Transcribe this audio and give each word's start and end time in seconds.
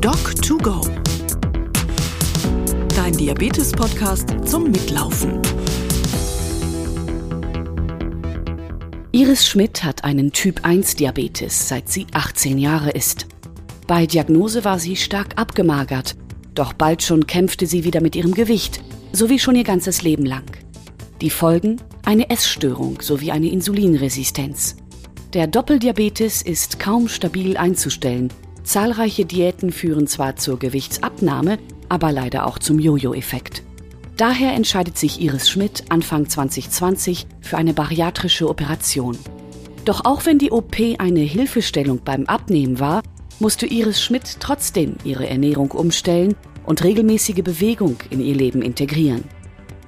Doc2Go. 0.00 0.86
Dein 2.94 3.12
Diabetes-Podcast 3.16 4.28
zum 4.44 4.70
Mitlaufen. 4.70 5.40
Iris 9.12 9.46
Schmidt 9.46 9.82
hat 9.82 10.04
einen 10.04 10.32
Typ-1-Diabetes, 10.32 11.68
seit 11.68 11.88
sie 11.88 12.06
18 12.12 12.58
Jahre 12.58 12.90
ist. 12.90 13.26
Bei 13.86 14.06
Diagnose 14.06 14.64
war 14.64 14.78
sie 14.78 14.96
stark 14.96 15.38
abgemagert, 15.38 16.14
doch 16.54 16.74
bald 16.74 17.02
schon 17.02 17.26
kämpfte 17.26 17.66
sie 17.66 17.84
wieder 17.84 18.02
mit 18.02 18.14
ihrem 18.16 18.34
Gewicht, 18.34 18.82
so 19.12 19.30
wie 19.30 19.38
schon 19.38 19.56
ihr 19.56 19.64
ganzes 19.64 20.02
Leben 20.02 20.26
lang. 20.26 20.44
Die 21.22 21.30
Folgen? 21.30 21.80
Eine 22.04 22.28
Essstörung 22.28 23.00
sowie 23.00 23.30
eine 23.30 23.48
Insulinresistenz. 23.48 24.76
Der 25.32 25.46
Doppeldiabetes 25.46 26.42
ist 26.42 26.78
kaum 26.78 27.08
stabil 27.08 27.56
einzustellen. 27.56 28.30
Zahlreiche 28.66 29.24
Diäten 29.24 29.70
führen 29.70 30.08
zwar 30.08 30.34
zur 30.34 30.58
Gewichtsabnahme, 30.58 31.58
aber 31.88 32.10
leider 32.10 32.46
auch 32.46 32.58
zum 32.58 32.80
Jojo-Effekt. 32.80 33.62
Daher 34.16 34.54
entscheidet 34.54 34.98
sich 34.98 35.20
Iris 35.20 35.48
Schmidt 35.48 35.84
Anfang 35.88 36.28
2020 36.28 37.28
für 37.40 37.58
eine 37.58 37.74
bariatrische 37.74 38.48
Operation. 38.48 39.16
Doch 39.84 40.04
auch 40.04 40.26
wenn 40.26 40.38
die 40.38 40.50
OP 40.50 40.76
eine 40.98 41.20
Hilfestellung 41.20 42.00
beim 42.04 42.26
Abnehmen 42.26 42.80
war, 42.80 43.04
musste 43.38 43.66
Iris 43.66 44.02
Schmidt 44.02 44.38
trotzdem 44.40 44.96
ihre 45.04 45.28
Ernährung 45.28 45.70
umstellen 45.70 46.34
und 46.64 46.82
regelmäßige 46.82 47.44
Bewegung 47.44 47.98
in 48.10 48.20
ihr 48.20 48.34
Leben 48.34 48.62
integrieren. 48.62 49.22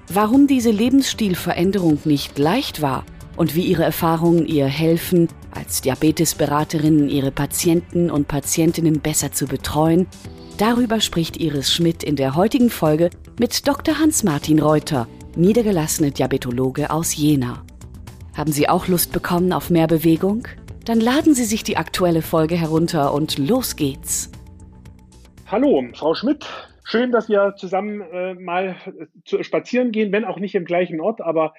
Warum 0.06 0.46
diese 0.46 0.70
Lebensstilveränderung 0.70 1.98
nicht 2.04 2.38
leicht 2.38 2.80
war 2.80 3.04
und 3.36 3.56
wie 3.56 3.62
ihre 3.62 3.82
Erfahrungen 3.82 4.46
ihr 4.46 4.66
helfen, 4.66 5.28
als 5.50 5.80
Diabetesberaterin 5.82 7.08
ihre 7.08 7.30
Patienten 7.30 8.10
und 8.10 8.28
Patientinnen 8.28 9.00
besser 9.00 9.32
zu 9.32 9.46
betreuen, 9.46 10.06
darüber 10.58 11.00
spricht 11.00 11.36
Iris 11.36 11.72
Schmidt 11.72 12.02
in 12.02 12.16
der 12.16 12.34
heutigen 12.34 12.70
Folge 12.70 13.10
mit 13.38 13.66
Dr. 13.66 13.98
Hans-Martin 13.98 14.60
Reuter, 14.60 15.08
niedergelassene 15.36 16.10
Diabetologe 16.10 16.90
aus 16.90 17.16
Jena. 17.16 17.64
Haben 18.36 18.52
Sie 18.52 18.68
auch 18.68 18.88
Lust 18.88 19.12
bekommen 19.12 19.52
auf 19.52 19.70
mehr 19.70 19.86
Bewegung? 19.86 20.46
Dann 20.84 21.00
laden 21.00 21.34
Sie 21.34 21.44
sich 21.44 21.64
die 21.64 21.76
aktuelle 21.76 22.22
Folge 22.22 22.56
herunter 22.56 23.12
und 23.12 23.36
los 23.38 23.76
geht's. 23.76 24.30
Hallo, 25.46 25.82
Frau 25.94 26.14
Schmidt. 26.14 26.46
Schön, 26.84 27.12
dass 27.12 27.28
wir 27.28 27.54
zusammen 27.56 28.00
äh, 28.00 28.32
mal 28.32 28.76
äh, 28.86 29.06
zu, 29.26 29.42
spazieren 29.42 29.92
gehen, 29.92 30.10
wenn 30.10 30.24
auch 30.24 30.38
nicht 30.38 30.54
im 30.54 30.64
gleichen 30.64 31.00
Ort, 31.02 31.20
aber 31.20 31.52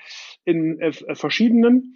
in 0.43 0.79
äh, 0.79 0.91
verschiedenen. 0.91 1.95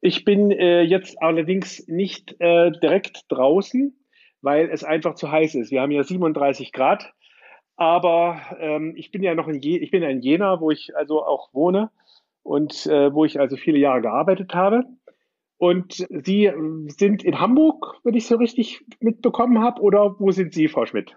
Ich 0.00 0.24
bin 0.24 0.50
äh, 0.50 0.82
jetzt 0.82 1.20
allerdings 1.22 1.86
nicht 1.88 2.36
äh, 2.40 2.70
direkt 2.70 3.24
draußen, 3.28 3.96
weil 4.42 4.68
es 4.70 4.84
einfach 4.84 5.14
zu 5.14 5.30
heiß 5.30 5.54
ist. 5.54 5.70
Wir 5.70 5.80
haben 5.80 5.90
ja 5.90 6.02
37 6.02 6.72
Grad, 6.72 7.12
aber 7.76 8.40
ähm, 8.60 8.94
ich 8.96 9.10
bin 9.10 9.22
ja 9.22 9.34
noch 9.34 9.48
in, 9.48 9.60
Je 9.60 9.78
ich 9.78 9.90
bin 9.90 10.02
in 10.02 10.20
Jena, 10.20 10.60
wo 10.60 10.70
ich 10.70 10.96
also 10.96 11.24
auch 11.24 11.52
wohne 11.52 11.90
und 12.42 12.86
äh, 12.86 13.12
wo 13.12 13.24
ich 13.24 13.40
also 13.40 13.56
viele 13.56 13.78
Jahre 13.78 14.02
gearbeitet 14.02 14.54
habe. 14.54 14.84
Und 15.58 16.06
Sie 16.10 16.52
sind 16.88 17.24
in 17.24 17.40
Hamburg, 17.40 17.98
wenn 18.04 18.14
ich 18.14 18.26
so 18.26 18.36
richtig 18.36 18.84
mitbekommen 19.00 19.60
habe, 19.60 19.80
oder 19.80 20.16
wo 20.18 20.30
sind 20.30 20.52
Sie, 20.52 20.68
Frau 20.68 20.84
Schmidt? 20.84 21.16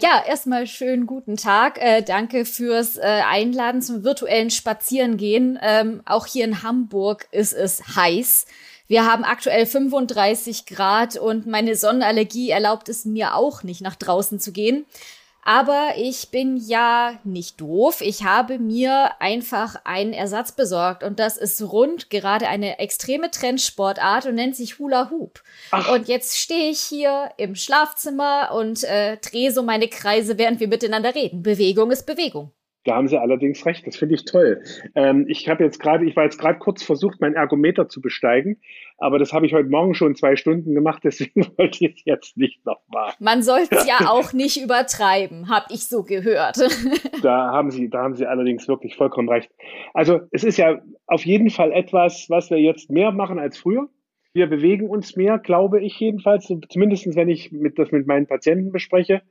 Ja, 0.00 0.24
erstmal 0.26 0.66
schönen 0.66 1.06
guten 1.06 1.36
Tag. 1.36 1.80
Äh, 1.80 2.02
danke 2.02 2.44
fürs 2.44 2.96
äh, 2.96 3.02
Einladen 3.02 3.80
zum 3.80 4.02
virtuellen 4.02 4.50
Spazierengehen. 4.50 5.56
Ähm, 5.62 6.02
auch 6.04 6.26
hier 6.26 6.44
in 6.44 6.64
Hamburg 6.64 7.28
ist 7.30 7.52
es 7.52 7.94
heiß. 7.94 8.46
Wir 8.88 9.06
haben 9.06 9.22
aktuell 9.22 9.66
35 9.66 10.66
Grad 10.66 11.16
und 11.16 11.46
meine 11.46 11.76
Sonnenallergie 11.76 12.50
erlaubt 12.50 12.88
es 12.88 13.04
mir 13.04 13.36
auch 13.36 13.62
nicht, 13.62 13.82
nach 13.82 13.94
draußen 13.94 14.40
zu 14.40 14.50
gehen. 14.50 14.84
Aber 15.44 15.92
ich 15.96 16.30
bin 16.30 16.56
ja 16.56 17.18
nicht 17.22 17.60
doof. 17.60 18.00
Ich 18.00 18.24
habe 18.24 18.58
mir 18.58 19.20
einfach 19.20 19.76
einen 19.84 20.14
Ersatz 20.14 20.52
besorgt 20.52 21.02
und 21.02 21.18
das 21.18 21.36
ist 21.36 21.60
rund 21.62 22.08
gerade 22.08 22.48
eine 22.48 22.78
extreme 22.78 23.30
Trendsportart 23.30 24.26
und 24.26 24.36
nennt 24.36 24.56
sich 24.56 24.78
Hula 24.78 25.10
Hoop. 25.10 25.42
Ach. 25.70 25.92
Und 25.92 26.08
jetzt 26.08 26.38
stehe 26.38 26.70
ich 26.70 26.80
hier 26.80 27.30
im 27.36 27.54
Schlafzimmer 27.54 28.52
und 28.54 28.84
äh, 28.84 29.18
drehe 29.18 29.52
so 29.52 29.62
meine 29.62 29.88
Kreise, 29.88 30.38
während 30.38 30.60
wir 30.60 30.68
miteinander 30.68 31.14
reden. 31.14 31.42
Bewegung 31.42 31.90
ist 31.90 32.06
Bewegung. 32.06 32.50
Da 32.84 32.96
haben 32.96 33.08
Sie 33.08 33.18
allerdings 33.18 33.64
recht, 33.64 33.86
das 33.86 33.96
finde 33.96 34.14
ich 34.14 34.24
toll. 34.24 34.62
Ähm, 34.94 35.24
ich 35.28 35.48
habe 35.48 35.64
jetzt 35.64 35.80
gerade, 35.80 36.04
ich 36.04 36.14
war 36.16 36.24
jetzt 36.24 36.38
gerade 36.38 36.58
kurz 36.58 36.82
versucht, 36.82 37.20
mein 37.20 37.34
Ergometer 37.34 37.88
zu 37.88 38.00
besteigen, 38.00 38.60
aber 38.98 39.18
das 39.18 39.32
habe 39.32 39.46
ich 39.46 39.54
heute 39.54 39.68
Morgen 39.68 39.94
schon 39.94 40.14
zwei 40.14 40.36
Stunden 40.36 40.74
gemacht, 40.74 41.02
deswegen 41.04 41.46
wollte 41.56 41.86
ich 41.86 41.96
es 41.96 42.04
jetzt 42.04 42.36
nicht 42.36 42.64
nochmal. 42.66 43.12
Man 43.18 43.42
sollte 43.42 43.76
es 43.76 43.86
ja 43.86 44.00
auch 44.08 44.32
nicht 44.32 44.62
übertreiben, 44.62 45.48
habe 45.48 45.66
ich 45.70 45.86
so 45.86 46.04
gehört. 46.04 46.58
da 47.22 47.52
haben 47.52 47.70
Sie, 47.70 47.88
da 47.88 48.02
haben 48.02 48.14
Sie 48.14 48.26
allerdings 48.26 48.68
wirklich 48.68 48.96
vollkommen 48.96 49.28
recht. 49.28 49.50
Also 49.94 50.20
es 50.30 50.44
ist 50.44 50.58
ja 50.58 50.80
auf 51.06 51.24
jeden 51.24 51.50
Fall 51.50 51.72
etwas, 51.72 52.26
was 52.28 52.50
wir 52.50 52.60
jetzt 52.60 52.90
mehr 52.90 53.12
machen 53.12 53.38
als 53.38 53.58
früher. 53.58 53.88
Wir 54.34 54.48
bewegen 54.48 54.90
uns 54.90 55.14
mehr, 55.14 55.38
glaube 55.38 55.80
ich 55.80 55.98
jedenfalls, 56.00 56.52
zumindest 56.68 57.14
wenn 57.14 57.28
ich 57.28 57.52
mit, 57.52 57.78
das 57.78 57.92
mit 57.92 58.08
meinen 58.08 58.26
Patienten 58.26 58.72
bespreche. 58.72 59.22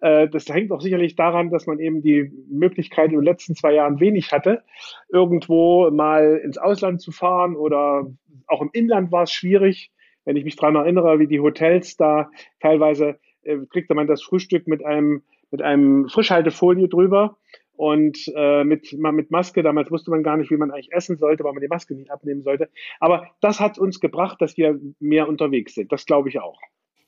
Äh, 0.00 0.28
das 0.28 0.46
hängt 0.46 0.70
auch 0.72 0.82
sicherlich 0.82 1.16
daran, 1.16 1.48
dass 1.48 1.66
man 1.66 1.78
eben 1.78 2.02
die 2.02 2.30
Möglichkeit 2.50 3.06
in 3.06 3.16
den 3.16 3.24
letzten 3.24 3.54
zwei 3.54 3.72
Jahren 3.72 3.98
wenig 3.98 4.30
hatte, 4.30 4.62
irgendwo 5.08 5.90
mal 5.90 6.38
ins 6.44 6.58
Ausland 6.58 7.00
zu 7.00 7.12
fahren 7.12 7.56
oder 7.56 8.06
auch 8.46 8.60
im 8.60 8.68
Inland 8.74 9.10
war 9.10 9.22
es 9.22 9.32
schwierig. 9.32 9.90
Wenn 10.26 10.36
ich 10.36 10.44
mich 10.44 10.56
daran 10.56 10.76
erinnere, 10.76 11.18
wie 11.18 11.26
die 11.26 11.40
Hotels 11.40 11.96
da 11.96 12.30
teilweise 12.60 13.18
äh, 13.44 13.56
kriegte 13.70 13.94
man 13.94 14.06
das 14.06 14.22
Frühstück 14.22 14.68
mit 14.68 14.84
einem 14.84 15.22
mit 15.50 15.62
einem 15.62 16.08
Frischhaltefolie 16.08 16.88
drüber 16.88 17.36
und 17.76 18.18
äh, 18.34 18.64
mit, 18.64 18.92
mit 18.92 19.30
Maske, 19.30 19.62
damals 19.62 19.90
wusste 19.90 20.10
man 20.10 20.22
gar 20.22 20.36
nicht, 20.36 20.50
wie 20.50 20.56
man 20.56 20.70
eigentlich 20.70 20.92
essen 20.92 21.16
sollte, 21.16 21.44
weil 21.44 21.52
man 21.52 21.62
die 21.62 21.68
Maske 21.68 21.94
nicht 21.94 22.10
abnehmen 22.10 22.42
sollte. 22.42 22.68
Aber 23.00 23.28
das 23.40 23.60
hat 23.60 23.78
uns 23.78 24.00
gebracht, 24.00 24.40
dass 24.40 24.56
wir 24.56 24.78
mehr 25.00 25.28
unterwegs 25.28 25.74
sind. 25.74 25.90
Das 25.92 26.06
glaube 26.06 26.28
ich 26.28 26.38
auch. 26.40 26.58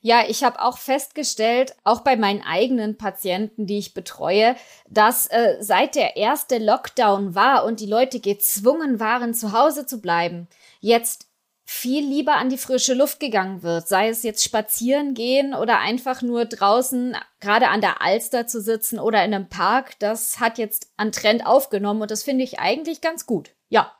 Ja, 0.01 0.23
ich 0.27 0.43
habe 0.43 0.61
auch 0.61 0.77
festgestellt, 0.77 1.75
auch 1.83 2.01
bei 2.01 2.15
meinen 2.15 2.43
eigenen 2.43 2.95
Patienten, 2.95 3.65
die 3.65 3.79
ich 3.79 3.95
betreue, 3.95 4.55
dass 4.87 5.25
äh, 5.25 5.55
seit 5.61 5.95
der 5.95 6.15
erste 6.15 6.59
Lockdown 6.59 7.33
war 7.33 7.65
und 7.65 7.79
die 7.79 7.87
Leute 7.87 8.19
gezwungen 8.19 8.99
waren, 8.99 9.33
zu 9.33 9.51
Hause 9.51 9.87
zu 9.87 10.01
bleiben, 10.01 10.47
jetzt 10.79 11.27
viel 11.65 12.07
lieber 12.07 12.35
an 12.35 12.49
die 12.49 12.57
frische 12.57 12.93
Luft 12.93 13.19
gegangen 13.19 13.63
wird, 13.63 13.87
sei 13.87 14.09
es 14.09 14.21
jetzt 14.21 14.43
spazieren 14.43 15.15
gehen 15.15 15.55
oder 15.55 15.79
einfach 15.79 16.21
nur 16.21 16.45
draußen 16.45 17.17
gerade 17.41 17.69
an 17.69 17.81
der 17.81 18.03
Alster 18.03 18.45
zu 18.45 18.61
sitzen 18.61 18.99
oder 18.99 19.25
in 19.25 19.33
einem 19.33 19.49
Park, 19.49 19.99
das 19.99 20.39
hat 20.39 20.59
jetzt 20.59 20.93
an 20.95 21.11
Trend 21.11 21.45
aufgenommen 21.45 22.03
und 22.03 22.11
das 22.11 22.23
finde 22.23 22.43
ich 22.43 22.59
eigentlich 22.59 23.01
ganz 23.01 23.25
gut. 23.25 23.55
Ja. 23.69 23.91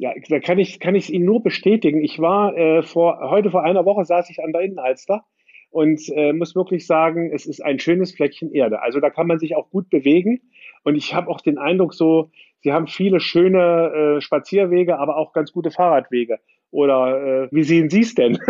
Ja, 0.00 0.12
da 0.28 0.38
kann 0.38 0.60
ich 0.60 0.78
kann 0.78 0.94
Ihnen 0.94 1.24
nur 1.24 1.42
bestätigen. 1.42 2.04
Ich 2.04 2.20
war 2.20 2.56
äh, 2.56 2.84
vor 2.84 3.18
heute 3.30 3.50
vor 3.50 3.64
einer 3.64 3.84
Woche 3.84 4.04
saß 4.04 4.30
ich 4.30 4.38
an 4.40 4.52
der 4.52 4.60
Innenalster 4.60 5.24
und 5.70 6.00
äh, 6.10 6.32
muss 6.32 6.54
wirklich 6.54 6.86
sagen, 6.86 7.32
es 7.34 7.46
ist 7.46 7.64
ein 7.64 7.80
schönes 7.80 8.14
Fleckchen 8.14 8.52
Erde. 8.52 8.80
Also 8.80 9.00
da 9.00 9.10
kann 9.10 9.26
man 9.26 9.40
sich 9.40 9.56
auch 9.56 9.70
gut 9.70 9.90
bewegen 9.90 10.40
und 10.84 10.94
ich 10.94 11.14
habe 11.14 11.28
auch 11.28 11.40
den 11.40 11.58
Eindruck 11.58 11.94
so, 11.94 12.30
Sie 12.60 12.72
haben 12.72 12.86
viele 12.86 13.20
schöne 13.20 14.18
äh, 14.18 14.20
Spazierwege, 14.20 14.98
aber 14.98 15.16
auch 15.16 15.32
ganz 15.32 15.52
gute 15.52 15.70
Fahrradwege. 15.70 16.38
Oder 16.70 17.44
äh, 17.44 17.48
wie 17.50 17.64
sehen 17.64 17.90
Sie 17.90 18.00
es 18.00 18.14
denn? 18.14 18.38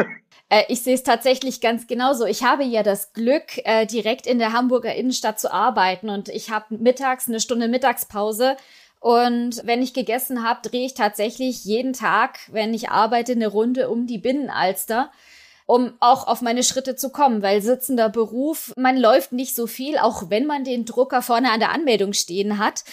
Äh, 0.51 0.65
ich 0.69 0.81
sehe 0.81 0.95
es 0.95 1.03
tatsächlich 1.03 1.61
ganz 1.61 1.87
genauso. 1.87 2.25
Ich 2.25 2.43
habe 2.43 2.65
ja 2.65 2.83
das 2.83 3.13
Glück, 3.13 3.59
äh, 3.65 3.85
direkt 3.85 4.27
in 4.27 4.39
der 4.39 4.55
Hamburger 4.55 4.95
Innenstadt 4.95 5.39
zu 5.39 5.53
arbeiten 5.53 6.09
und 6.09 6.31
ich 6.31 6.49
habe 6.49 6.75
mittags 6.79 7.29
eine 7.29 7.41
Stunde 7.41 7.69
Mittagspause. 7.69 8.57
Und 8.99 9.61
wenn 9.65 9.83
ich 9.83 9.93
gegessen 9.93 10.43
habe, 10.43 10.67
drehe 10.67 10.87
ich 10.87 10.95
tatsächlich 10.95 11.67
jeden 11.67 11.93
Tag, 11.93 12.39
wenn 12.51 12.73
ich 12.73 12.89
arbeite, 12.89 13.33
eine 13.33 13.49
Runde 13.49 13.91
um 13.91 14.07
die 14.07 14.17
Binnenalster 14.17 15.11
um 15.69 15.93
auch 16.01 16.27
auf 16.27 16.41
meine 16.41 16.63
Schritte 16.63 16.97
zu 16.97 17.11
kommen, 17.11 17.43
weil 17.43 17.61
sitzender 17.61 18.09
Beruf, 18.09 18.73
man 18.79 18.97
läuft 18.97 19.33
nicht 19.33 19.55
so 19.55 19.67
viel, 19.67 19.99
auch 19.99 20.31
wenn 20.31 20.47
man 20.47 20.65
den 20.65 20.87
Drucker 20.87 21.21
vorne 21.21 21.53
an 21.53 21.61
der 21.61 21.73
Anmeldung 21.73 22.15
stehen 22.15 22.59
hat. 22.59 22.85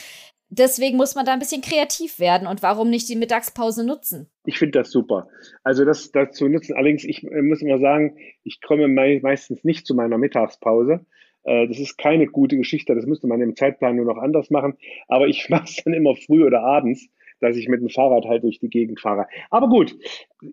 Deswegen 0.57 0.95
muss 0.95 1.15
man 1.15 1.25
da 1.25 1.33
ein 1.33 1.39
bisschen 1.39 1.61
kreativ 1.61 2.17
werden 2.17 2.47
und 2.47 2.63
warum 2.63 2.89
nicht 2.89 3.09
die 3.09 3.17
Mittagspause 3.17 3.85
nutzen? 3.85 4.29
Ich 4.45 4.57
finde 4.57 4.79
das 4.79 4.89
super. 4.89 5.27
Also 5.63 5.83
das 5.83 6.11
dazu 6.11 6.47
nutzen. 6.47 6.75
Allerdings, 6.75 7.03
ich 7.03 7.23
äh, 7.23 7.41
muss 7.41 7.61
immer 7.61 7.77
sagen, 7.77 8.17
ich 8.43 8.61
komme 8.61 8.87
meistens 8.87 9.65
nicht 9.65 9.85
zu 9.85 9.95
meiner 9.95 10.17
Mittagspause. 10.17 11.05
Äh, 11.43 11.67
das 11.67 11.79
ist 11.79 11.97
keine 11.97 12.27
gute 12.27 12.55
Geschichte. 12.55 12.95
Das 12.95 13.05
müsste 13.05 13.27
man 13.27 13.41
im 13.41 13.55
Zeitplan 13.57 13.97
nur 13.97 14.05
noch 14.05 14.17
anders 14.17 14.49
machen. 14.49 14.77
Aber 15.09 15.27
ich 15.27 15.49
mache 15.49 15.65
es 15.65 15.83
dann 15.83 15.93
immer 15.93 16.15
früh 16.15 16.45
oder 16.45 16.61
abends, 16.61 17.09
dass 17.41 17.57
ich 17.57 17.67
mit 17.67 17.81
dem 17.81 17.89
Fahrrad 17.89 18.23
halt 18.25 18.43
durch 18.43 18.59
die 18.59 18.69
Gegend 18.69 19.01
fahre. 19.01 19.27
Aber 19.49 19.67
gut, 19.67 19.93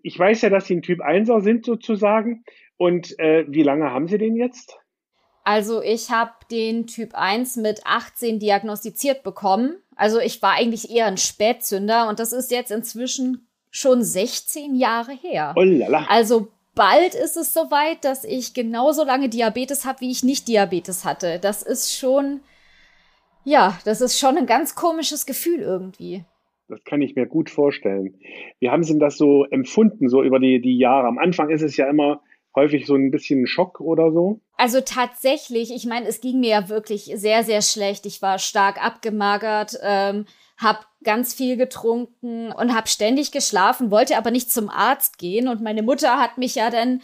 ich 0.01 0.19
weiß 0.19 0.41
ja, 0.41 0.49
dass 0.49 0.65
Sie 0.65 0.75
ein 0.75 0.81
Typ 0.81 0.99
1er 0.99 1.41
sind 1.41 1.65
sozusagen. 1.65 2.43
Und 2.75 3.17
äh, 3.19 3.45
wie 3.47 3.63
lange 3.63 3.89
haben 3.91 4.09
Sie 4.09 4.17
den 4.17 4.35
jetzt? 4.35 4.77
Also 5.43 5.81
ich 5.81 6.09
habe 6.09 6.31
den 6.51 6.87
Typ 6.87 7.13
1 7.13 7.57
mit 7.57 7.81
18 7.85 8.39
diagnostiziert 8.39 9.23
bekommen. 9.23 9.75
Also 9.95 10.19
ich 10.19 10.41
war 10.41 10.53
eigentlich 10.53 10.89
eher 10.89 11.05
ein 11.05 11.17
Spätzünder 11.17 12.09
und 12.09 12.19
das 12.19 12.33
ist 12.33 12.51
jetzt 12.51 12.71
inzwischen 12.71 13.47
schon 13.71 14.03
16 14.03 14.75
Jahre 14.75 15.13
her. 15.13 15.53
Oh 15.57 15.63
lala. 15.63 16.05
Also 16.09 16.49
bald 16.75 17.15
ist 17.15 17.37
es 17.37 17.53
soweit, 17.53 18.03
dass 18.03 18.23
ich 18.23 18.53
genauso 18.53 19.03
lange 19.03 19.29
Diabetes 19.29 19.85
habe, 19.85 20.01
wie 20.01 20.11
ich 20.11 20.23
nicht 20.23 20.47
Diabetes 20.47 21.05
hatte. 21.05 21.39
Das 21.39 21.63
ist 21.63 21.95
schon, 21.97 22.41
ja, 23.43 23.77
das 23.85 24.01
ist 24.01 24.19
schon 24.19 24.37
ein 24.37 24.45
ganz 24.45 24.75
komisches 24.75 25.25
Gefühl 25.25 25.59
irgendwie. 25.59 26.23
Das 26.69 26.83
kann 26.85 27.01
ich 27.01 27.15
mir 27.15 27.25
gut 27.25 27.49
vorstellen. 27.49 28.15
Wie 28.59 28.69
haben 28.69 28.83
Sie 28.83 28.93
denn 28.93 28.99
das 28.99 29.17
so 29.17 29.45
empfunden, 29.45 30.09
so 30.09 30.23
über 30.23 30.39
die, 30.39 30.61
die 30.61 30.77
Jahre? 30.77 31.07
Am 31.07 31.17
Anfang 31.17 31.49
ist 31.49 31.61
es 31.61 31.77
ja 31.77 31.89
immer 31.89 32.21
häufig 32.55 32.85
so 32.85 32.95
ein 32.95 33.11
bisschen 33.11 33.47
Schock 33.47 33.79
oder 33.79 34.11
so. 34.11 34.39
Also 34.57 34.81
tatsächlich, 34.81 35.71
ich 35.71 35.85
meine, 35.85 36.07
es 36.07 36.21
ging 36.21 36.39
mir 36.39 36.49
ja 36.49 36.69
wirklich 36.69 37.11
sehr, 37.15 37.43
sehr 37.43 37.61
schlecht. 37.61 38.05
Ich 38.05 38.21
war 38.21 38.39
stark 38.39 38.83
abgemagert, 38.83 39.77
ähm, 39.81 40.25
habe 40.57 40.79
ganz 41.03 41.33
viel 41.33 41.57
getrunken 41.57 42.51
und 42.51 42.75
habe 42.75 42.87
ständig 42.87 43.31
geschlafen, 43.31 43.91
wollte 43.91 44.17
aber 44.17 44.31
nicht 44.31 44.51
zum 44.51 44.69
Arzt 44.69 45.17
gehen. 45.17 45.47
Und 45.47 45.61
meine 45.61 45.83
Mutter 45.83 46.19
hat 46.19 46.37
mich 46.37 46.55
ja 46.55 46.69
dann 46.69 47.01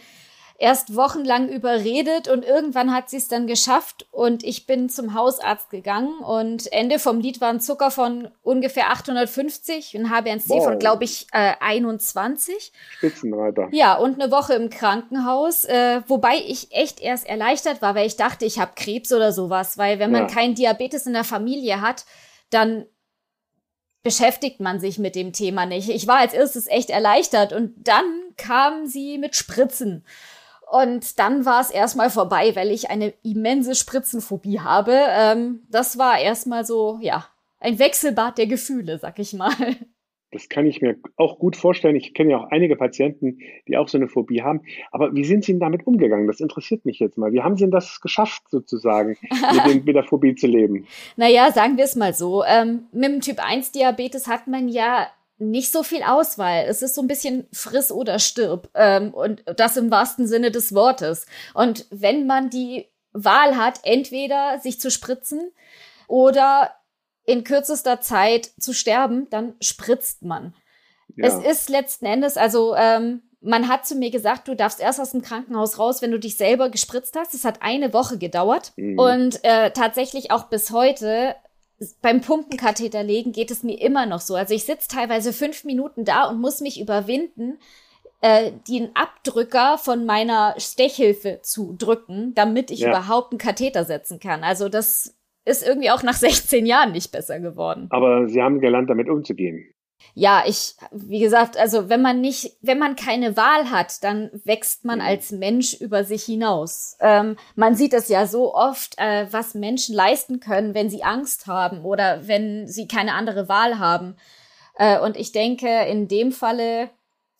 erst 0.60 0.94
wochenlang 0.94 1.48
überredet 1.48 2.28
und 2.28 2.44
irgendwann 2.44 2.92
hat 2.92 3.08
sie 3.08 3.16
es 3.16 3.28
dann 3.28 3.46
geschafft 3.46 4.06
und 4.10 4.44
ich 4.44 4.66
bin 4.66 4.90
zum 4.90 5.14
Hausarzt 5.14 5.70
gegangen 5.70 6.18
und 6.18 6.70
Ende 6.70 6.98
vom 6.98 7.18
Lied 7.18 7.40
war 7.40 7.48
ein 7.48 7.60
Zucker 7.60 7.90
von 7.90 8.28
ungefähr 8.42 8.90
850 8.90 9.96
und 9.96 10.08
HbA1c 10.08 10.48
wow. 10.48 10.64
von 10.64 10.78
glaube 10.78 11.04
ich 11.04 11.28
äh, 11.32 11.54
21. 11.60 12.72
Spitzenreiter. 12.90 13.68
Ja, 13.72 13.96
und 13.96 14.20
eine 14.20 14.30
Woche 14.30 14.52
im 14.52 14.68
Krankenhaus, 14.68 15.64
äh, 15.64 16.02
wobei 16.06 16.36
ich 16.46 16.70
echt 16.72 17.00
erst 17.00 17.26
erleichtert 17.26 17.80
war, 17.80 17.94
weil 17.94 18.06
ich 18.06 18.16
dachte, 18.16 18.44
ich 18.44 18.58
habe 18.58 18.72
Krebs 18.76 19.14
oder 19.14 19.32
sowas, 19.32 19.78
weil 19.78 19.98
wenn 19.98 20.10
man 20.10 20.28
ja. 20.28 20.34
keinen 20.34 20.54
Diabetes 20.54 21.06
in 21.06 21.14
der 21.14 21.24
Familie 21.24 21.80
hat, 21.80 22.04
dann 22.50 22.84
beschäftigt 24.02 24.60
man 24.60 24.78
sich 24.78 24.98
mit 24.98 25.14
dem 25.14 25.32
Thema 25.32 25.64
nicht. 25.64 25.88
Ich 25.88 26.06
war 26.06 26.18
als 26.18 26.34
erstes 26.34 26.66
echt 26.66 26.90
erleichtert 26.90 27.54
und 27.54 27.72
dann 27.78 28.04
kam 28.36 28.86
sie 28.86 29.16
mit 29.16 29.36
Spritzen. 29.36 30.04
Und 30.70 31.18
dann 31.18 31.44
war 31.44 31.60
es 31.60 31.70
erstmal 31.70 32.10
vorbei, 32.10 32.54
weil 32.54 32.70
ich 32.70 32.90
eine 32.90 33.12
immense 33.24 33.74
Spritzenphobie 33.74 34.60
habe. 34.60 34.92
Ähm, 34.92 35.62
das 35.68 35.98
war 35.98 36.20
erstmal 36.20 36.64
so, 36.64 36.98
ja, 37.02 37.26
ein 37.58 37.80
Wechselbad 37.80 38.38
der 38.38 38.46
Gefühle, 38.46 38.98
sag 38.98 39.18
ich 39.18 39.32
mal. 39.32 39.50
Das 40.32 40.48
kann 40.48 40.66
ich 40.66 40.80
mir 40.80 40.96
auch 41.16 41.40
gut 41.40 41.56
vorstellen. 41.56 41.96
Ich 41.96 42.14
kenne 42.14 42.30
ja 42.30 42.38
auch 42.38 42.50
einige 42.52 42.76
Patienten, 42.76 43.40
die 43.66 43.76
auch 43.76 43.88
so 43.88 43.98
eine 43.98 44.06
Phobie 44.06 44.42
haben. 44.42 44.60
Aber 44.92 45.12
wie 45.12 45.24
sind 45.24 45.44
Sie 45.44 45.52
denn 45.52 45.60
damit 45.60 45.88
umgegangen? 45.88 46.28
Das 46.28 46.38
interessiert 46.38 46.84
mich 46.84 47.00
jetzt 47.00 47.18
mal. 47.18 47.32
Wie 47.32 47.42
haben 47.42 47.56
Sie 47.56 47.64
denn 47.64 47.72
das 47.72 48.00
geschafft, 48.00 48.44
sozusagen, 48.48 49.16
mit, 49.52 49.66
dem, 49.66 49.84
mit 49.84 49.96
der 49.96 50.04
Phobie 50.04 50.36
zu 50.36 50.46
leben? 50.46 50.86
Naja, 51.16 51.50
sagen 51.50 51.76
wir 51.76 51.84
es 51.84 51.96
mal 51.96 52.14
so. 52.14 52.44
Ähm, 52.44 52.84
mit 52.92 53.10
dem 53.10 53.20
Typ 53.20 53.44
1 53.44 53.72
Diabetes 53.72 54.28
hat 54.28 54.46
man 54.46 54.68
ja 54.68 55.08
nicht 55.40 55.72
so 55.72 55.82
viel 55.82 56.02
Auswahl. 56.02 56.64
Es 56.68 56.82
ist 56.82 56.94
so 56.94 57.00
ein 57.00 57.08
bisschen 57.08 57.46
friss 57.52 57.90
oder 57.90 58.18
stirb. 58.18 58.68
Ähm, 58.74 59.12
und 59.14 59.42
das 59.56 59.76
im 59.76 59.90
wahrsten 59.90 60.26
Sinne 60.26 60.50
des 60.50 60.74
Wortes. 60.74 61.26
Und 61.54 61.86
wenn 61.90 62.26
man 62.26 62.50
die 62.50 62.86
Wahl 63.12 63.56
hat, 63.56 63.80
entweder 63.82 64.58
sich 64.60 64.80
zu 64.80 64.90
spritzen 64.90 65.50
oder 66.06 66.70
in 67.24 67.44
kürzester 67.44 68.00
Zeit 68.00 68.50
zu 68.58 68.72
sterben, 68.72 69.28
dann 69.30 69.54
spritzt 69.60 70.22
man. 70.22 70.54
Ja. 71.16 71.26
Es 71.26 71.44
ist 71.44 71.70
letzten 71.70 72.06
Endes, 72.06 72.36
also 72.36 72.74
ähm, 72.76 73.22
man 73.40 73.68
hat 73.68 73.86
zu 73.86 73.94
mir 73.94 74.10
gesagt, 74.10 74.48
du 74.48 74.54
darfst 74.54 74.80
erst 74.80 75.00
aus 75.00 75.12
dem 75.12 75.22
Krankenhaus 75.22 75.78
raus, 75.78 76.02
wenn 76.02 76.10
du 76.10 76.18
dich 76.18 76.36
selber 76.36 76.68
gespritzt 76.68 77.16
hast. 77.16 77.34
Es 77.34 77.44
hat 77.44 77.62
eine 77.62 77.92
Woche 77.92 78.18
gedauert. 78.18 78.72
Mhm. 78.76 78.98
Und 78.98 79.44
äh, 79.44 79.70
tatsächlich 79.70 80.30
auch 80.30 80.44
bis 80.44 80.70
heute 80.70 81.34
beim 82.02 82.20
Pumpenkatheter 82.20 83.02
legen 83.02 83.32
geht 83.32 83.50
es 83.50 83.62
mir 83.62 83.80
immer 83.80 84.06
noch 84.06 84.20
so. 84.20 84.34
Also 84.34 84.54
ich 84.54 84.64
sitze 84.64 84.88
teilweise 84.88 85.32
fünf 85.32 85.64
Minuten 85.64 86.04
da 86.04 86.28
und 86.28 86.40
muss 86.40 86.60
mich 86.60 86.80
überwinden, 86.80 87.58
äh, 88.20 88.52
den 88.68 88.94
Abdrücker 88.94 89.78
von 89.78 90.04
meiner 90.04 90.54
Stechhilfe 90.58 91.40
zu 91.42 91.74
drücken, 91.78 92.34
damit 92.34 92.70
ich 92.70 92.80
ja. 92.80 92.88
überhaupt 92.90 93.32
einen 93.32 93.38
Katheter 93.38 93.84
setzen 93.84 94.20
kann. 94.20 94.44
Also 94.44 94.68
das 94.68 95.18
ist 95.46 95.66
irgendwie 95.66 95.90
auch 95.90 96.02
nach 96.02 96.14
16 96.14 96.66
Jahren 96.66 96.92
nicht 96.92 97.12
besser 97.12 97.40
geworden. 97.40 97.86
Aber 97.90 98.28
Sie 98.28 98.42
haben 98.42 98.60
gelernt, 98.60 98.90
damit 98.90 99.08
umzugehen 99.08 99.72
ja, 100.14 100.42
ich, 100.46 100.74
wie 100.90 101.20
gesagt, 101.20 101.56
also 101.56 101.88
wenn 101.88 102.02
man 102.02 102.20
nicht, 102.20 102.56
wenn 102.62 102.78
man 102.78 102.96
keine 102.96 103.36
Wahl 103.36 103.70
hat, 103.70 104.02
dann 104.02 104.30
wächst 104.44 104.84
man 104.84 104.98
mhm. 104.98 105.04
als 105.04 105.32
Mensch 105.32 105.74
über 105.80 106.04
sich 106.04 106.24
hinaus. 106.24 106.96
Ähm, 107.00 107.36
man 107.56 107.74
sieht 107.74 107.94
es 107.94 108.08
ja 108.08 108.26
so 108.26 108.54
oft, 108.54 108.98
äh, 108.98 109.26
was 109.30 109.54
Menschen 109.54 109.94
leisten 109.94 110.40
können, 110.40 110.74
wenn 110.74 110.90
sie 110.90 111.02
Angst 111.02 111.46
haben 111.46 111.84
oder 111.84 112.26
wenn 112.26 112.66
sie 112.66 112.88
keine 112.88 113.14
andere 113.14 113.48
Wahl 113.48 113.78
haben. 113.78 114.16
Äh, 114.76 114.98
und 115.00 115.16
ich 115.16 115.32
denke, 115.32 115.68
in 115.88 116.08
dem 116.08 116.32
Falle 116.32 116.90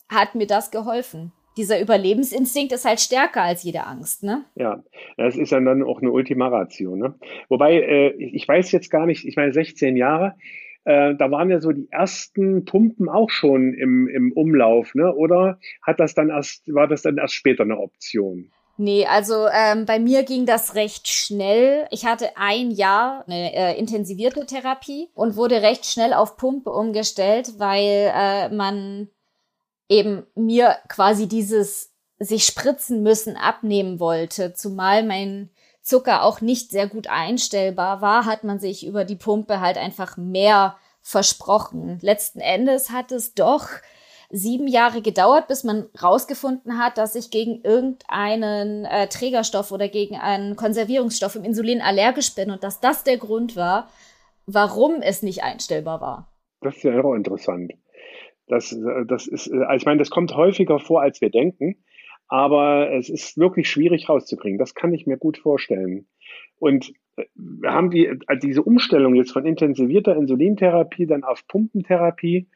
hat 0.09 0.35
mir 0.35 0.47
das 0.47 0.71
geholfen. 0.71 1.31
Dieser 1.57 1.81
Überlebensinstinkt 1.81 2.71
ist 2.71 2.85
halt 2.85 3.01
stärker 3.01 3.41
als 3.41 3.63
jede 3.63 3.85
Angst, 3.85 4.23
ne? 4.23 4.45
Ja, 4.55 4.83
das 5.17 5.35
ist 5.35 5.51
dann 5.51 5.83
auch 5.83 6.01
eine 6.01 6.11
Ultima 6.11 6.47
Ratio, 6.47 6.95
ne? 6.95 7.15
Wobei, 7.49 7.73
äh, 7.81 8.13
ich 8.13 8.47
weiß 8.47 8.71
jetzt 8.71 8.89
gar 8.89 9.05
nicht, 9.05 9.25
ich 9.25 9.35
meine 9.35 9.51
16 9.51 9.97
Jahre, 9.97 10.35
äh, 10.83 11.15
da 11.15 11.29
waren 11.31 11.49
ja 11.49 11.59
so 11.59 11.71
die 11.71 11.87
ersten 11.91 12.65
Pumpen 12.65 13.09
auch 13.09 13.29
schon 13.29 13.73
im, 13.73 14.07
im 14.07 14.31
Umlauf, 14.33 14.95
ne? 14.95 15.13
Oder 15.13 15.59
hat 15.81 15.99
das 15.99 16.13
dann 16.15 16.29
erst, 16.29 16.73
war 16.73 16.87
das 16.87 17.03
dann 17.03 17.17
erst 17.17 17.35
später 17.35 17.63
eine 17.63 17.77
Option? 17.77 18.51
Nee, 18.77 19.05
also 19.05 19.47
ähm, 19.53 19.85
bei 19.85 19.99
mir 19.99 20.23
ging 20.23 20.47
das 20.47 20.73
recht 20.73 21.07
schnell. 21.07 21.87
Ich 21.91 22.05
hatte 22.05 22.35
ein 22.35 22.71
Jahr 22.71 23.23
eine 23.27 23.53
äh, 23.53 23.77
intensivierte 23.77 24.45
Therapie 24.47 25.09
und 25.13 25.35
wurde 25.35 25.61
recht 25.61 25.85
schnell 25.85 26.13
auf 26.13 26.35
Pumpe 26.35 26.71
umgestellt, 26.71 27.59
weil 27.59 28.11
äh, 28.15 28.49
man 28.49 29.09
eben 29.87 30.23
mir 30.35 30.77
quasi 30.87 31.27
dieses 31.27 31.93
sich 32.17 32.45
spritzen 32.45 33.03
müssen 33.03 33.35
abnehmen 33.35 33.99
wollte, 33.99 34.53
zumal 34.53 35.03
mein 35.03 35.49
Zucker 35.81 36.23
auch 36.23 36.41
nicht 36.41 36.71
sehr 36.71 36.87
gut 36.87 37.07
einstellbar 37.07 38.01
war, 38.01 38.25
hat 38.25 38.43
man 38.43 38.59
sich 38.59 38.85
über 38.85 39.03
die 39.03 39.15
Pumpe 39.15 39.59
halt 39.59 39.77
einfach 39.77 40.17
mehr 40.17 40.77
versprochen. 41.01 41.97
Letzten 42.01 42.39
Endes 42.39 42.91
hat 42.91 43.11
es 43.11 43.33
doch 43.33 43.67
sieben 44.29 44.67
Jahre 44.67 45.01
gedauert, 45.01 45.47
bis 45.47 45.63
man 45.63 45.87
rausgefunden 46.01 46.77
hat, 46.77 46.97
dass 46.97 47.15
ich 47.15 47.31
gegen 47.31 47.61
irgendeinen 47.63 48.85
äh, 48.85 49.07
Trägerstoff 49.07 49.71
oder 49.71 49.89
gegen 49.89 50.15
einen 50.15 50.55
Konservierungsstoff 50.55 51.35
im 51.35 51.43
Insulin 51.43 51.81
allergisch 51.81 52.33
bin 52.33 52.49
und 52.49 52.63
dass 52.63 52.79
das 52.79 53.03
der 53.03 53.17
Grund 53.17 53.55
war, 53.55 53.89
warum 54.45 55.01
es 55.01 55.21
nicht 55.21 55.43
einstellbar 55.43 55.99
war. 55.99 56.31
Das 56.61 56.77
ist 56.77 56.83
ja 56.83 57.03
auch 57.03 57.15
interessant. 57.15 57.73
Das, 58.47 58.71
äh, 58.71 59.05
das 59.07 59.27
ist, 59.27 59.47
äh, 59.47 59.75
ich 59.75 59.85
meine, 59.85 59.99
das 59.99 60.09
kommt 60.09 60.35
häufiger 60.35 60.79
vor, 60.79 61.01
als 61.01 61.19
wir 61.19 61.29
denken 61.29 61.83
aber 62.31 62.93
es 62.93 63.09
ist 63.09 63.37
wirklich 63.37 63.69
schwierig 63.69 64.07
rauszukriegen. 64.07 64.57
Das 64.57 64.73
kann 64.73 64.93
ich 64.93 65.05
mir 65.05 65.17
gut 65.17 65.37
vorstellen. 65.37 66.07
Und 66.59 66.93
äh, 67.17 67.25
wir 67.35 67.73
haben 67.73 67.91
die, 67.91 68.05
äh, 68.05 68.17
diese 68.41 68.63
Umstellung 68.63 69.15
jetzt 69.15 69.33
von 69.33 69.45
intensivierter 69.45 70.15
Insulintherapie 70.15 71.05
dann 71.05 71.25
auf 71.25 71.45
Pumpentherapie. 71.49 72.47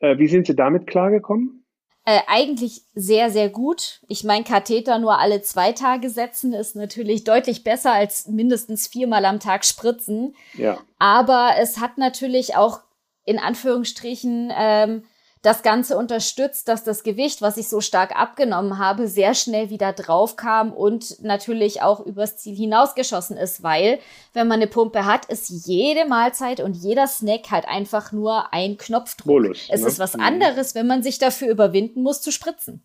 Äh, 0.00 0.18
wie 0.18 0.28
sind 0.28 0.46
Sie 0.46 0.54
damit 0.54 0.86
klargekommen? 0.86 1.64
Äh, 2.04 2.20
eigentlich 2.26 2.82
sehr, 2.94 3.30
sehr 3.30 3.48
gut. 3.48 4.02
Ich 4.06 4.22
meine, 4.22 4.44
Katheter 4.44 4.98
nur 4.98 5.18
alle 5.18 5.40
zwei 5.40 5.72
Tage 5.72 6.10
setzen 6.10 6.52
ist 6.52 6.76
natürlich 6.76 7.24
deutlich 7.24 7.64
besser 7.64 7.94
als 7.94 8.28
mindestens 8.28 8.86
viermal 8.86 9.24
am 9.24 9.40
Tag 9.40 9.64
spritzen. 9.64 10.34
Ja. 10.58 10.78
Aber 10.98 11.52
es 11.58 11.80
hat 11.80 11.96
natürlich 11.96 12.54
auch 12.54 12.80
in 13.24 13.38
Anführungsstrichen 13.38 14.52
ähm, 14.54 15.04
das 15.42 15.64
Ganze 15.64 15.98
unterstützt, 15.98 16.68
dass 16.68 16.84
das 16.84 17.02
Gewicht, 17.02 17.42
was 17.42 17.56
ich 17.56 17.68
so 17.68 17.80
stark 17.80 18.18
abgenommen 18.18 18.78
habe, 18.78 19.08
sehr 19.08 19.34
schnell 19.34 19.70
wieder 19.70 19.92
drauf 19.92 20.36
kam 20.36 20.72
und 20.72 21.22
natürlich 21.22 21.82
auch 21.82 22.06
übers 22.06 22.36
Ziel 22.38 22.54
hinausgeschossen 22.54 23.36
ist, 23.36 23.62
weil 23.62 23.98
wenn 24.34 24.46
man 24.46 24.60
eine 24.60 24.68
Pumpe 24.68 25.04
hat, 25.04 25.26
ist 25.26 25.66
jede 25.66 26.08
Mahlzeit 26.08 26.60
und 26.60 26.76
jeder 26.76 27.08
Snack 27.08 27.50
halt 27.50 27.66
einfach 27.66 28.12
nur 28.12 28.52
ein 28.54 28.76
Knopfdruck. 28.76 29.26
Bolus, 29.26 29.68
es 29.70 29.82
ne? 29.82 29.88
ist 29.88 29.98
was 29.98 30.16
mhm. 30.16 30.22
anderes, 30.22 30.76
wenn 30.76 30.86
man 30.86 31.02
sich 31.02 31.18
dafür 31.18 31.50
überwinden 31.50 32.02
muss 32.02 32.22
zu 32.22 32.30
spritzen. 32.30 32.84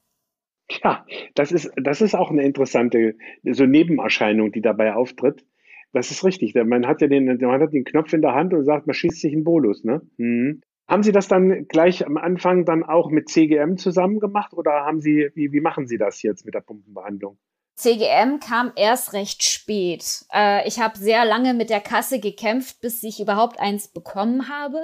Ja, 0.84 1.06
das 1.36 1.52
ist, 1.52 1.72
das 1.82 2.02
ist 2.02 2.16
auch 2.16 2.32
eine 2.32 2.44
interessante 2.44 3.16
so 3.44 3.66
Nebenerscheinung, 3.66 4.52
die 4.52 4.62
dabei 4.62 4.96
auftritt. 4.96 5.46
Das 5.94 6.12
ist 6.12 6.26
richtig. 6.26 6.54
Man 6.56 6.88
hat 6.88 7.02
ja 7.02 7.08
den, 7.08 7.26
man 7.26 7.62
hat 7.62 7.72
den 7.72 7.86
Knopf 7.86 8.12
in 8.14 8.22
der 8.22 8.34
Hand 8.34 8.54
und 8.54 8.66
sagt, 8.66 8.88
man 8.88 8.94
schießt 8.94 9.22
sich 9.22 9.34
einen 9.34 9.46
Bolus, 9.46 9.84
ne? 9.84 10.02
Mhm. 10.18 10.62
Haben 10.88 11.04
Sie 11.04 11.12
das 11.12 11.28
dann 11.28 11.68
gleich 11.68 12.06
am 12.06 12.18
Anfang 12.18 12.66
dann 12.66 12.84
auch 12.84 13.10
mit 13.10 13.30
CGM 13.30 13.78
zusammen 13.78 14.20
gemacht 14.20 14.54
oder 14.54 14.72
haben 14.86 15.02
Sie, 15.02 15.30
wie, 15.36 15.52
wie 15.52 15.60
machen 15.60 15.86
Sie 15.86 15.98
das 15.98 16.22
jetzt 16.22 16.46
mit 16.46 16.56
der 16.56 16.62
Pumpenbehandlung? 16.62 17.38
CGM 17.76 18.40
kam 18.40 18.72
erst 18.76 19.14
recht 19.14 19.44
spät. 19.44 20.26
Äh, 20.34 20.68
ich 20.68 20.80
habe 20.80 20.98
sehr 20.98 21.26
lange 21.26 21.54
mit 21.54 21.70
der 21.70 21.82
Kasse 21.82 22.20
gekämpft, 22.20 22.82
bis 22.82 23.04
ich 23.04 23.20
überhaupt 23.20 23.60
eins 23.60 23.90
bekommen 23.90 24.50
habe. 24.50 24.80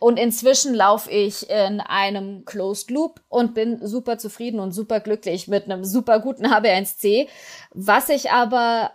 Und 0.00 0.18
inzwischen 0.18 0.74
laufe 0.74 1.10
ich 1.10 1.48
in 1.48 1.80
einem 1.80 2.44
Closed 2.44 2.90
Loop 2.90 3.20
und 3.28 3.54
bin 3.54 3.84
super 3.84 4.18
zufrieden 4.18 4.60
und 4.60 4.72
super 4.72 5.00
glücklich 5.00 5.48
mit 5.48 5.64
einem 5.64 5.84
super 5.84 6.20
guten 6.20 6.46
HB1C. 6.46 7.28
Was 7.72 8.08
ich 8.08 8.30
aber 8.30 8.92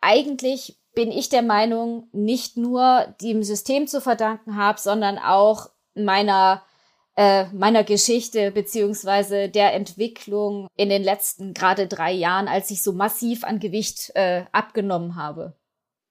eigentlich 0.00 0.78
bin 0.98 1.12
ich 1.12 1.28
der 1.28 1.42
Meinung, 1.42 2.08
nicht 2.10 2.56
nur 2.56 3.14
dem 3.22 3.44
System 3.44 3.86
zu 3.86 4.00
verdanken 4.00 4.56
habe, 4.56 4.80
sondern 4.80 5.16
auch 5.16 5.70
meiner 5.94 6.64
äh, 7.16 7.44
meiner 7.54 7.84
Geschichte 7.84 8.50
beziehungsweise 8.50 9.48
der 9.48 9.74
Entwicklung 9.74 10.66
in 10.76 10.88
den 10.88 11.04
letzten 11.04 11.54
gerade 11.54 11.86
drei 11.86 12.10
Jahren, 12.10 12.48
als 12.48 12.72
ich 12.72 12.82
so 12.82 12.92
massiv 12.92 13.44
an 13.44 13.60
Gewicht 13.60 14.10
äh, 14.16 14.42
abgenommen 14.50 15.14
habe. 15.14 15.52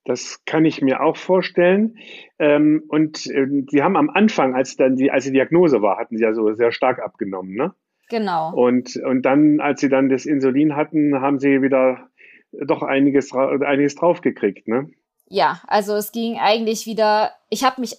Das 0.06 0.46
kann 0.46 0.64
ich 0.64 0.82
mir 0.82 1.02
auch 1.02 1.18
vorstellen. 1.18 1.98
Ähm, 2.40 2.82
und 2.88 3.28
äh, 3.28 3.46
Sie 3.70 3.84
haben 3.84 3.98
am 3.98 4.10
Anfang, 4.10 4.56
als 4.56 4.78
dann 4.78 4.96
die, 4.96 5.12
als 5.12 5.26
die 5.26 5.34
Diagnose 5.34 5.82
war, 5.82 5.98
hatten 5.98 6.16
Sie 6.16 6.24
ja 6.24 6.34
so 6.34 6.54
sehr 6.54 6.72
stark 6.72 7.00
abgenommen, 7.00 7.56
ne? 7.56 7.74
Genau. 8.10 8.54
Und, 8.54 8.96
und 8.96 9.24
dann, 9.24 9.60
als 9.60 9.82
Sie 9.82 9.90
dann 9.90 10.08
das 10.08 10.26
Insulin 10.26 10.78
hatten, 10.78 11.20
haben 11.20 11.40
Sie 11.40 11.62
wieder 11.62 12.08
doch 12.52 12.84
einiges, 12.84 13.34
einiges 13.34 13.96
draufgekriegt, 13.96 14.68
ne? 14.68 14.90
Ja, 15.30 15.62
also 15.68 15.94
es 15.96 16.12
ging 16.12 16.38
eigentlich 16.38 16.86
wieder, 16.86 17.32
ich 17.50 17.64
habe 17.64 17.82
mich 17.82 17.98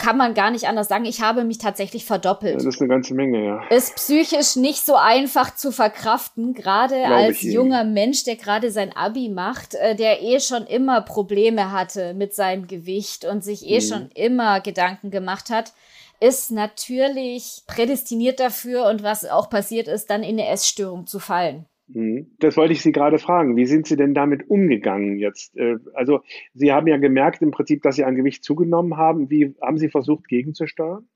kann 0.00 0.16
man 0.16 0.34
gar 0.34 0.50
nicht 0.50 0.66
anders 0.66 0.88
sagen. 0.88 1.04
Ich 1.04 1.20
habe 1.20 1.44
mich 1.44 1.58
tatsächlich 1.58 2.04
verdoppelt. 2.04 2.56
Das 2.56 2.64
ist 2.64 2.80
eine 2.80 2.88
ganze 2.88 3.14
Menge, 3.14 3.44
ja. 3.44 3.62
Ist 3.68 3.96
psychisch 3.96 4.56
nicht 4.56 4.84
so 4.84 4.94
einfach 4.94 5.54
zu 5.54 5.70
verkraften, 5.72 6.54
gerade 6.54 6.96
Glaube 6.96 7.14
als 7.14 7.42
junger 7.42 7.82
Ihnen. 7.82 7.92
Mensch, 7.92 8.24
der 8.24 8.36
gerade 8.36 8.70
sein 8.70 8.96
Abi 8.96 9.28
macht, 9.28 9.74
äh, 9.74 9.94
der 9.94 10.22
eh 10.22 10.40
schon 10.40 10.66
immer 10.66 11.02
Probleme 11.02 11.70
hatte 11.70 12.14
mit 12.14 12.34
seinem 12.34 12.66
Gewicht 12.66 13.24
und 13.26 13.44
sich 13.44 13.66
eh 13.68 13.80
mhm. 13.80 13.84
schon 13.84 14.08
immer 14.14 14.60
Gedanken 14.60 15.10
gemacht 15.10 15.50
hat, 15.50 15.74
ist 16.18 16.50
natürlich 16.50 17.62
prädestiniert 17.66 18.40
dafür 18.40 18.86
und 18.86 19.02
was 19.02 19.26
auch 19.26 19.50
passiert 19.50 19.88
ist, 19.88 20.10
dann 20.10 20.22
in 20.22 20.38
eine 20.40 20.48
Essstörung 20.48 21.06
zu 21.06 21.18
fallen. 21.18 21.66
Mhm. 21.92 22.36
Das 22.38 22.56
wollte 22.56 22.72
ich 22.72 22.82
Sie 22.82 22.92
gerade 22.92 23.18
fragen. 23.18 23.56
Wie 23.56 23.66
sind 23.66 23.86
Sie 23.86 23.96
denn 23.96 24.14
damit 24.14 24.48
umgegangen 24.48 25.18
jetzt? 25.18 25.56
Äh, 25.56 25.76
also 25.94 26.20
Sie 26.54 26.72
haben 26.72 26.86
ja 26.86 26.96
gemerkt 26.96 27.42
im 27.42 27.50
Prinzip, 27.50 27.82
dass 27.82 27.96
Sie 27.96 28.04
an 28.04 28.16
Gewicht 28.16 28.44
zugenommen 28.44 28.96
haben. 28.96 29.30
Wie 29.30 29.54
haben 29.60 29.78
Sie 29.78 29.88
versucht, 29.88 30.28
gegenzusteuern? 30.28 31.08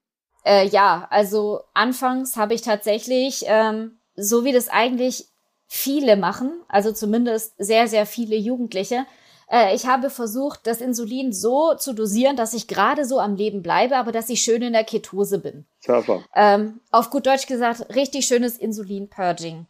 Äh, 0.44 0.66
ja, 0.68 1.06
also 1.10 1.60
anfangs 1.72 2.36
habe 2.36 2.54
ich 2.54 2.62
tatsächlich, 2.62 3.44
ähm, 3.46 3.92
so 4.14 4.44
wie 4.44 4.52
das 4.52 4.68
eigentlich 4.68 5.26
viele 5.66 6.16
machen, 6.16 6.52
also 6.68 6.92
zumindest 6.92 7.54
sehr, 7.58 7.88
sehr 7.88 8.06
viele 8.06 8.36
Jugendliche, 8.36 9.06
äh, 9.50 9.74
ich 9.74 9.86
habe 9.86 10.10
versucht, 10.10 10.66
das 10.66 10.80
Insulin 10.80 11.32
so 11.32 11.74
zu 11.74 11.94
dosieren, 11.94 12.36
dass 12.36 12.54
ich 12.54 12.68
gerade 12.68 13.04
so 13.04 13.18
am 13.18 13.36
Leben 13.36 13.62
bleibe, 13.62 13.96
aber 13.96 14.12
dass 14.12 14.30
ich 14.30 14.42
schön 14.42 14.62
in 14.62 14.72
der 14.72 14.84
Ketose 14.84 15.38
bin. 15.38 15.66
Surfer. 15.80 16.24
Ähm, 16.34 16.80
auf 16.90 17.10
gut 17.10 17.26
Deutsch 17.26 17.46
gesagt, 17.46 17.94
richtig 17.94 18.26
schönes 18.26 18.58
Insulin-Purging. 18.58 19.66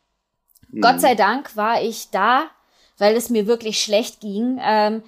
Gott 0.80 1.00
sei 1.00 1.14
Dank 1.14 1.56
war 1.56 1.82
ich 1.82 2.10
da, 2.10 2.46
weil 2.98 3.16
es 3.16 3.30
mir 3.30 3.46
wirklich 3.46 3.82
schlecht 3.82 4.20
ging, 4.20 4.60
ähm, 4.62 5.02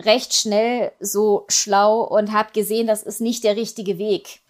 recht 0.00 0.34
schnell 0.34 0.92
so 1.00 1.44
schlau 1.48 2.02
und 2.02 2.32
habe 2.32 2.52
gesehen, 2.52 2.86
das 2.86 3.02
ist 3.02 3.20
nicht 3.20 3.44
der 3.44 3.56
richtige 3.56 3.98
Weg. 3.98 4.40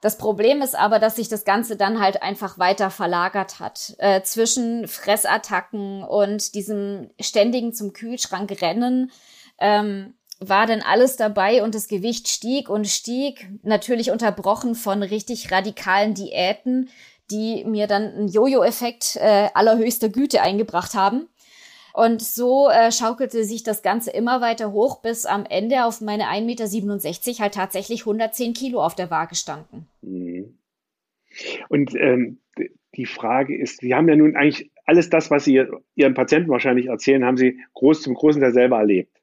Das 0.00 0.16
Problem 0.16 0.62
ist 0.62 0.74
aber, 0.74 0.98
dass 0.98 1.16
sich 1.16 1.28
das 1.28 1.44
Ganze 1.44 1.76
dann 1.76 2.00
halt 2.00 2.22
einfach 2.22 2.58
weiter 2.58 2.90
verlagert 2.90 3.60
hat. 3.60 3.94
Äh, 3.98 4.22
zwischen 4.22 4.88
Fressattacken 4.88 6.02
und 6.04 6.54
diesem 6.54 7.10
ständigen 7.20 7.74
zum 7.74 7.92
Kühlschrank 7.92 8.62
rennen 8.62 9.12
ähm, 9.58 10.14
war 10.38 10.66
dann 10.66 10.80
alles 10.80 11.16
dabei 11.16 11.62
und 11.62 11.74
das 11.74 11.86
Gewicht 11.86 12.28
stieg 12.28 12.70
und 12.70 12.88
stieg, 12.88 13.46
natürlich 13.62 14.10
unterbrochen 14.10 14.74
von 14.74 15.02
richtig 15.02 15.52
radikalen 15.52 16.14
Diäten, 16.14 16.88
die 17.30 17.64
mir 17.64 17.86
dann 17.86 18.02
einen 18.12 18.28
Jojo-Effekt 18.28 19.16
äh, 19.16 19.48
allerhöchster 19.54 20.08
Güte 20.08 20.42
eingebracht 20.42 20.94
haben. 20.94 21.28
Und 21.92 22.22
so 22.22 22.68
äh, 22.68 22.92
schaukelte 22.92 23.44
sich 23.44 23.62
das 23.62 23.82
Ganze 23.82 24.10
immer 24.10 24.40
weiter 24.40 24.72
hoch, 24.72 25.02
bis 25.02 25.26
am 25.26 25.44
Ende 25.44 25.84
auf 25.84 26.00
meine 26.00 26.24
1,67 26.24 27.26
Meter 27.28 27.42
halt 27.42 27.54
tatsächlich 27.54 28.02
110 28.02 28.54
Kilo 28.54 28.84
auf 28.84 28.94
der 28.94 29.10
Waage 29.10 29.34
standen. 29.34 29.88
Mhm. 30.02 30.58
Und 31.68 31.94
ähm, 31.96 32.38
die 32.94 33.06
Frage 33.06 33.56
ist, 33.56 33.80
Sie 33.80 33.94
haben 33.94 34.08
ja 34.08 34.16
nun 34.16 34.36
eigentlich 34.36 34.70
alles 34.84 35.10
das, 35.10 35.30
was 35.30 35.44
Sie 35.44 35.62
Ihren 35.94 36.14
Patienten 36.14 36.50
wahrscheinlich 36.50 36.86
erzählen, 36.86 37.24
haben 37.24 37.36
Sie 37.36 37.60
groß 37.74 38.02
zum 38.02 38.14
großen 38.14 38.40
Teil 38.40 38.52
selber 38.52 38.78
erlebt. 38.78 39.16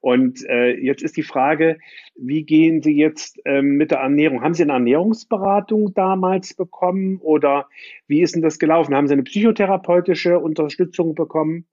Und 0.00 0.44
äh, 0.48 0.70
jetzt 0.78 1.02
ist 1.02 1.16
die 1.16 1.22
Frage, 1.22 1.78
wie 2.16 2.44
gehen 2.44 2.82
Sie 2.82 2.96
jetzt 2.96 3.38
ähm, 3.44 3.76
mit 3.76 3.90
der 3.90 3.98
Ernährung? 3.98 4.42
Haben 4.42 4.54
Sie 4.54 4.62
eine 4.62 4.72
Ernährungsberatung 4.72 5.92
damals 5.94 6.54
bekommen 6.54 7.18
oder 7.20 7.68
wie 8.06 8.22
ist 8.22 8.34
denn 8.34 8.42
das 8.42 8.58
gelaufen? 8.58 8.94
Haben 8.94 9.08
Sie 9.08 9.12
eine 9.12 9.24
psychotherapeutische 9.24 10.38
Unterstützung 10.38 11.14
bekommen? 11.14 11.66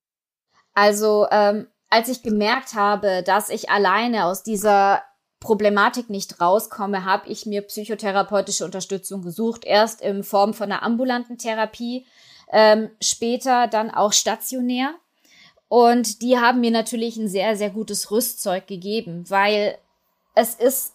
Also 0.74 1.26
ähm, 1.32 1.68
als 1.90 2.10
ich 2.10 2.22
gemerkt 2.22 2.74
habe, 2.74 3.24
dass 3.26 3.50
ich 3.50 3.70
alleine 3.70 4.26
aus 4.26 4.44
dieser 4.44 5.04
Problematik 5.40 6.10
nicht 6.10 6.42
rauskomme, 6.42 7.06
habe 7.06 7.30
ich 7.30 7.46
mir 7.46 7.62
psychotherapeutische 7.62 8.66
Unterstützung 8.66 9.22
gesucht. 9.22 9.66
Erst 9.66 10.02
in 10.02 10.24
Form 10.24 10.54
von 10.54 10.72
einer 10.72 10.84
ambulanten 10.84 11.38
Therapie, 11.38 12.06
ähm, 12.52 12.90
später 13.02 13.68
dann 13.68 13.90
auch 13.92 14.14
stationär. 14.14 14.96
Und 15.70 16.22
die 16.22 16.38
haben 16.38 16.62
mir 16.62 16.72
natürlich 16.72 17.18
ein 17.18 17.28
sehr, 17.28 17.58
sehr 17.58 17.70
gutes 17.70 18.10
Rüstzeug 18.12 18.68
gegeben, 18.68 19.30
weil 19.30 19.78
es 20.36 20.56
ist 20.56 20.94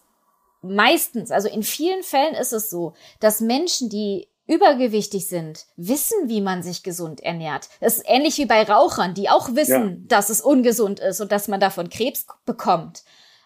meistens, 0.61 1.31
also 1.31 1.47
in 1.47 1.63
vielen 1.63 2.03
Fällen 2.03 2.33
ist 2.33 2.53
es 2.53 2.69
so, 2.69 2.93
dass 3.19 3.41
Menschen, 3.41 3.89
die 3.89 4.27
übergewichtig 4.47 5.27
sind, 5.27 5.65
wissen, 5.77 6.27
wie 6.27 6.41
man 6.41 6.63
sich 6.63 6.83
gesund 6.83 7.21
ernährt. 7.21 7.69
Es 7.79 7.97
ist 7.97 8.05
ähnlich 8.07 8.37
wie 8.37 8.45
bei 8.45 8.63
Rauchern, 8.63 9.13
die 9.13 9.29
auch 9.29 9.55
wissen, 9.55 9.89
ja. 9.89 9.95
dass 10.07 10.29
es 10.29 10.41
ungesund 10.41 10.99
ist 10.99 11.21
und 11.21 11.31
dass 11.31 11.47
man 11.47 11.59
davon 11.59 11.89
Krebs 11.89 12.25
bekommt. 12.45 13.03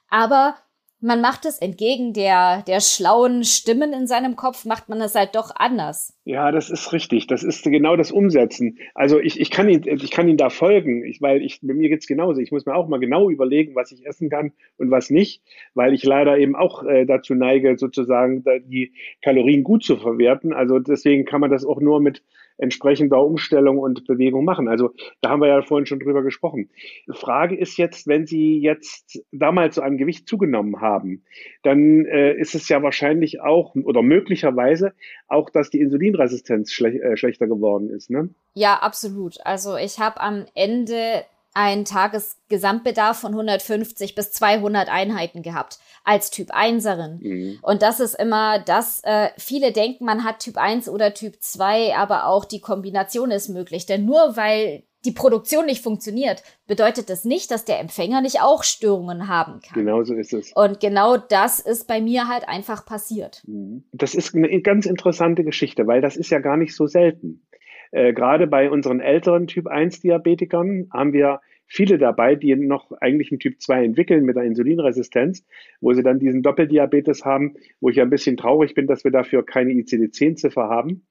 Aber 0.10 0.56
man 1.00 1.22
macht 1.22 1.46
es 1.46 1.60
entgegen 1.60 2.14
der, 2.14 2.64
der 2.64 2.80
schlauen 2.80 3.44
Stimmen 3.44 3.94
in 3.94 4.08
seinem 4.08 4.36
Kopf, 4.36 4.66
macht 4.66 4.90
man 4.90 5.00
es 5.00 5.14
halt 5.14 5.36
doch 5.36 5.52
anders. 5.56 6.18
Ja, 6.24 6.52
das 6.52 6.72
ist 6.72 6.92
richtig. 6.92 7.28
Das 7.28 7.44
ist 7.44 7.64
genau 7.64 7.96
das 7.96 8.12
Umsetzen. 8.12 8.80
Also 8.96 9.20
ich, 9.20 9.40
ich, 9.40 9.52
kann, 9.52 9.70
ihn, 9.70 9.84
ich 9.86 10.10
kann 10.10 10.28
ihn 10.28 10.38
da 10.38 10.50
folgen, 10.50 11.06
ich, 11.06 11.22
weil 11.22 11.44
ich, 11.44 11.60
bei 11.62 11.76
mir 11.76 11.90
geht's 11.90 12.08
genauso. 12.08 12.42
Ich 12.42 12.52
muss 12.52 12.66
mir 12.66 12.76
auch 12.76 12.88
mal 12.88 13.00
genau 13.00 13.30
überlegen, 13.30 13.76
was 13.76 13.92
ich 13.92 14.06
essen 14.08 14.30
kann 14.30 14.54
und 14.78 14.90
was 14.90 15.12
nicht, 15.12 15.44
weil 15.76 15.94
ich 15.94 16.04
leider 16.04 16.38
eben 16.38 16.56
auch 16.56 16.84
äh, 16.84 17.06
dazu 17.06 17.36
neige, 17.36 17.78
sozusagen 17.78 18.44
die 18.66 18.94
Kalorien 19.22 19.64
gut 19.64 19.84
zu 19.84 19.98
verwerten. 19.98 20.52
Also 20.52 20.80
deswegen 20.80 21.26
kann 21.26 21.42
man 21.42 21.52
das 21.52 21.64
auch 21.64 21.80
nur 21.80 22.02
mit 22.02 22.24
entsprechender 22.58 23.24
Umstellung 23.24 23.78
und 23.78 24.06
Bewegung 24.08 24.46
machen. 24.46 24.68
Also 24.68 24.92
da 25.22 25.30
haben 25.30 25.42
wir 25.42 25.48
ja 25.48 25.62
vorhin 25.62 25.86
schon 25.86 26.00
drüber 26.00 26.24
gesprochen. 26.24 26.70
Frage 27.12 27.56
ist 27.58 27.78
jetzt, 27.78 28.08
wenn 28.08 28.26
Sie 28.26 28.60
jetzt 28.60 29.22
damals 29.32 29.76
so 29.76 29.82
ein 29.82 29.98
Gewicht 29.98 30.28
zugenommen 30.28 30.82
haben, 30.82 31.24
dann 31.64 32.06
äh, 32.06 32.34
ist 32.34 32.56
es 32.56 32.68
ja 32.70 32.82
wahrscheinlich 32.82 33.42
auch 33.42 33.76
oder 33.76 34.02
möglicherweise 34.02 34.94
auch, 35.28 35.50
dass 35.50 35.70
die 35.70 35.80
Insulinresistenz 35.80 36.72
schle 36.72 37.02
äh, 37.02 37.18
schlechter 37.18 37.48
geworden 37.48 37.90
ist. 37.90 38.10
Ne? 38.10 38.30
Ja, 38.54 38.76
absolut. 38.76 39.38
Also 39.44 39.78
ich 39.78 40.00
habe 40.00 40.20
am 40.20 40.46
Ende 40.56 41.24
einen 41.58 41.86
Tagesgesamtbedarf 41.86 43.20
von 43.20 43.32
150 43.32 44.14
bis 44.14 44.32
200 44.32 44.90
Einheiten 44.90 45.42
gehabt 45.42 45.80
als 46.04 46.30
Typ 46.30 46.54
1erin. 46.54 47.18
Mhm. 47.20 47.60
Und 47.64 47.82
das 47.82 48.00
ist 48.00 48.14
immer 48.14 48.60
das, 48.60 49.02
äh, 49.04 49.30
viele 49.38 49.72
denken, 49.72 50.06
man 50.06 50.24
hat 50.24 50.40
Typ 50.40 50.58
1 50.58 50.88
oder 50.88 51.16
Typ 51.16 51.42
2, 51.42 51.98
aber 51.98 52.28
auch 52.28 52.46
die 52.46 52.62
Kombination 52.62 53.32
ist 53.32 53.50
möglich. 53.50 53.88
Denn 53.88 54.06
nur 54.06 54.38
weil 54.38 54.84
die 55.06 55.12
Produktion 55.12 55.66
nicht 55.66 55.82
funktioniert, 55.82 56.44
bedeutet 56.68 57.10
das 57.10 57.24
nicht, 57.24 57.50
dass 57.50 57.66
der 57.66 57.80
Empfänger 57.80 58.22
nicht 58.22 58.42
auch 58.42 58.64
Störungen 58.64 59.28
haben 59.28 59.62
kann. 59.62 59.74
Genau 59.74 60.04
so 60.04 60.14
ist 60.14 60.34
es. 60.34 60.52
Und 60.54 60.80
genau 60.80 61.18
das 61.18 61.60
ist 61.60 61.88
bei 61.88 62.02
mir 62.02 62.28
halt 62.28 62.48
einfach 62.48 62.86
passiert. 62.86 63.42
Mhm. 63.48 63.86
Das 63.94 64.16
ist 64.16 64.36
eine 64.36 64.62
ganz 64.62 64.86
interessante 64.86 65.44
Geschichte, 65.44 65.88
weil 65.88 66.02
das 66.02 66.18
ist 66.18 66.30
ja 66.30 66.40
gar 66.40 66.58
nicht 66.58 66.76
so 66.76 66.88
selten. 66.88 67.47
Äh, 67.92 68.14
gerade 68.14 68.48
bei 68.48 68.70
unseren 68.70 69.00
älteren 69.00 69.48
Typ 69.48 69.68
1 69.68 70.02
Diabetikern 70.02 70.90
haben 70.92 71.14
wir 71.14 71.42
viele 71.68 71.98
dabei, 71.98 72.36
die 72.36 72.56
noch 72.56 72.92
eigentlich 73.02 73.32
einen 73.32 73.40
Typ 73.40 73.62
2 73.62 73.84
entwickeln 73.84 74.24
mit 74.24 74.38
einer 74.38 74.46
Insulinresistenz, 74.46 75.46
wo 75.82 75.94
sie 75.94 76.04
dann 76.04 76.20
diesen 76.20 76.42
Doppeldiabetes 76.42 77.26
haben, 77.26 77.56
wo 77.82 77.90
ich 77.90 78.00
ein 78.02 78.10
bisschen 78.10 78.38
traurig 78.38 78.74
bin, 78.74 78.88
dass 78.88 79.04
wir 79.04 79.12
dafür 79.12 79.46
keine 79.46 79.72
ICD-10-Ziffer 79.74 80.70
haben. 80.70 81.06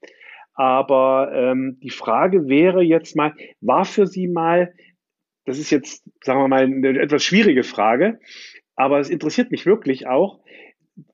Aber 0.53 1.31
ähm, 1.33 1.77
die 1.83 1.91
Frage 1.91 2.47
wäre 2.47 2.81
jetzt 2.81 3.15
mal, 3.15 3.33
war 3.61 3.85
für 3.85 4.07
Sie 4.07 4.27
mal, 4.27 4.73
das 5.45 5.59
ist 5.59 5.69
jetzt, 5.69 6.03
sagen 6.23 6.39
wir 6.39 6.47
mal, 6.47 6.63
eine 6.63 6.99
etwas 6.99 7.23
schwierige 7.23 7.63
Frage, 7.63 8.19
aber 8.75 8.99
es 8.99 9.09
interessiert 9.09 9.51
mich 9.51 9.67
wirklich 9.67 10.07
auch, 10.07 10.39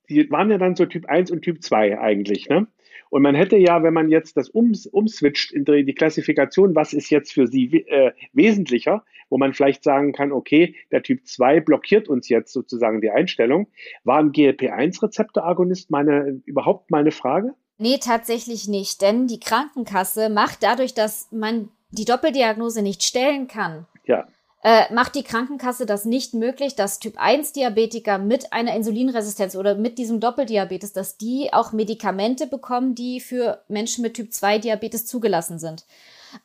die 0.09 0.29
waren 0.31 0.49
ja 0.49 0.57
dann 0.57 0.75
so 0.75 0.85
Typ 0.85 1.07
1 1.07 1.29
und 1.31 1.41
Typ 1.41 1.61
2 1.61 1.99
eigentlich, 1.99 2.47
ne? 2.47 2.67
Und 3.13 3.21
man 3.21 3.35
hätte 3.35 3.57
ja, 3.57 3.83
wenn 3.83 3.93
man 3.93 4.09
jetzt 4.09 4.37
das 4.37 4.49
ums, 4.55 4.87
umswitcht 4.87 5.51
in 5.51 5.65
die, 5.65 5.93
Klassifikation, 5.93 6.73
was 6.73 6.93
ist 6.93 7.11
jetzt 7.11 7.31
für 7.31 7.45
Sie 7.45 7.85
äh, 7.87 8.11
wesentlicher, 8.31 9.03
wo 9.29 9.37
man 9.37 9.53
vielleicht 9.53 9.83
sagen 9.83 10.13
kann, 10.13 10.31
okay, 10.31 10.73
der 10.91 11.03
Typ 11.03 11.27
2 11.27 11.59
blockiert 11.59 12.07
uns 12.09 12.27
jetzt 12.27 12.51
sozusagen 12.51 13.01
die 13.01 13.11
Einstellung. 13.11 13.67
Waren 14.03 14.31
GLP-1-Rezeptor-Agonist 14.31 15.91
meine, 15.91 16.41
überhaupt 16.45 16.89
meine 16.89 17.11
Frage? 17.11 17.53
Nee, 17.77 17.99
tatsächlich 18.01 18.67
nicht, 18.67 19.03
denn 19.03 19.27
die 19.27 19.39
Krankenkasse 19.39 20.31
macht 20.31 20.63
dadurch, 20.63 20.95
dass 20.95 21.31
man 21.31 21.69
die 21.91 22.05
Doppeldiagnose 22.05 22.81
nicht 22.81 23.03
stellen 23.03 23.47
kann, 23.47 23.85
ja 24.05 24.25
äh, 24.63 24.91
macht 24.93 25.15
die 25.15 25.23
Krankenkasse 25.23 25.85
das 25.85 26.05
nicht 26.05 26.33
möglich, 26.33 26.75
dass 26.75 26.99
Typ-1-Diabetiker 26.99 28.17
mit 28.17 28.53
einer 28.53 28.73
Insulinresistenz 28.73 29.55
oder 29.55 29.75
mit 29.75 29.97
diesem 29.97 30.21
Doppeldiabetes, 30.21 30.93
dass 30.93 31.17
die 31.17 31.51
auch 31.51 31.73
Medikamente 31.73 32.47
bekommen, 32.47 32.95
die 32.95 33.19
für 33.19 33.61
Menschen 33.67 34.01
mit 34.01 34.13
Typ-2-Diabetes 34.13 35.05
zugelassen 35.05 35.59
sind. 35.59 35.85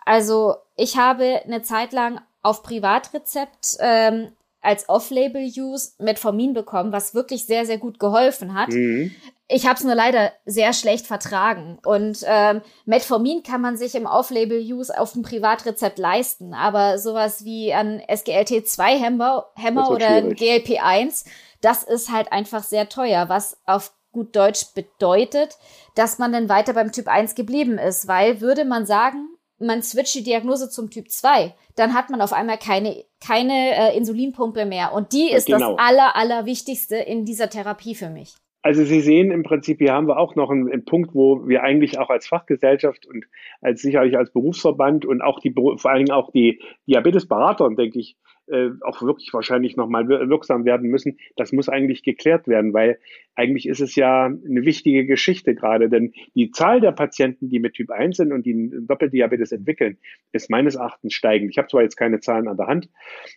Also 0.04 0.56
ich 0.76 0.96
habe 0.96 1.42
eine 1.44 1.62
Zeit 1.62 1.92
lang 1.92 2.20
auf 2.42 2.62
Privatrezept 2.62 3.76
ähm, 3.78 4.32
als 4.60 4.88
Off-Label-Use 4.88 5.92
Metformin 5.98 6.52
bekommen, 6.52 6.92
was 6.92 7.14
wirklich 7.14 7.46
sehr, 7.46 7.64
sehr 7.64 7.78
gut 7.78 7.98
geholfen 7.98 8.54
hat. 8.54 8.70
Mhm. 8.70 9.14
Ich 9.46 9.66
habe 9.66 9.76
es 9.76 9.84
nur 9.84 9.94
leider 9.94 10.32
sehr 10.44 10.72
schlecht 10.72 11.06
vertragen. 11.06 11.78
Und 11.84 12.18
ähm, 12.26 12.60
Metformin 12.84 13.42
kann 13.42 13.62
man 13.62 13.76
sich 13.76 13.94
im 13.94 14.04
Off-Label-Use 14.04 14.98
auf 14.98 15.12
dem 15.12 15.22
Privatrezept 15.22 15.98
leisten. 15.98 16.52
Aber 16.52 16.98
sowas 16.98 17.44
wie 17.44 17.72
ein 17.72 18.02
SGLT2-Hämmer 18.02 19.46
Hämmer 19.54 19.90
oder 19.90 20.08
ein 20.08 20.34
GLP-1, 20.34 21.24
das 21.62 21.82
ist 21.82 22.10
halt 22.10 22.30
einfach 22.32 22.62
sehr 22.62 22.88
teuer, 22.88 23.28
was 23.28 23.56
auf 23.64 23.92
gut 24.12 24.36
Deutsch 24.36 24.74
bedeutet, 24.74 25.56
dass 25.94 26.18
man 26.18 26.32
dann 26.32 26.48
weiter 26.48 26.72
beim 26.74 26.92
Typ 26.92 27.08
1 27.08 27.34
geblieben 27.34 27.78
ist. 27.78 28.06
Weil 28.06 28.40
würde 28.40 28.64
man 28.64 28.84
sagen, 28.84 29.28
man 29.58 29.82
switcht 29.82 30.14
die 30.14 30.22
Diagnose 30.22 30.70
zum 30.70 30.90
Typ 30.90 31.10
2, 31.10 31.54
dann 31.76 31.94
hat 31.94 32.10
man 32.10 32.20
auf 32.20 32.32
einmal 32.32 32.58
keine, 32.58 33.04
keine 33.24 33.92
äh, 33.92 33.96
Insulinpumpe 33.96 34.64
mehr. 34.66 34.92
Und 34.92 35.12
die 35.12 35.30
ist 35.30 35.46
genau. 35.46 35.76
das 35.76 35.78
aller, 35.78 36.16
aller 36.16 36.46
Wichtigste 36.46 36.96
in 36.96 37.24
dieser 37.24 37.50
Therapie 37.50 37.94
für 37.94 38.10
mich. 38.10 38.34
Also 38.62 38.84
Sie 38.84 39.00
sehen 39.00 39.30
im 39.30 39.44
Prinzip, 39.44 39.78
hier 39.78 39.92
haben 39.92 40.08
wir 40.08 40.18
auch 40.18 40.34
noch 40.34 40.50
einen, 40.50 40.70
einen, 40.70 40.84
Punkt, 40.84 41.14
wo 41.14 41.46
wir 41.46 41.62
eigentlich 41.62 41.98
auch 41.98 42.10
als 42.10 42.26
Fachgesellschaft 42.26 43.06
und 43.06 43.24
als 43.60 43.82
sicherlich 43.82 44.16
als 44.16 44.32
Berufsverband 44.32 45.04
und 45.06 45.22
auch 45.22 45.38
die 45.38 45.52
vor 45.52 45.90
allen 45.90 46.04
Dingen 46.04 46.10
auch 46.10 46.32
die 46.32 46.60
Diabetesberater, 46.86 47.70
denke 47.70 48.00
ich, 48.00 48.16
äh, 48.48 48.70
auch 48.80 49.00
wirklich 49.02 49.32
wahrscheinlich 49.32 49.76
nochmal 49.76 50.08
wirksam 50.08 50.64
werden 50.64 50.88
müssen. 50.88 51.18
Das 51.36 51.52
muss 51.52 51.68
eigentlich 51.68 52.02
geklärt 52.02 52.48
werden, 52.48 52.72
weil 52.72 52.98
eigentlich 53.34 53.68
ist 53.68 53.80
es 53.80 53.94
ja 53.94 54.24
eine 54.24 54.64
wichtige 54.64 55.06
Geschichte 55.06 55.54
gerade, 55.54 55.88
denn 55.88 56.12
die 56.34 56.50
Zahl 56.50 56.80
der 56.80 56.92
Patienten, 56.92 57.50
die 57.50 57.60
mit 57.60 57.74
Typ 57.74 57.90
1 57.90 58.16
sind 58.16 58.32
und 58.32 58.44
die 58.44 58.70
Doppeldiabetes 58.88 59.52
entwickeln, 59.52 59.98
ist 60.32 60.50
meines 60.50 60.74
Erachtens 60.74 61.14
steigend. 61.14 61.50
Ich 61.50 61.58
habe 61.58 61.68
zwar 61.68 61.82
jetzt 61.82 61.96
keine 61.96 62.20
Zahlen 62.20 62.48
an 62.48 62.56
der 62.56 62.66
Hand, 62.66 62.88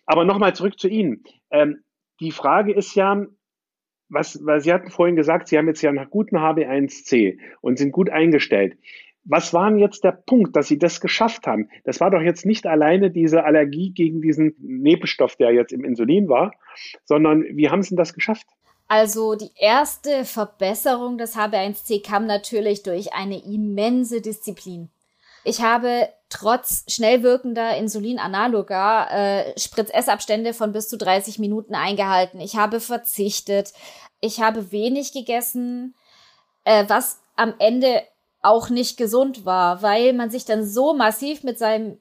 aber 0.06 0.24
nochmal 0.24 0.54
zurück 0.54 0.78
zu 0.78 0.88
Ihnen. 0.88 1.22
Ähm, 1.50 1.78
die 2.20 2.32
Frage 2.32 2.72
ist 2.72 2.94
ja, 2.94 3.26
was, 4.12 4.44
weil 4.44 4.60
Sie 4.60 4.72
hatten 4.72 4.90
vorhin 4.90 5.16
gesagt, 5.16 5.48
Sie 5.48 5.58
haben 5.58 5.68
jetzt 5.68 5.82
ja 5.82 5.90
einen 5.90 6.08
guten 6.10 6.36
HB1C 6.36 7.38
und 7.60 7.78
sind 7.78 7.92
gut 7.92 8.10
eingestellt. 8.10 8.76
Was 9.24 9.54
war 9.54 9.70
denn 9.70 9.78
jetzt 9.78 10.02
der 10.02 10.12
Punkt, 10.12 10.56
dass 10.56 10.68
Sie 10.68 10.78
das 10.78 11.00
geschafft 11.00 11.46
haben? 11.46 11.68
Das 11.84 12.00
war 12.00 12.10
doch 12.10 12.20
jetzt 12.20 12.44
nicht 12.44 12.66
alleine 12.66 13.10
diese 13.10 13.44
Allergie 13.44 13.90
gegen 13.90 14.20
diesen 14.20 14.54
Nebenstoff, 14.58 15.36
der 15.36 15.52
jetzt 15.52 15.72
im 15.72 15.84
Insulin 15.84 16.28
war, 16.28 16.52
sondern 17.04 17.44
wie 17.44 17.70
haben 17.70 17.82
Sie 17.82 17.90
denn 17.90 17.98
das 17.98 18.14
geschafft? 18.14 18.46
Also 18.88 19.36
die 19.36 19.50
erste 19.56 20.24
Verbesserung 20.24 21.18
des 21.18 21.36
HB1C 21.36 22.04
kam 22.04 22.26
natürlich 22.26 22.82
durch 22.82 23.14
eine 23.14 23.42
immense 23.42 24.20
Disziplin. 24.20 24.90
Ich 25.44 25.62
habe 25.62 26.08
trotz 26.28 26.84
schnell 26.88 27.22
wirkender 27.22 27.76
Insulinanaloga 27.76 29.08
äh, 29.10 29.58
Spritzessabstände 29.58 30.54
von 30.54 30.72
bis 30.72 30.88
zu 30.88 30.96
30 30.96 31.38
Minuten 31.38 31.74
eingehalten. 31.74 32.40
Ich 32.40 32.56
habe 32.56 32.80
verzichtet. 32.80 33.72
Ich 34.20 34.40
habe 34.40 34.72
wenig 34.72 35.12
gegessen, 35.12 35.94
äh, 36.64 36.84
was 36.88 37.20
am 37.36 37.54
Ende 37.58 38.02
auch 38.40 38.70
nicht 38.70 38.96
gesund 38.96 39.44
war, 39.44 39.82
weil 39.82 40.12
man 40.12 40.30
sich 40.30 40.44
dann 40.44 40.66
so 40.66 40.94
massiv 40.94 41.42
mit 41.42 41.58
seinem 41.58 41.98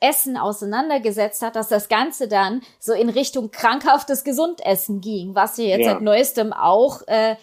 Essen 0.00 0.36
auseinandergesetzt 0.36 1.42
hat, 1.42 1.56
dass 1.56 1.68
das 1.68 1.88
Ganze 1.88 2.28
dann 2.28 2.62
so 2.78 2.92
in 2.92 3.08
Richtung 3.08 3.50
krankhaftes 3.50 4.22
Gesundessen 4.22 5.00
ging, 5.00 5.34
was 5.34 5.56
ja 5.56 5.64
jetzt 5.64 5.86
ja. 5.86 5.92
seit 5.92 6.02
neuestem 6.02 6.52
auch 6.52 7.02
äh, 7.08 7.36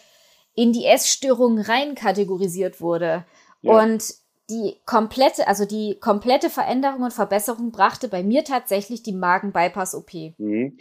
in 0.53 0.71
die 0.71 0.85
Essstörung 0.85 1.59
rein 1.59 1.95
kategorisiert 1.95 2.79
wurde. 2.79 3.25
Ja. 3.61 3.83
Und 3.83 4.03
die 4.49 4.75
komplette, 4.85 5.47
also 5.47 5.65
die 5.65 5.97
komplette 5.99 6.49
Veränderung 6.49 7.01
und 7.01 7.13
Verbesserung 7.13 7.71
brachte 7.71 8.07
bei 8.07 8.23
mir 8.23 8.43
tatsächlich 8.43 9.03
die 9.03 9.13
Magen-Bypass-OP. 9.13 10.37
Mhm. 10.37 10.77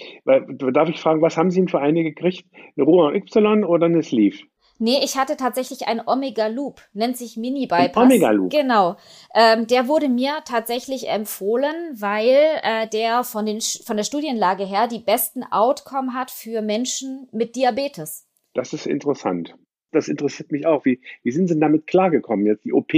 Darf 0.73 0.89
ich 0.89 1.01
fragen, 1.01 1.23
was 1.23 1.37
haben 1.37 1.51
Sie 1.51 1.61
denn 1.61 1.69
für 1.69 1.81
eine 1.81 2.03
gekriegt? 2.03 2.47
Eine 2.77 2.85
Roman 2.85 3.15
Y 3.15 3.65
oder 3.65 3.87
eine 3.87 4.03
Sleeve? 4.03 4.39
Nee, 4.79 4.99
ich 5.05 5.17
hatte 5.17 5.37
tatsächlich 5.37 5.87
einen 5.87 6.03
Omega 6.05 6.49
Loop, 6.49 6.81
nennt 6.93 7.17
sich 7.17 7.37
Mini 7.37 7.67
Bypass. 7.67 8.05
Omega 8.05 8.31
Loop. 8.33 8.51
Genau. 8.51 8.97
Ähm, 9.35 9.67
der 9.69 9.87
wurde 9.87 10.09
mir 10.09 10.43
tatsächlich 10.45 11.09
empfohlen, 11.09 11.75
weil 11.95 12.37
äh, 12.63 12.89
der 12.89 13.23
von, 13.23 13.47
den, 13.47 13.61
von 13.61 13.97
der 13.97 14.05
Studienlage 14.05 14.65
her 14.65 14.89
die 14.89 14.99
besten 14.99 15.45
Outcome 15.45 16.13
hat 16.13 16.31
für 16.33 16.61
Menschen 16.61 17.29
mit 17.33 17.55
Diabetes. 17.55 18.27
Das 18.53 18.73
ist 18.73 18.87
interessant. 18.87 19.55
Das 19.93 20.09
interessiert 20.09 20.51
mich 20.51 20.67
auch. 20.67 20.85
Wie, 20.85 21.01
wie 21.23 21.31
sind 21.31 21.47
Sie 21.47 21.59
damit 21.59 21.87
klargekommen? 21.87 22.45
Jetzt 22.45 22.65
die 22.65 22.73
OP, 22.73 22.93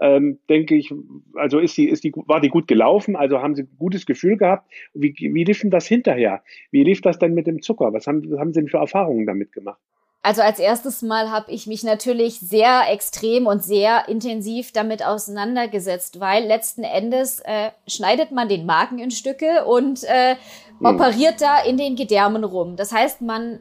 ähm, 0.00 0.38
denke 0.48 0.76
ich, 0.76 0.92
also 1.34 1.58
ist 1.58 1.76
die, 1.76 1.88
ist 1.88 2.04
die, 2.04 2.12
war 2.14 2.40
die 2.40 2.48
gut 2.48 2.68
gelaufen? 2.68 3.16
Also 3.16 3.40
haben 3.40 3.54
Sie 3.54 3.62
ein 3.62 3.76
gutes 3.78 4.06
Gefühl 4.06 4.36
gehabt? 4.36 4.70
Wie, 4.94 5.14
wie 5.18 5.44
lief 5.44 5.60
denn 5.60 5.70
das 5.70 5.86
hinterher? 5.86 6.42
Wie 6.70 6.84
lief 6.84 7.00
das 7.00 7.18
denn 7.18 7.34
mit 7.34 7.46
dem 7.46 7.62
Zucker? 7.62 7.92
Was 7.92 8.06
haben, 8.06 8.30
was 8.30 8.38
haben 8.38 8.52
Sie 8.52 8.60
denn 8.60 8.68
für 8.68 8.78
Erfahrungen 8.78 9.26
damit 9.26 9.52
gemacht? 9.52 9.80
Also 10.22 10.42
als 10.42 10.58
erstes 10.58 11.02
Mal 11.02 11.30
habe 11.30 11.50
ich 11.50 11.66
mich 11.66 11.84
natürlich 11.84 12.40
sehr 12.40 12.82
extrem 12.90 13.46
und 13.46 13.62
sehr 13.62 14.08
intensiv 14.08 14.72
damit 14.72 15.04
auseinandergesetzt, 15.04 16.20
weil 16.20 16.44
letzten 16.44 16.82
Endes 16.82 17.40
äh, 17.40 17.70
schneidet 17.86 18.32
man 18.32 18.48
den 18.48 18.66
Magen 18.66 18.98
in 18.98 19.10
Stücke 19.10 19.64
und 19.64 20.04
äh, 20.04 20.34
hm. 20.78 20.86
operiert 20.86 21.40
da 21.40 21.62
in 21.62 21.76
den 21.76 21.96
Gedärmen 21.96 22.44
rum. 22.44 22.76
Das 22.76 22.92
heißt, 22.92 23.22
man 23.22 23.60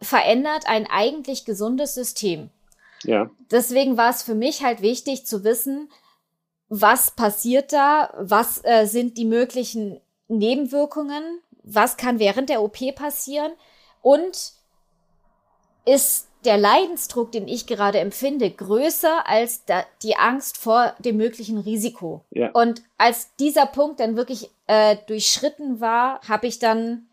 verändert 0.00 0.64
ein 0.66 0.86
eigentlich 0.90 1.44
gesundes 1.44 1.94
System. 1.94 2.50
Ja. 3.04 3.30
Deswegen 3.50 3.96
war 3.96 4.10
es 4.10 4.22
für 4.22 4.34
mich 4.34 4.62
halt 4.62 4.82
wichtig 4.82 5.26
zu 5.26 5.44
wissen, 5.44 5.90
was 6.68 7.10
passiert 7.10 7.72
da, 7.72 8.14
was 8.18 8.64
äh, 8.64 8.86
sind 8.86 9.18
die 9.18 9.26
möglichen 9.26 10.00
Nebenwirkungen, 10.28 11.40
was 11.62 11.96
kann 11.96 12.18
während 12.18 12.48
der 12.48 12.62
OP 12.62 12.78
passieren 12.94 13.52
und 14.00 14.52
ist 15.84 16.28
der 16.44 16.56
Leidensdruck, 16.58 17.30
den 17.30 17.46
ich 17.46 17.66
gerade 17.66 18.00
empfinde, 18.00 18.50
größer 18.50 19.28
als 19.28 19.64
da, 19.64 19.84
die 20.02 20.16
Angst 20.16 20.56
vor 20.56 20.94
dem 20.98 21.16
möglichen 21.16 21.58
Risiko. 21.58 22.24
Ja. 22.30 22.50
Und 22.52 22.82
als 22.98 23.36
dieser 23.36 23.66
Punkt 23.66 24.00
dann 24.00 24.16
wirklich 24.16 24.50
äh, 24.66 24.96
durchschritten 25.06 25.80
war, 25.80 26.20
habe 26.28 26.46
ich 26.46 26.58
dann 26.58 27.06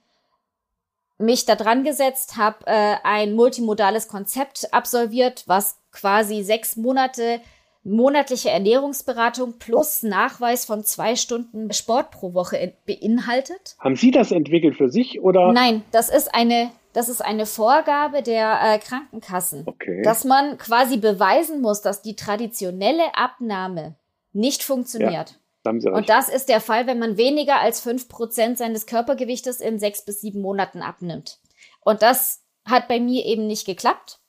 mich 1.19 1.45
da 1.45 1.55
dran 1.55 1.83
gesetzt, 1.83 2.37
habe 2.37 2.65
äh, 2.65 2.95
ein 3.03 3.33
multimodales 3.35 4.07
Konzept 4.07 4.73
absolviert, 4.73 5.43
was 5.47 5.78
quasi 5.91 6.43
sechs 6.43 6.75
Monate 6.75 7.41
monatliche 7.83 8.49
Ernährungsberatung 8.49 9.57
plus 9.57 10.03
Nachweis 10.03 10.65
von 10.65 10.83
zwei 10.83 11.15
Stunden 11.15 11.71
Sport 11.71 12.11
pro 12.11 12.33
Woche 12.33 12.73
beinhaltet. 12.85 13.75
Haben 13.79 13.95
Sie 13.95 14.11
das 14.11 14.31
entwickelt 14.31 14.75
für 14.75 14.89
sich 14.89 15.21
oder? 15.21 15.53
Nein, 15.53 15.83
das 15.91 16.09
ist 16.09 16.33
eine 16.33 16.71
das 16.93 17.07
ist 17.07 17.21
eine 17.21 17.45
Vorgabe 17.45 18.23
der 18.23 18.59
äh, 18.63 18.79
Krankenkassen, 18.79 19.63
okay. 19.67 20.01
dass 20.03 20.25
man 20.25 20.57
quasi 20.57 20.97
beweisen 20.97 21.61
muss, 21.61 21.81
dass 21.81 22.01
die 22.01 22.15
traditionelle 22.15 23.15
Abnahme 23.15 23.95
nicht 24.33 24.63
funktioniert. 24.63 25.39
Ja, 25.65 25.91
Und 25.91 26.09
das 26.09 26.29
ist 26.29 26.49
der 26.49 26.61
Fall, 26.61 26.87
wenn 26.87 26.97
man 26.97 27.17
weniger 27.17 27.59
als 27.59 27.79
fünf 27.79 28.09
Prozent 28.09 28.57
seines 28.57 28.87
Körpergewichtes 28.87 29.61
in 29.61 29.77
sechs 29.77 30.03
bis 30.03 30.21
sieben 30.21 30.41
Monaten 30.41 30.81
abnimmt. 30.81 31.39
Und 31.81 32.01
das 32.01 32.43
hat 32.65 32.87
bei 32.87 32.99
mir 32.99 33.25
eben 33.25 33.45
nicht 33.45 33.65
geklappt. 33.65 34.19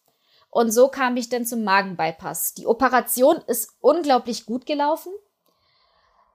Und 0.51 0.73
so 0.73 0.89
kam 0.89 1.17
ich 1.17 1.29
dann 1.29 1.47
zum 1.47 1.63
Magenbypass. 1.65 2.55
Die 2.55 2.67
Operation 2.67 3.37
ist 3.47 3.71
unglaublich 3.81 4.47
gut 4.47 4.67
gelaufen. 4.67 5.13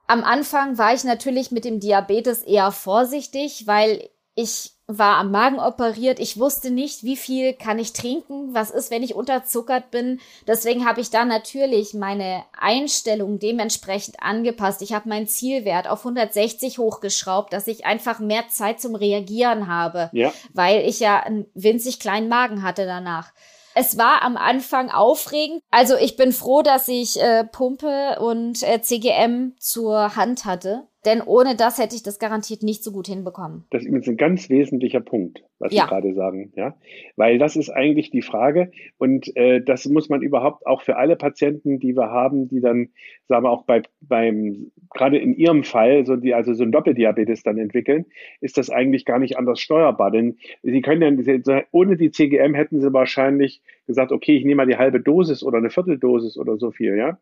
Am 0.08 0.24
Anfang 0.24 0.78
war 0.78 0.94
ich 0.94 1.04
natürlich 1.04 1.52
mit 1.52 1.66
dem 1.66 1.80
Diabetes 1.80 2.42
eher 2.42 2.72
vorsichtig, 2.72 3.68
weil 3.68 4.10
ich 4.36 4.72
war 4.88 5.18
am 5.18 5.32
Magen 5.32 5.60
operiert. 5.60 6.20
Ich 6.20 6.40
wusste 6.40 6.70
nicht, 6.70 7.04
wie 7.04 7.16
viel 7.16 7.54
kann 7.54 7.80
ich 7.80 7.94
trinken, 7.94 8.54
was 8.54 8.70
ist, 8.70 8.92
wenn 8.92 9.02
ich 9.02 9.16
unterzuckert 9.16 9.90
bin. 9.90 10.20
Deswegen 10.46 10.86
habe 10.86 11.02
ich 11.02 11.10
da 11.10 11.26
natürlich 11.26 11.96
meine 11.96 12.44
Einstellung 12.56 13.40
dementsprechend 13.40 14.22
angepasst. 14.22 14.84
Ich 14.84 14.94
habe 14.94 15.10
meinen 15.10 15.28
Zielwert 15.28 15.88
auf 15.88 16.06
160 16.06 16.78
hochgeschraubt, 16.78 17.52
dass 17.52 17.66
ich 17.66 17.86
einfach 17.86 18.20
mehr 18.20 18.48
Zeit 18.50 18.80
zum 18.80 18.94
Reagieren 18.94 19.68
habe, 19.68 20.12
ja. 20.14 20.32
weil 20.54 20.88
ich 20.88 21.00
ja 21.00 21.20
einen 21.20 21.48
winzig 21.56 22.00
kleinen 22.00 22.30
Magen 22.30 22.62
hatte 22.62 22.86
danach. 22.86 23.32
Es 23.78 23.98
war 23.98 24.22
am 24.22 24.38
Anfang 24.38 24.90
aufregend. 24.90 25.62
Also 25.70 25.98
ich 25.98 26.16
bin 26.16 26.32
froh, 26.32 26.62
dass 26.62 26.88
ich 26.88 27.22
äh, 27.22 27.44
Pumpe 27.44 28.18
und 28.20 28.64
äh, 28.64 28.82
CGM 28.82 29.54
zur 29.60 30.16
Hand 30.16 30.46
hatte 30.46 30.88
denn 31.06 31.22
ohne 31.22 31.56
das 31.56 31.78
hätte 31.78 31.96
ich 31.96 32.04
das 32.04 32.20
garantiert 32.20 32.64
nicht 32.64 32.84
so 32.84 32.92
gut 32.92 33.08
hinbekommen. 33.08 33.66
Das 33.70 33.84
ist 33.86 34.08
ein 34.08 34.18
ganz 34.18 34.50
wesentlicher 34.50 35.02
Punkt, 35.02 35.44
was 35.60 35.74
ja. 35.74 35.84
Sie 35.84 35.90
gerade 35.90 36.14
sagen, 36.14 36.52
ja, 36.56 36.76
weil 37.16 37.38
das 37.38 37.56
ist 37.56 37.70
eigentlich 37.70 38.12
die 38.12 38.22
Frage 38.22 38.72
und 38.98 39.36
äh, 39.36 39.62
das 39.62 39.86
muss 39.86 40.10
man 40.10 40.22
überhaupt 40.22 40.66
auch 40.66 40.82
für 40.82 40.98
alle 40.98 41.16
Patienten, 41.16 41.80
die 41.80 41.96
wir 41.96 42.10
haben, 42.10 42.48
die 42.48 42.62
dann, 42.62 42.90
sagen 43.28 43.46
wir 43.46 43.52
auch 43.52 43.64
bei, 43.64 43.84
beim, 44.02 44.72
gerade 44.94 45.18
in 45.18 45.34
ihrem 45.34 45.64
Fall, 45.64 46.06
so 46.06 46.16
die 46.16 46.34
also 46.34 46.54
so 46.54 46.64
ein 46.64 46.72
Doppeldiabetes 46.72 47.44
dann 47.44 47.58
entwickeln, 47.58 48.06
ist 48.42 48.58
das 48.58 48.70
eigentlich 48.70 49.06
gar 49.06 49.20
nicht 49.20 49.38
anders 49.38 49.60
steuerbar, 49.60 50.12
denn 50.12 50.38
sie 50.64 50.82
können 50.82 51.02
ja 51.02 51.64
ohne 51.72 51.98
die 51.98 52.12
CGM 52.12 52.54
hätten 52.54 52.82
sie 52.82 52.94
wahrscheinlich 52.94 53.62
gesagt, 53.88 54.12
okay, 54.12 54.38
ich 54.38 54.44
nehme 54.44 54.56
mal 54.56 54.68
die 54.68 54.78
halbe 54.78 55.00
Dosis 55.00 55.44
oder 55.44 55.58
eine 55.58 55.70
Vierteldosis 55.70 56.38
oder 56.38 56.58
so 56.58 56.72
viel, 56.72 56.96
ja 56.96 57.20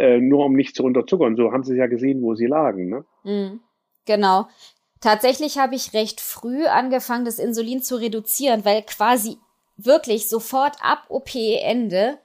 äh, 0.00 0.18
nur 0.18 0.46
um 0.46 0.54
nicht 0.54 0.74
zu 0.74 0.82
unterzuckern. 0.82 1.36
So 1.36 1.52
haben 1.52 1.62
sie 1.62 1.76
ja 1.76 1.86
gesehen, 1.86 2.22
wo 2.22 2.34
sie 2.34 2.46
lagen. 2.46 2.88
Ne? 2.88 3.04
Mhm. 3.22 3.60
Genau. 4.06 4.48
Tatsächlich 5.00 5.58
habe 5.58 5.74
ich 5.74 5.92
recht 5.92 6.20
früh 6.20 6.66
angefangen, 6.66 7.26
das 7.26 7.38
Insulin 7.38 7.82
zu 7.82 7.96
reduzieren, 7.96 8.64
weil 8.64 8.82
quasi 8.82 9.36
wirklich 9.76 10.28
sofort 10.28 10.76
ab 10.80 11.04
OP-Ende, 11.08 12.18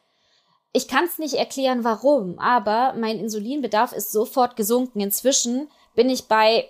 ich 0.72 0.88
kann 0.88 1.06
es 1.06 1.20
nicht 1.20 1.36
erklären, 1.36 1.84
warum, 1.84 2.40
aber 2.40 2.96
mein 2.98 3.20
Insulinbedarf 3.20 3.92
ist 3.92 4.12
sofort 4.12 4.56
gesunken. 4.56 5.02
Inzwischen 5.02 5.68
bin 5.96 6.10
ich 6.10 6.28
bei 6.28 6.70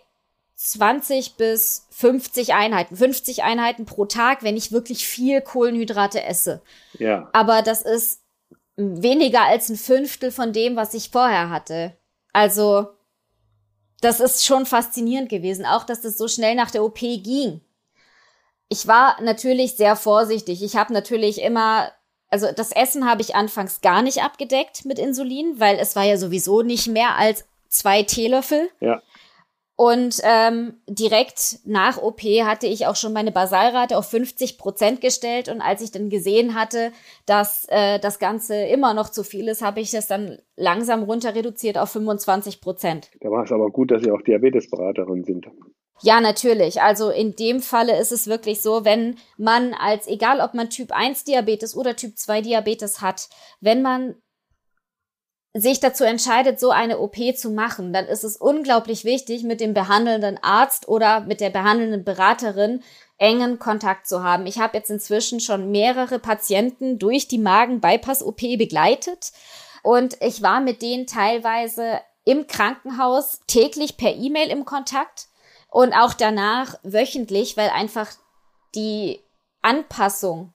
20 0.55 1.35
bis 1.35 1.87
50 1.91 2.53
Einheiten, 2.53 2.95
50 2.95 3.43
Einheiten 3.43 3.85
pro 3.85 4.05
Tag, 4.05 4.43
wenn 4.43 4.57
ich 4.57 4.71
wirklich 4.71 5.07
viel 5.07 5.41
Kohlenhydrate 5.41 6.23
esse. 6.23 6.61
Ja. 6.97 7.29
Aber 7.33 7.61
das 7.61 7.81
ist 7.81 8.21
weniger 8.77 9.43
als 9.43 9.69
ein 9.69 9.77
Fünftel 9.77 10.31
von 10.31 10.53
dem, 10.53 10.75
was 10.75 10.93
ich 10.93 11.09
vorher 11.09 11.49
hatte. 11.49 11.95
Also, 12.33 12.87
das 14.01 14.19
ist 14.19 14.45
schon 14.45 14.65
faszinierend 14.65 15.29
gewesen, 15.29 15.65
auch 15.65 15.83
dass 15.83 16.01
das 16.01 16.17
so 16.17 16.27
schnell 16.27 16.55
nach 16.55 16.71
der 16.71 16.83
OP 16.83 16.99
ging. 16.99 17.61
Ich 18.67 18.87
war 18.87 19.21
natürlich 19.21 19.75
sehr 19.77 19.95
vorsichtig. 19.95 20.63
Ich 20.63 20.75
habe 20.75 20.93
natürlich 20.93 21.41
immer, 21.41 21.91
also 22.29 22.51
das 22.51 22.71
Essen 22.71 23.09
habe 23.09 23.21
ich 23.21 23.35
anfangs 23.35 23.81
gar 23.81 24.01
nicht 24.01 24.23
abgedeckt 24.23 24.85
mit 24.85 24.99
Insulin, 24.99 25.59
weil 25.59 25.77
es 25.77 25.95
war 25.95 26.03
ja 26.03 26.17
sowieso 26.17 26.61
nicht 26.61 26.87
mehr 26.87 27.15
als 27.15 27.45
zwei 27.69 28.03
Teelöffel. 28.03 28.69
Ja. 28.79 29.01
Und 29.77 30.21
ähm, 30.23 30.75
direkt 30.87 31.59
nach 31.65 32.01
OP 32.01 32.21
hatte 32.21 32.65
ich 32.65 32.87
auch 32.87 32.95
schon 32.95 33.11
meine 33.11 33.33
Basalrate 33.33 33.97
auf 33.97 34.09
50 34.09 34.57
Prozent 34.57 35.01
gestellt. 35.01 35.49
Und 35.49 35.59
als 35.59 35.81
ich 35.81 35.91
dann 35.91 36.09
gesehen 36.09 36.55
hatte, 36.55 36.91
dass 37.25 37.65
äh, 37.67 37.99
das 37.99 38.19
Ganze 38.19 38.55
immer 38.55 38.93
noch 38.93 39.09
zu 39.09 39.23
viel 39.23 39.49
ist, 39.49 39.61
habe 39.61 39.81
ich 39.81 39.91
das 39.91 40.07
dann 40.07 40.39
langsam 40.55 41.03
runter 41.03 41.35
reduziert 41.35 41.77
auf 41.77 41.89
25 41.89 42.61
Prozent. 42.61 43.11
Da 43.19 43.29
war 43.29 43.43
es 43.43 43.51
aber 43.51 43.69
gut, 43.69 43.91
dass 43.91 44.01
Sie 44.01 44.11
auch 44.11 44.21
Diabetesberaterin 44.21 45.25
sind. 45.25 45.47
Ja, 46.01 46.21
natürlich. 46.21 46.81
Also 46.81 47.09
in 47.09 47.35
dem 47.35 47.61
Falle 47.61 47.99
ist 47.99 48.11
es 48.11 48.27
wirklich 48.27 48.61
so, 48.61 48.85
wenn 48.85 49.15
man 49.37 49.73
als, 49.73 50.07
egal 50.07 50.39
ob 50.39 50.53
man 50.53 50.69
Typ 50.69 50.91
1 50.91 51.23
Diabetes 51.25 51.75
oder 51.75 51.95
Typ 51.95 52.17
2 52.17 52.41
Diabetes 52.41 53.01
hat, 53.01 53.29
wenn 53.59 53.81
man 53.81 54.15
sich 55.57 55.79
dazu 55.79 56.03
entscheidet, 56.03 56.59
so 56.59 56.69
eine 56.69 56.99
OP 56.99 57.15
zu 57.37 57.49
machen, 57.49 57.93
dann 57.93 58.05
ist 58.05 58.25
es 58.25 58.35
unglaublich 58.35 59.05
wichtig, 59.05 59.43
mit 59.43 59.61
dem 59.61 59.73
behandelnden 59.73 60.37
Arzt 60.41 60.89
oder 60.89 61.21
mit 61.21 61.39
der 61.39 61.49
behandelnden 61.49 62.03
Beraterin 62.03 62.83
engen 63.17 63.57
Kontakt 63.57 64.05
zu 64.05 64.21
haben. 64.21 64.47
Ich 64.47 64.59
habe 64.59 64.77
jetzt 64.77 64.89
inzwischen 64.89 65.39
schon 65.39 65.71
mehrere 65.71 66.19
Patienten 66.19 66.99
durch 66.99 67.29
die 67.29 67.37
Magen-Bypass-OP 67.37 68.57
begleitet 68.57 69.31
und 69.81 70.17
ich 70.21 70.41
war 70.41 70.59
mit 70.59 70.81
denen 70.81 71.07
teilweise 71.07 72.01
im 72.25 72.47
Krankenhaus 72.47 73.39
täglich 73.47 73.95
per 73.95 74.13
E-Mail 74.13 74.49
im 74.49 74.65
Kontakt 74.65 75.27
und 75.69 75.93
auch 75.93 76.13
danach 76.13 76.75
wöchentlich, 76.83 77.55
weil 77.55 77.69
einfach 77.69 78.09
die 78.73 79.21
Anpassung 79.61 80.54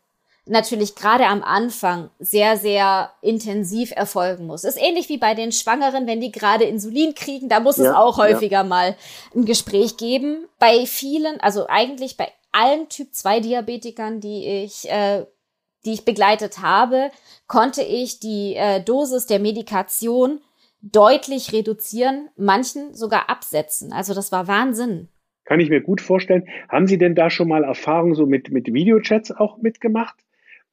natürlich 0.50 0.94
gerade 0.94 1.26
am 1.26 1.42
Anfang 1.42 2.10
sehr, 2.18 2.56
sehr 2.56 3.12
intensiv 3.22 3.92
erfolgen 3.94 4.46
muss. 4.46 4.64
Ist 4.64 4.80
ähnlich 4.80 5.08
wie 5.08 5.18
bei 5.18 5.34
den 5.34 5.52
Schwangeren, 5.52 6.06
wenn 6.06 6.20
die 6.20 6.32
gerade 6.32 6.64
Insulin 6.64 7.14
kriegen, 7.14 7.48
da 7.48 7.60
muss 7.60 7.76
ja, 7.76 7.84
es 7.84 7.90
auch 7.90 8.18
häufiger 8.18 8.58
ja. 8.58 8.64
mal 8.64 8.96
ein 9.34 9.44
Gespräch 9.44 9.96
geben. 9.96 10.46
Bei 10.58 10.86
vielen, 10.86 11.40
also 11.40 11.66
eigentlich 11.68 12.16
bei 12.16 12.28
allen 12.52 12.88
Typ 12.88 13.14
2 13.14 13.40
Diabetikern, 13.40 14.20
die 14.20 14.64
ich, 14.64 14.90
äh, 14.90 15.24
die 15.84 15.92
ich 15.92 16.04
begleitet 16.04 16.58
habe, 16.58 17.10
konnte 17.46 17.82
ich 17.82 18.18
die 18.18 18.56
äh, 18.56 18.82
Dosis 18.82 19.26
der 19.26 19.38
Medikation 19.38 20.40
deutlich 20.82 21.52
reduzieren, 21.52 22.28
manchen 22.36 22.94
sogar 22.94 23.30
absetzen. 23.30 23.92
Also 23.92 24.14
das 24.14 24.32
war 24.32 24.48
Wahnsinn. 24.48 25.08
Kann 25.44 25.60
ich 25.60 25.68
mir 25.68 25.80
gut 25.80 26.00
vorstellen. 26.00 26.48
Haben 26.68 26.86
Sie 26.86 26.98
denn 26.98 27.14
da 27.14 27.30
schon 27.30 27.48
mal 27.48 27.64
Erfahrung 27.64 28.14
so 28.14 28.26
mit, 28.26 28.50
mit 28.50 28.72
Videochats 28.72 29.30
auch 29.30 29.58
mitgemacht? 29.58 30.16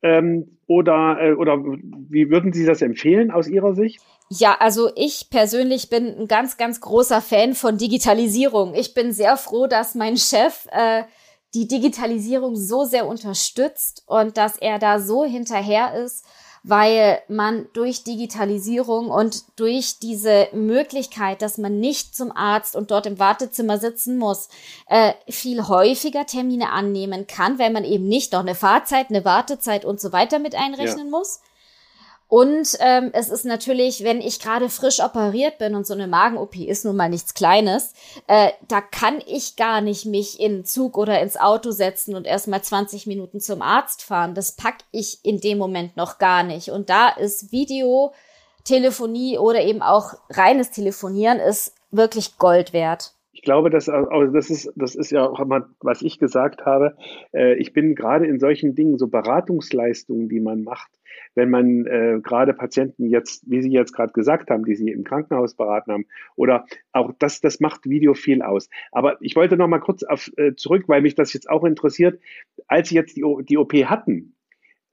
Ähm, 0.02 0.58
oder, 0.68 1.18
äh, 1.20 1.34
oder 1.34 1.58
wie 1.58 2.30
würden 2.30 2.54
Sie 2.54 2.66
das 2.66 2.82
empfehlen 2.82 3.32
aus 3.32 3.48
Ihrer 3.48 3.74
Sicht? 3.74 4.00
Ja, 4.30 4.58
also 4.60 4.92
ich 4.96 5.30
persönlich 5.30 5.90
bin 5.90 6.20
ein 6.20 6.28
ganz, 6.28 6.58
ganz 6.58 6.82
großer 6.82 7.22
Fan 7.22 7.56
von 7.56 7.78
Digitalisierung. 7.78 8.74
Ich 8.76 8.94
bin 8.94 9.14
sehr 9.14 9.38
froh, 9.38 9.68
dass 9.68 9.96
mein 9.96 10.18
Chef 10.18 10.68
äh, 10.72 11.04
die 11.54 11.68
Digitalisierung 11.68 12.56
so 12.56 12.84
sehr 12.84 13.08
unterstützt 13.08 14.04
und 14.06 14.38
dass 14.38 14.58
er 14.58 14.80
da 14.80 15.00
so 15.00 15.24
hinterher 15.24 15.94
ist 15.96 16.26
weil 16.68 17.22
man 17.30 17.68
durch 17.72 18.04
Digitalisierung 18.04 19.10
und 19.10 19.44
durch 19.56 20.00
diese 20.00 20.50
Möglichkeit, 20.52 21.42
dass 21.42 21.58
man 21.58 21.80
nicht 21.80 22.14
zum 22.14 22.36
Arzt 22.36 22.76
und 22.76 22.92
dort 22.92 23.06
im 23.06 23.20
Wartezimmer 23.20 23.78
sitzen 23.78 24.18
muss, 24.18 24.50
äh, 24.88 25.14
viel 25.30 25.68
häufiger 25.70 26.26
Termine 26.26 26.72
annehmen 26.72 27.26
kann, 27.26 27.58
weil 27.58 27.72
man 27.72 27.86
eben 27.86 28.08
nicht 28.10 28.34
noch 28.34 28.42
eine 28.42 28.54
Fahrzeit, 28.54 29.10
eine 29.10 29.24
Wartezeit 29.24 29.86
und 29.86 30.02
so 30.02 30.12
weiter 30.12 30.40
mit 30.40 30.56
einrechnen 30.56 31.06
ja. 31.06 31.18
muss. 31.18 31.40
Und 32.30 32.78
ähm, 32.82 33.12
es 33.14 33.30
ist 33.30 33.46
natürlich, 33.46 34.04
wenn 34.04 34.20
ich 34.20 34.42
gerade 34.42 34.70
frisch 34.70 35.00
operiert 35.00 35.60
bin 35.60 35.76
und 35.76 35.88
so 35.88 35.94
eine 35.94 36.08
Magen-OP 36.08 36.58
ist 36.58 36.84
nun 36.84 36.98
mal 36.98 37.10
nichts 37.10 37.34
Kleines, 37.34 37.94
äh, 38.28 38.52
da 38.68 38.82
kann 38.82 39.22
ich 39.26 39.56
gar 39.56 39.80
nicht 39.80 40.06
mich 40.06 40.40
in 40.40 40.66
Zug 40.66 40.98
oder 40.98 41.22
ins 41.22 41.38
Auto 41.38 41.72
setzen 41.72 42.16
und 42.16 42.28
erstmal 42.28 42.62
20 42.62 43.08
Minuten 43.08 43.40
zum 43.40 43.62
Arzt 43.62 44.04
fahren. 44.04 44.36
Das 44.36 44.52
pack 44.52 44.80
ich 44.92 45.20
in 45.24 45.40
dem 45.40 45.58
Moment 45.58 45.96
noch 45.96 46.18
gar 46.18 46.44
nicht. 46.44 46.70
Und 46.70 46.90
da 46.90 47.08
ist 47.08 47.54
Video, 47.54 48.14
Telefonie 48.66 49.38
oder 49.38 49.62
eben 49.62 49.82
auch 49.82 50.16
reines 50.30 50.72
Telefonieren 50.72 51.40
ist 51.40 51.74
wirklich 51.92 52.38
Gold 52.38 52.74
wert. 52.74 53.14
Ich 53.38 53.44
glaube, 53.44 53.70
dass, 53.70 53.88
also 53.88 54.34
das 54.34 54.50
ist, 54.50 54.74
das 54.76 54.96
ist 54.96 55.12
ja 55.12 55.30
auch 55.30 55.40
immer, 55.40 55.70
was 55.82 56.02
ich 56.02 56.18
gesagt 56.18 56.66
habe. 56.66 56.98
Äh, 57.36 57.54
ich 57.58 57.72
bin 57.72 57.94
gerade 57.94 58.26
in 58.26 58.40
solchen 58.40 58.74
Dingen, 58.74 58.98
so 58.98 59.10
Beratungsleistungen, 59.10 60.28
die 60.28 60.40
man 60.40 60.64
macht, 60.64 60.90
wenn 61.36 61.52
man 61.52 61.86
äh, 61.86 62.20
gerade 62.24 62.56
Patienten 62.56 63.12
jetzt, 63.12 63.44
wie 63.48 63.62
Sie 63.62 63.70
jetzt 63.70 63.94
gerade 63.94 64.12
gesagt 64.12 64.50
haben, 64.50 64.66
die 64.66 64.74
Sie 64.74 64.90
im 64.90 65.04
Krankenhaus 65.04 65.54
beraten 65.54 65.92
haben, 65.92 66.06
oder 66.36 66.66
auch 66.94 67.12
das, 67.20 67.40
das 67.40 67.60
macht 67.60 67.88
Video 67.88 68.16
viel 68.16 68.42
aus. 68.42 68.72
Aber 68.92 69.18
ich 69.22 69.36
wollte 69.36 69.56
noch 69.56 69.68
mal 69.68 69.82
kurz 69.82 70.02
auf, 70.02 70.32
äh, 70.38 70.56
zurück, 70.56 70.86
weil 70.88 71.04
mich 71.04 71.14
das 71.14 71.32
jetzt 71.34 71.48
auch 71.48 71.64
interessiert. 71.64 72.20
Als 72.68 72.90
Sie 72.90 72.96
jetzt 72.96 73.18
die, 73.18 73.24
die 73.48 73.58
OP 73.60 73.72
hatten, 73.86 74.36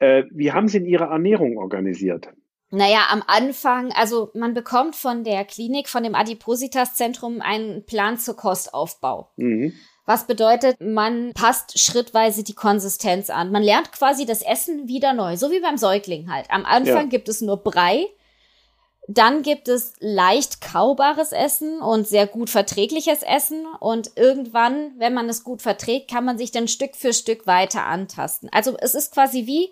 äh, 0.00 0.24
wie 0.30 0.52
haben 0.52 0.68
Sie 0.68 0.76
in 0.76 0.86
Ihre 0.86 1.04
Ernährung 1.04 1.56
organisiert? 1.56 2.30
Naja, 2.74 3.06
am 3.10 3.22
Anfang, 3.26 3.92
also 3.92 4.30
man 4.34 4.54
bekommt 4.54 4.96
von 4.96 5.24
der 5.24 5.44
Klinik, 5.44 5.88
von 5.88 6.02
dem 6.02 6.14
Adipositas-Zentrum 6.14 7.40
einen 7.40 7.84
Plan 7.86 8.18
zur 8.18 8.36
Kostaufbau. 8.36 9.30
Mhm. 9.36 9.72
Was 10.06 10.26
bedeutet, 10.26 10.80
man 10.80 11.32
passt 11.32 11.78
schrittweise 11.78 12.42
die 12.42 12.54
Konsistenz 12.54 13.30
an. 13.30 13.50
Man 13.52 13.62
lernt 13.62 13.90
quasi 13.92 14.26
das 14.26 14.42
Essen 14.42 14.86
wieder 14.86 15.14
neu, 15.14 15.36
so 15.36 15.50
wie 15.50 15.60
beim 15.60 15.78
Säugling 15.78 16.30
halt. 16.30 16.50
Am 16.50 16.66
Anfang 16.66 17.04
ja. 17.04 17.08
gibt 17.08 17.28
es 17.28 17.40
nur 17.40 17.56
Brei, 17.56 18.06
dann 19.06 19.42
gibt 19.42 19.68
es 19.68 19.94
leicht 20.00 20.60
kaubares 20.60 21.32
Essen 21.32 21.80
und 21.80 22.08
sehr 22.08 22.26
gut 22.26 22.48
verträgliches 22.48 23.22
Essen. 23.22 23.66
Und 23.80 24.12
irgendwann, 24.16 24.92
wenn 24.98 25.14
man 25.14 25.28
es 25.28 25.44
gut 25.44 25.62
verträgt, 25.62 26.10
kann 26.10 26.24
man 26.24 26.38
sich 26.38 26.52
dann 26.52 26.68
Stück 26.68 26.96
für 26.96 27.12
Stück 27.12 27.46
weiter 27.46 27.84
antasten. 27.84 28.48
Also 28.52 28.76
es 28.78 28.94
ist 28.94 29.12
quasi 29.12 29.46
wie 29.46 29.70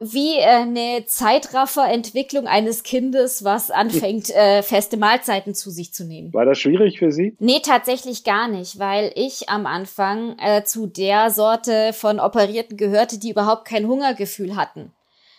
wie 0.00 0.36
äh, 0.36 0.44
eine 0.44 1.04
Zeitrafferentwicklung 1.06 2.46
eines 2.46 2.82
Kindes, 2.82 3.42
was 3.42 3.70
anfängt, 3.70 4.30
äh, 4.30 4.62
feste 4.62 4.96
Mahlzeiten 4.96 5.54
zu 5.54 5.70
sich 5.70 5.92
zu 5.92 6.04
nehmen. 6.04 6.32
War 6.32 6.44
das 6.44 6.58
schwierig 6.58 6.98
für 6.98 7.10
Sie? 7.10 7.36
Nee, 7.40 7.60
tatsächlich 7.64 8.24
gar 8.24 8.48
nicht, 8.48 8.78
weil 8.78 9.12
ich 9.16 9.48
am 9.48 9.66
Anfang 9.66 10.38
äh, 10.38 10.64
zu 10.64 10.86
der 10.86 11.30
Sorte 11.30 11.92
von 11.92 12.20
Operierten 12.20 12.76
gehörte, 12.76 13.18
die 13.18 13.30
überhaupt 13.30 13.66
kein 13.66 13.88
Hungergefühl 13.88 14.56
hatten. 14.56 14.92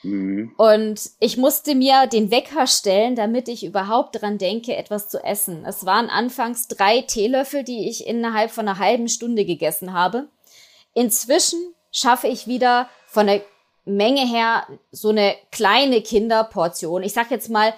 Mhm. 0.03 0.53
Und 0.57 1.09
ich 1.19 1.37
musste 1.37 1.75
mir 1.75 2.07
den 2.07 2.31
Wecker 2.31 2.67
stellen, 2.67 3.15
damit 3.15 3.47
ich 3.47 3.65
überhaupt 3.65 4.21
dran 4.21 4.37
denke, 4.37 4.75
etwas 4.75 5.09
zu 5.09 5.23
essen. 5.23 5.65
Es 5.65 5.85
waren 5.85 6.09
anfangs 6.09 6.67
drei 6.67 7.01
Teelöffel, 7.01 7.63
die 7.63 7.89
ich 7.89 8.07
innerhalb 8.07 8.51
von 8.51 8.67
einer 8.67 8.79
halben 8.79 9.07
Stunde 9.07 9.45
gegessen 9.45 9.93
habe. 9.93 10.27
Inzwischen 10.93 11.59
schaffe 11.91 12.27
ich 12.27 12.47
wieder 12.47 12.89
von 13.07 13.27
der 13.27 13.41
Menge 13.85 14.25
her 14.27 14.67
so 14.91 15.09
eine 15.09 15.35
kleine 15.51 16.01
Kinderportion. 16.01 17.03
Ich 17.03 17.13
sag 17.13 17.31
jetzt 17.31 17.49
mal, 17.49 17.73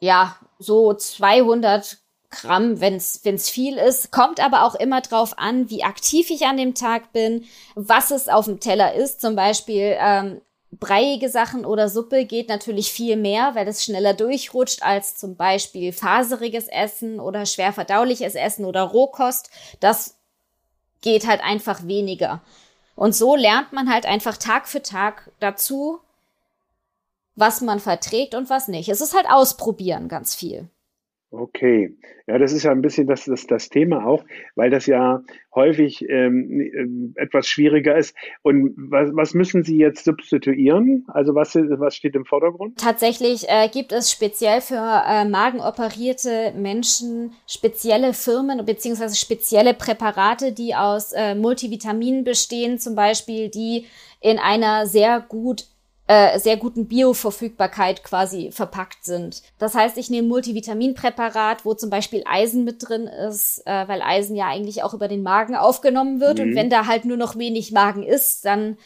ja, 0.00 0.36
so 0.58 0.94
200 0.94 1.98
Gramm, 2.30 2.80
wenn 2.80 2.94
es 2.94 3.50
viel 3.50 3.76
ist. 3.76 4.12
Kommt 4.12 4.38
aber 4.38 4.64
auch 4.64 4.76
immer 4.76 5.00
drauf 5.00 5.36
an, 5.36 5.68
wie 5.68 5.82
aktiv 5.82 6.30
ich 6.30 6.46
an 6.46 6.56
dem 6.56 6.74
Tag 6.74 7.12
bin, 7.12 7.44
was 7.74 8.12
es 8.12 8.28
auf 8.28 8.44
dem 8.44 8.60
Teller 8.60 8.94
ist. 8.94 9.20
Zum 9.20 9.34
Beispiel 9.34 9.96
ähm, 9.98 10.40
breiige 10.70 11.28
Sachen 11.28 11.64
oder 11.64 11.88
Suppe 11.88 12.24
geht 12.26 12.48
natürlich 12.48 12.92
viel 12.92 13.16
mehr, 13.16 13.54
weil 13.54 13.66
es 13.66 13.84
schneller 13.84 14.14
durchrutscht 14.14 14.82
als 14.82 15.16
zum 15.16 15.36
Beispiel 15.36 15.92
faseriges 15.92 16.68
Essen 16.68 17.18
oder 17.18 17.46
schwer 17.46 17.72
verdauliches 17.72 18.36
Essen 18.36 18.64
oder 18.64 18.82
Rohkost. 18.82 19.50
Das 19.80 20.16
geht 21.02 21.26
halt 21.26 21.42
einfach 21.42 21.86
weniger. 21.86 22.42
Und 23.00 23.14
so 23.14 23.34
lernt 23.34 23.72
man 23.72 23.90
halt 23.90 24.04
einfach 24.04 24.36
Tag 24.36 24.68
für 24.68 24.82
Tag 24.82 25.30
dazu, 25.40 26.00
was 27.34 27.62
man 27.62 27.80
verträgt 27.80 28.34
und 28.34 28.50
was 28.50 28.68
nicht. 28.68 28.90
Es 28.90 29.00
ist 29.00 29.14
halt 29.14 29.24
ausprobieren 29.26 30.06
ganz 30.06 30.34
viel. 30.34 30.68
Okay, 31.32 31.96
ja, 32.26 32.38
das 32.38 32.52
ist 32.52 32.64
ja 32.64 32.72
ein 32.72 32.82
bisschen 32.82 33.06
das, 33.06 33.24
das, 33.24 33.46
das 33.46 33.68
Thema 33.68 34.04
auch, 34.04 34.24
weil 34.56 34.68
das 34.68 34.86
ja 34.86 35.22
häufig 35.54 36.04
ähm, 36.08 37.14
äh, 37.16 37.22
etwas 37.22 37.46
schwieriger 37.46 37.96
ist. 37.96 38.16
Und 38.42 38.74
was, 38.76 39.10
was 39.12 39.34
müssen 39.34 39.62
Sie 39.62 39.76
jetzt 39.76 40.04
substituieren? 40.04 41.04
Also 41.06 41.36
was, 41.36 41.54
was 41.54 41.94
steht 41.94 42.16
im 42.16 42.24
Vordergrund? 42.24 42.80
Tatsächlich 42.80 43.48
äh, 43.48 43.68
gibt 43.68 43.92
es 43.92 44.10
speziell 44.10 44.60
für 44.60 44.74
äh, 45.06 45.24
magenoperierte 45.24 46.52
Menschen 46.56 47.32
spezielle 47.46 48.12
Firmen 48.12 48.64
bzw. 48.64 49.14
spezielle 49.14 49.74
Präparate, 49.74 50.52
die 50.52 50.74
aus 50.74 51.12
äh, 51.12 51.36
Multivitaminen 51.36 52.24
bestehen, 52.24 52.78
zum 52.78 52.96
Beispiel, 52.96 53.50
die 53.50 53.86
in 54.20 54.38
einer 54.38 54.86
sehr 54.86 55.20
gut 55.20 55.66
äh, 56.10 56.40
sehr 56.40 56.56
guten 56.56 56.88
Bioverfügbarkeit 56.88 58.02
quasi 58.02 58.50
verpackt 58.50 59.04
sind. 59.04 59.42
Das 59.60 59.76
heißt, 59.76 59.96
ich 59.96 60.10
nehme 60.10 60.26
Multivitaminpräparat, 60.26 61.64
wo 61.64 61.74
zum 61.74 61.88
Beispiel 61.88 62.24
Eisen 62.26 62.64
mit 62.64 62.88
drin 62.88 63.06
ist, 63.06 63.62
äh, 63.64 63.86
weil 63.86 64.02
Eisen 64.02 64.34
ja 64.34 64.48
eigentlich 64.48 64.82
auch 64.82 64.92
über 64.92 65.06
den 65.06 65.22
Magen 65.22 65.54
aufgenommen 65.54 66.18
wird. 66.18 66.38
Mhm. 66.38 66.46
Und 66.46 66.54
wenn 66.56 66.68
da 66.68 66.86
halt 66.86 67.04
nur 67.04 67.16
noch 67.16 67.38
wenig 67.38 67.70
Magen 67.70 68.02
ist, 68.02 68.44
dann 68.44 68.76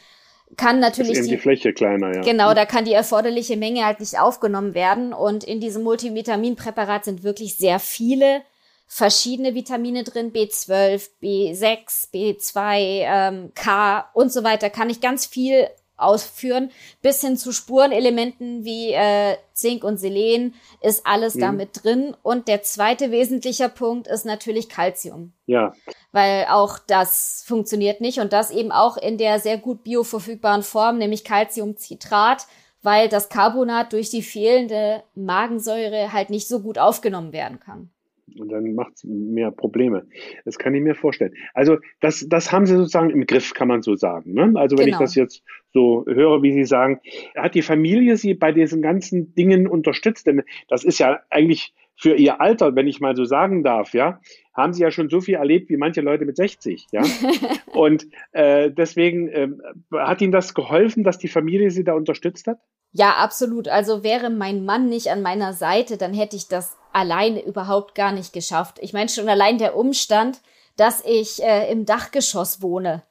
kann 0.59 0.81
natürlich 0.81 1.13
ist 1.13 1.19
eben 1.21 1.29
die, 1.29 1.35
die, 1.37 1.41
Fläche 1.41 1.73
kleiner, 1.73 2.15
ja. 2.15 2.21
Genau, 2.21 2.53
da 2.53 2.67
kann 2.67 2.85
die 2.85 2.93
erforderliche 2.93 3.57
Menge 3.57 3.87
halt 3.87 4.01
nicht 4.01 4.19
aufgenommen 4.21 4.75
werden. 4.75 5.15
Und 5.15 5.45
in 5.45 5.61
diesem 5.61 5.83
Multivitaminpräparat 5.83 7.07
sind 7.07 7.23
wirklich 7.23 7.57
sehr 7.57 7.79
viele 7.79 8.43
verschiedene 8.87 9.55
Vitamine 9.55 10.05
drin, 10.05 10.31
B12, 10.31 11.09
B6, 11.23 12.13
B2, 12.13 12.77
ähm, 12.77 13.53
K 13.55 14.11
und 14.13 14.31
so 14.31 14.45
weiter. 14.45 14.69
Kann 14.69 14.91
ich 14.91 15.01
ganz 15.01 15.25
viel 15.25 15.69
ausführen, 16.05 16.71
bis 17.03 17.21
hin 17.21 17.37
zu 17.37 17.53
Spurenelementen 17.53 18.65
wie 18.65 18.93
äh, 18.93 19.37
Zink 19.53 19.85
und 19.85 19.99
Selen 19.99 20.55
ist 20.81 21.07
alles 21.07 21.35
mhm. 21.35 21.41
damit 21.41 21.85
drin. 21.85 22.17
Und 22.23 22.49
der 22.49 22.63
zweite 22.63 23.11
wesentliche 23.11 23.69
Punkt 23.69 24.07
ist 24.07 24.27
natürlich 24.27 24.69
Calcium. 24.69 25.33
Ja. 25.47 25.73
Weil 26.13 26.47
auch 26.51 26.79
das 26.79 27.45
funktioniert 27.47 28.01
nicht 28.01 28.21
und 28.21 28.33
das 28.33 28.51
eben 28.51 28.73
auch 28.73 28.97
in 28.97 29.19
der 29.19 29.41
sehr 29.41 29.59
gut 29.59 29.85
bioverfügbaren 29.85 30.63
Form, 30.63 30.99
nämlich 30.99 31.25
Calciumcitrat, 31.25 32.47
weil 32.83 33.09
das 33.09 33.29
Carbonat 33.29 33.93
durch 33.93 34.11
die 34.11 34.23
fehlende 34.23 35.03
Magensäure 35.15 36.13
halt 36.13 36.31
nicht 36.31 36.49
so 36.49 36.61
gut 36.61 36.79
aufgenommen 36.79 37.33
werden 37.33 37.61
kann. 37.61 37.91
Und 38.39 38.51
dann 38.51 38.75
macht 38.75 38.95
es 38.95 39.05
mehr 39.05 39.51
Probleme. 39.51 40.07
Das 40.45 40.59
kann 40.59 40.75
ich 40.75 40.83
mir 40.83 40.95
vorstellen. 40.95 41.35
Also 41.53 41.79
das, 42.01 42.27
das 42.29 42.53
haben 42.53 42.67
sie 42.67 42.77
sozusagen 42.77 43.11
im 43.11 43.27
Griff, 43.27 43.55
kann 43.55 43.69
man 43.69 43.83
so 43.83 43.95
sagen. 43.95 44.35
Ne? 44.35 44.53
Also 44.57 44.77
wenn 44.79 44.87
genau. 44.87 44.99
ich 44.99 45.05
das 45.05 45.15
jetzt 45.15 45.43
so 45.73 46.05
höre, 46.07 46.43
wie 46.43 46.53
Sie 46.53 46.65
sagen, 46.65 47.01
hat 47.37 47.55
die 47.55 47.63
Familie 47.63 48.17
Sie 48.17 48.35
bei 48.35 48.53
diesen 48.53 48.81
ganzen 48.81 49.35
Dingen 49.35 49.67
unterstützt? 49.67 50.27
Denn 50.27 50.43
das 50.69 50.85
ist 50.85 50.99
ja 50.99 51.21
eigentlich 51.31 51.75
für 51.97 52.15
Ihr 52.15 52.41
Alter, 52.41 52.75
wenn 52.75 52.87
ich 52.87 53.01
mal 53.01 53.15
so 53.17 53.25
sagen 53.25 53.63
darf, 53.63 53.93
ja, 53.95 54.21
haben 54.55 54.73
Sie 54.73 54.83
ja 54.83 54.91
schon 54.91 55.09
so 55.09 55.21
viel 55.21 55.35
erlebt 55.35 55.69
wie 55.69 55.77
manche 55.77 56.01
Leute 56.01 56.25
mit 56.25 56.37
60, 56.37 56.87
ja. 56.93 57.03
Und 57.73 58.07
äh, 58.33 58.71
deswegen 58.71 59.29
äh, 59.29 59.49
hat 59.93 60.21
Ihnen 60.21 60.33
das 60.33 60.55
geholfen, 60.55 61.05
dass 61.05 61.19
die 61.19 61.29
Familie 61.29 61.71
Sie 61.71 61.85
da 61.85 61.95
unterstützt 61.95 62.47
hat? 62.47 62.59
Ja, 62.93 63.15
absolut. 63.19 63.69
Also 63.69 64.05
wäre 64.05 64.31
mein 64.31 64.65
Mann 64.65 64.89
nicht 64.89 65.09
an 65.09 65.23
meiner 65.23 65.53
Seite, 65.53 65.97
dann 65.97 66.15
hätte 66.15 66.37
ich 66.37 66.47
das 66.47 66.77
alleine 66.95 67.43
überhaupt 67.43 67.95
gar 67.95 68.13
nicht 68.13 68.33
geschafft. 68.33 68.79
Ich 68.81 68.93
meine 68.93 69.09
schon 69.09 69.29
allein 69.29 69.59
der 69.59 69.77
Umstand, 69.77 70.41
dass 70.77 71.03
ich 71.05 71.43
äh, 71.43 71.71
im 71.71 71.85
Dachgeschoss 71.85 72.63
wohne. 72.63 73.03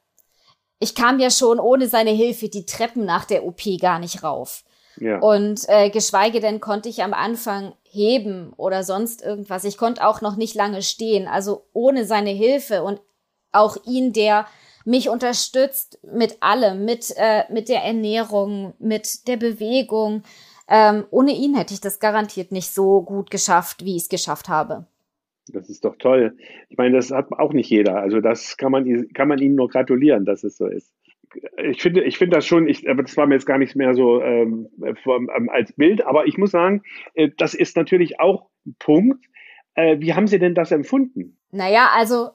Ich 0.80 0.94
kam 0.94 1.18
ja 1.18 1.30
schon 1.30 1.60
ohne 1.60 1.86
seine 1.86 2.10
Hilfe 2.10 2.48
die 2.48 2.66
Treppen 2.66 3.04
nach 3.04 3.24
der 3.24 3.44
OP 3.44 3.62
gar 3.80 3.98
nicht 3.98 4.22
rauf. 4.22 4.64
Ja. 4.96 5.18
Und 5.18 5.68
äh, 5.68 5.90
geschweige 5.90 6.40
denn 6.40 6.60
konnte 6.60 6.88
ich 6.88 7.02
am 7.02 7.14
Anfang 7.14 7.74
heben 7.84 8.52
oder 8.56 8.84
sonst 8.84 9.22
irgendwas. 9.22 9.64
Ich 9.64 9.76
konnte 9.76 10.06
auch 10.06 10.20
noch 10.20 10.36
nicht 10.36 10.54
lange 10.54 10.82
stehen. 10.82 11.26
Also 11.26 11.66
ohne 11.72 12.04
seine 12.04 12.30
Hilfe 12.30 12.82
und 12.82 13.00
auch 13.52 13.76
ihn, 13.84 14.12
der 14.12 14.46
mich 14.84 15.08
unterstützt 15.08 15.98
mit 16.02 16.42
allem, 16.42 16.84
mit, 16.84 17.12
äh, 17.16 17.44
mit 17.50 17.68
der 17.68 17.82
Ernährung, 17.82 18.74
mit 18.78 19.26
der 19.26 19.36
Bewegung, 19.36 20.22
ähm, 20.68 21.04
ohne 21.10 21.32
ihn 21.32 21.56
hätte 21.56 21.74
ich 21.74 21.80
das 21.80 22.00
garantiert 22.00 22.52
nicht 22.52 22.70
so 22.70 23.02
gut 23.02 23.30
geschafft, 23.30 23.84
wie 23.84 23.96
ich 23.96 24.02
es 24.04 24.08
geschafft 24.08 24.48
habe. 24.48 24.86
Das 25.48 25.68
ist 25.68 25.84
doch 25.84 25.96
toll. 25.96 26.36
Ich 26.70 26.78
meine, 26.78 26.96
das 26.96 27.10
hat 27.10 27.30
auch 27.32 27.52
nicht 27.52 27.68
jeder. 27.68 27.96
Also 27.96 28.20
das 28.20 28.56
kann 28.56 28.72
man, 28.72 29.08
kann 29.12 29.28
man 29.28 29.38
ihnen 29.38 29.56
nur 29.56 29.68
gratulieren, 29.68 30.24
dass 30.24 30.42
es 30.42 30.56
so 30.56 30.66
ist. 30.66 30.92
Ich 31.62 31.82
finde, 31.82 32.04
ich 32.04 32.16
finde 32.16 32.36
das 32.36 32.46
schon, 32.46 32.68
ich, 32.68 32.88
aber 32.88 33.02
das 33.02 33.16
war 33.16 33.26
mir 33.26 33.34
jetzt 33.34 33.46
gar 33.46 33.58
nicht 33.58 33.74
mehr 33.74 33.94
so 33.94 34.22
ähm, 34.22 34.68
ähm, 34.82 35.50
als 35.50 35.72
Bild, 35.72 36.06
aber 36.06 36.26
ich 36.26 36.38
muss 36.38 36.52
sagen, 36.52 36.82
äh, 37.14 37.28
das 37.36 37.54
ist 37.54 37.76
natürlich 37.76 38.20
auch 38.20 38.48
ein 38.64 38.76
Punkt. 38.78 39.26
Äh, 39.74 39.98
wie 39.98 40.14
haben 40.14 40.28
Sie 40.28 40.38
denn 40.38 40.54
das 40.54 40.70
empfunden? 40.70 41.36
Naja, 41.50 41.90
also 41.92 42.30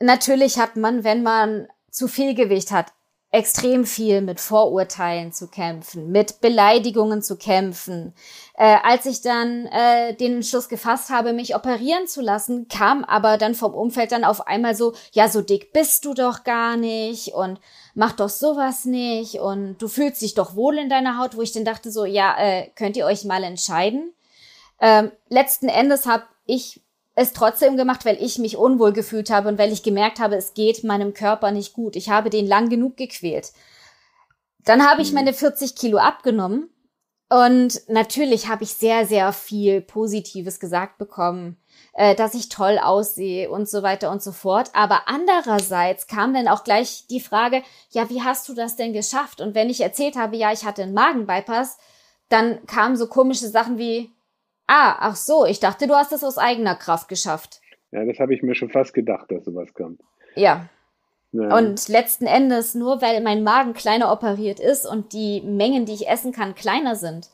natürlich 0.00 0.58
hat 0.58 0.76
man, 0.76 1.02
wenn 1.02 1.24
man 1.24 1.66
zu 1.90 2.06
viel 2.06 2.34
Gewicht 2.34 2.70
hat, 2.70 2.92
extrem 3.32 3.84
viel 3.84 4.22
mit 4.22 4.40
Vorurteilen 4.40 5.32
zu 5.32 5.46
kämpfen, 5.48 6.10
mit 6.10 6.40
Beleidigungen 6.40 7.22
zu 7.22 7.36
kämpfen. 7.36 8.12
Äh, 8.54 8.78
als 8.82 9.06
ich 9.06 9.20
dann 9.20 9.66
äh, 9.66 10.14
den 10.14 10.36
Entschluss 10.36 10.68
gefasst 10.68 11.10
habe, 11.10 11.32
mich 11.32 11.54
operieren 11.54 12.08
zu 12.08 12.22
lassen, 12.22 12.66
kam 12.66 13.04
aber 13.04 13.38
dann 13.38 13.54
vom 13.54 13.72
Umfeld 13.72 14.10
dann 14.10 14.24
auf 14.24 14.48
einmal 14.48 14.74
so, 14.74 14.94
ja, 15.12 15.28
so 15.28 15.42
dick 15.42 15.72
bist 15.72 16.04
du 16.04 16.14
doch 16.14 16.42
gar 16.42 16.76
nicht 16.76 17.28
und 17.28 17.60
mach 17.94 18.12
doch 18.12 18.28
sowas 18.28 18.84
nicht 18.84 19.36
und 19.36 19.78
du 19.78 19.86
fühlst 19.86 20.22
dich 20.22 20.34
doch 20.34 20.56
wohl 20.56 20.76
in 20.78 20.88
deiner 20.88 21.16
Haut, 21.16 21.36
wo 21.36 21.42
ich 21.42 21.52
dann 21.52 21.64
dachte 21.64 21.92
so, 21.92 22.04
ja, 22.04 22.36
äh, 22.36 22.68
könnt 22.74 22.96
ihr 22.96 23.06
euch 23.06 23.24
mal 23.24 23.44
entscheiden. 23.44 24.12
Ähm, 24.80 25.12
letzten 25.28 25.68
Endes 25.68 26.06
habe 26.06 26.24
ich 26.46 26.82
es 27.14 27.32
trotzdem 27.32 27.76
gemacht, 27.76 28.04
weil 28.04 28.22
ich 28.22 28.38
mich 28.38 28.56
unwohl 28.56 28.92
gefühlt 28.92 29.30
habe 29.30 29.48
und 29.48 29.58
weil 29.58 29.72
ich 29.72 29.82
gemerkt 29.82 30.20
habe, 30.20 30.36
es 30.36 30.54
geht 30.54 30.84
meinem 30.84 31.14
Körper 31.14 31.50
nicht 31.50 31.72
gut. 31.72 31.96
Ich 31.96 32.08
habe 32.08 32.30
den 32.30 32.46
lang 32.46 32.68
genug 32.68 32.96
gequält. 32.96 33.52
Dann 34.64 34.88
habe 34.88 35.02
ich 35.02 35.10
mhm. 35.10 35.16
meine 35.16 35.32
40 35.32 35.74
Kilo 35.74 35.98
abgenommen 35.98 36.70
und 37.30 37.88
natürlich 37.88 38.48
habe 38.48 38.64
ich 38.64 38.74
sehr, 38.74 39.06
sehr 39.06 39.32
viel 39.32 39.80
Positives 39.80 40.58
gesagt 40.58 40.98
bekommen, 40.98 41.56
äh, 41.92 42.16
dass 42.16 42.34
ich 42.34 42.48
toll 42.48 42.76
aussehe 42.82 43.48
und 43.48 43.68
so 43.68 43.84
weiter 43.84 44.10
und 44.10 44.20
so 44.20 44.32
fort. 44.32 44.70
Aber 44.72 45.02
andererseits 45.06 46.08
kam 46.08 46.34
dann 46.34 46.48
auch 46.48 46.64
gleich 46.64 47.06
die 47.08 47.20
Frage, 47.20 47.62
ja, 47.90 48.10
wie 48.10 48.22
hast 48.22 48.48
du 48.48 48.54
das 48.54 48.74
denn 48.74 48.92
geschafft? 48.92 49.40
Und 49.40 49.54
wenn 49.54 49.70
ich 49.70 49.80
erzählt 49.80 50.16
habe, 50.16 50.36
ja, 50.36 50.52
ich 50.52 50.64
hatte 50.64 50.82
einen 50.82 50.92
Magenbypass, 50.92 51.78
dann 52.28 52.66
kamen 52.66 52.96
so 52.96 53.06
komische 53.06 53.48
Sachen 53.48 53.78
wie, 53.78 54.10
Ah, 54.72 54.94
ach 55.00 55.16
so, 55.16 55.46
ich 55.46 55.58
dachte, 55.58 55.88
du 55.88 55.96
hast 55.96 56.12
es 56.12 56.22
aus 56.22 56.38
eigener 56.38 56.76
Kraft 56.76 57.08
geschafft. 57.08 57.60
Ja, 57.90 58.04
das 58.04 58.20
habe 58.20 58.32
ich 58.34 58.42
mir 58.44 58.54
schon 58.54 58.70
fast 58.70 58.94
gedacht, 58.94 59.32
dass 59.32 59.44
sowas 59.44 59.74
kommt. 59.74 60.00
Ja. 60.36 60.68
ja. 61.32 61.58
Und 61.58 61.88
letzten 61.88 62.26
Endes, 62.26 62.76
nur 62.76 63.02
weil 63.02 63.20
mein 63.20 63.42
Magen 63.42 63.72
kleiner 63.72 64.12
operiert 64.12 64.60
ist 64.60 64.86
und 64.86 65.12
die 65.12 65.40
Mengen, 65.40 65.86
die 65.86 65.94
ich 65.94 66.08
essen 66.08 66.30
kann, 66.30 66.54
kleiner 66.54 66.94
sind, 66.94 67.30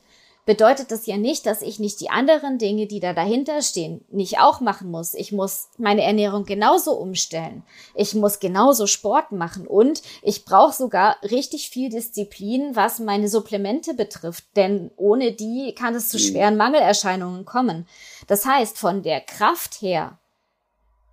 bedeutet 0.46 0.92
das 0.92 1.06
ja 1.06 1.16
nicht, 1.16 1.44
dass 1.44 1.60
ich 1.60 1.80
nicht 1.80 2.00
die 2.00 2.08
anderen 2.08 2.56
Dinge, 2.56 2.86
die 2.86 3.00
da 3.00 3.12
dahinter 3.12 3.60
stehen, 3.60 4.04
nicht 4.08 4.38
auch 4.38 4.60
machen 4.60 4.90
muss. 4.90 5.12
Ich 5.12 5.32
muss 5.32 5.68
meine 5.76 6.02
Ernährung 6.02 6.44
genauso 6.44 6.92
umstellen. 6.92 7.64
Ich 7.94 8.14
muss 8.14 8.38
genauso 8.38 8.86
Sport 8.86 9.32
machen 9.32 9.66
und 9.66 10.02
ich 10.22 10.44
brauche 10.44 10.72
sogar 10.72 11.16
richtig 11.22 11.68
viel 11.68 11.90
Disziplin, 11.90 12.74
was 12.74 13.00
meine 13.00 13.28
Supplemente 13.28 13.92
betrifft, 13.92 14.44
denn 14.54 14.92
ohne 14.96 15.32
die 15.32 15.74
kann 15.74 15.94
es 15.96 16.08
zu 16.08 16.16
mhm. 16.16 16.22
schweren 16.22 16.56
Mangelerscheinungen 16.56 17.44
kommen. 17.44 17.86
Das 18.28 18.46
heißt, 18.46 18.78
von 18.78 19.02
der 19.02 19.20
Kraft 19.20 19.82
her 19.82 20.18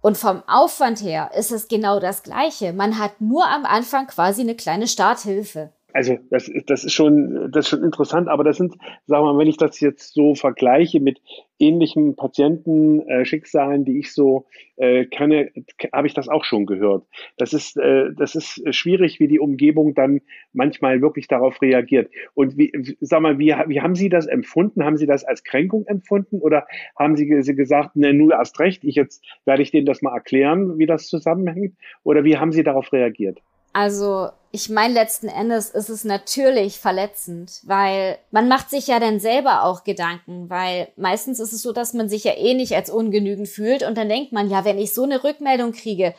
und 0.02 0.18
vom 0.18 0.44
Aufwand 0.48 1.02
her 1.02 1.32
ist 1.36 1.52
es 1.52 1.68
genau 1.68 2.00
das 2.00 2.22
Gleiche. 2.22 2.72
Man 2.72 3.00
hat 3.00 3.20
nur 3.20 3.48
am 3.48 3.66
Anfang 3.66 4.06
quasi 4.06 4.42
eine 4.42 4.56
kleine 4.56 4.88
Starthilfe. 4.88 5.72
Also 5.94 6.18
das, 6.32 6.50
das 6.66 6.84
ist 6.84 6.94
schon, 6.94 7.52
das 7.52 7.66
ist 7.66 7.70
schon 7.70 7.84
interessant, 7.84 8.28
aber 8.28 8.44
das 8.44 8.58
sind, 8.58 8.74
sagen 9.06 9.24
wir 9.24 9.34
mal, 9.34 9.40
wenn 9.40 9.48
ich 9.48 9.58
das 9.58 9.80
jetzt 9.80 10.14
so 10.14 10.34
vergleiche 10.34 11.00
mit 11.00 11.22
ähnlichen 11.60 12.16
Patientenschicksalen, 12.16 13.82
äh, 13.82 13.86
die 13.86 14.00
ich 14.00 14.14
so 14.14 14.46
äh, 14.76 15.06
kenne, 15.06 15.52
habe 15.94 16.08
ich 16.08 16.14
das 16.14 16.30
auch 16.30 16.44
schon 16.44 16.66
gehört. 16.66 17.06
Das 17.38 17.54
ist, 17.54 17.78
äh, 17.78 18.12
das 18.18 18.34
ist 18.36 18.62
schwierig, 18.76 19.20
wie 19.20 19.28
die 19.28 19.40
Umgebung 19.40 19.94
dann 19.94 20.22
manchmal 20.52 21.02
wirklich 21.02 21.28
darauf 21.28 21.62
reagiert. 21.62 22.10
Und 22.34 22.58
wie, 22.58 22.98
sag 23.00 23.22
mal, 23.22 23.38
wie, 23.38 23.56
wie 23.68 23.82
haben 23.82 23.96
Sie 23.96 24.10
das 24.10 24.26
empfunden? 24.26 24.84
Haben 24.84 24.98
Sie 24.98 25.06
das 25.06 25.24
als 25.24 25.44
Kränkung 25.44 25.86
empfunden 25.86 26.40
oder 26.40 26.66
haben 26.98 27.16
Sie 27.16 27.28
gesagt, 27.28 27.96
ne, 27.96 28.14
nur 28.14 28.34
erst 28.34 28.60
recht, 28.60 28.84
ich 28.84 28.96
jetzt 28.96 29.24
werde 29.46 29.62
ich 29.62 29.72
denen 29.72 29.86
das 29.86 30.02
mal 30.02 30.14
erklären, 30.14 30.80
wie 30.80 30.88
das 30.88 31.08
zusammenhängt? 31.08 31.76
Oder 32.04 32.24
wie 32.24 32.38
haben 32.38 32.52
Sie 32.52 32.64
darauf 32.64 32.92
reagiert? 32.92 33.40
Also 33.74 34.30
ich 34.56 34.70
meine, 34.70 34.94
letzten 34.94 35.30
Endes 35.30 35.72
ist 35.72 35.90
es 35.90 36.04
natürlich 36.04 36.78
verletzend, 36.78 37.60
weil 37.64 38.20
man 38.30 38.48
macht 38.48 38.70
sich 38.70 38.86
ja 38.86 39.00
dann 39.00 39.20
selber 39.20 39.64
auch 39.64 39.84
Gedanken, 39.84 40.48
weil 40.48 40.90
meistens 40.96 41.40
ist 41.40 41.54
es 41.54 41.64
so, 41.64 41.72
dass 41.72 41.94
man 41.94 42.08
sich 42.08 42.24
ja 42.24 42.34
eh 42.34 42.54
nicht 42.54 42.76
als 42.76 42.92
ungenügend 42.92 43.48
fühlt 43.48 43.82
und 43.82 43.98
dann 43.98 44.10
denkt 44.10 44.32
man, 44.32 44.52
ja, 44.52 44.64
wenn 44.64 44.78
ich 44.78 44.94
so 44.94 45.06
eine 45.06 45.24
Rückmeldung 45.24 45.72
kriege, 45.72 46.14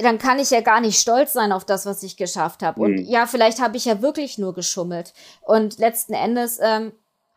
dann 0.00 0.18
kann 0.18 0.38
ich 0.38 0.50
ja 0.50 0.60
gar 0.60 0.80
nicht 0.80 1.00
stolz 1.00 1.32
sein 1.32 1.50
auf 1.50 1.64
das, 1.64 1.84
was 1.84 2.04
ich 2.04 2.16
geschafft 2.16 2.62
habe. 2.62 2.78
Mhm. 2.78 2.86
Und 2.86 2.98
ja, 3.06 3.26
vielleicht 3.26 3.60
habe 3.60 3.76
ich 3.76 3.86
ja 3.86 4.00
wirklich 4.00 4.38
nur 4.38 4.54
geschummelt. 4.54 5.12
Und 5.40 5.78
letzten 5.78 6.14
Endes 6.14 6.60
ähm, 6.62 6.92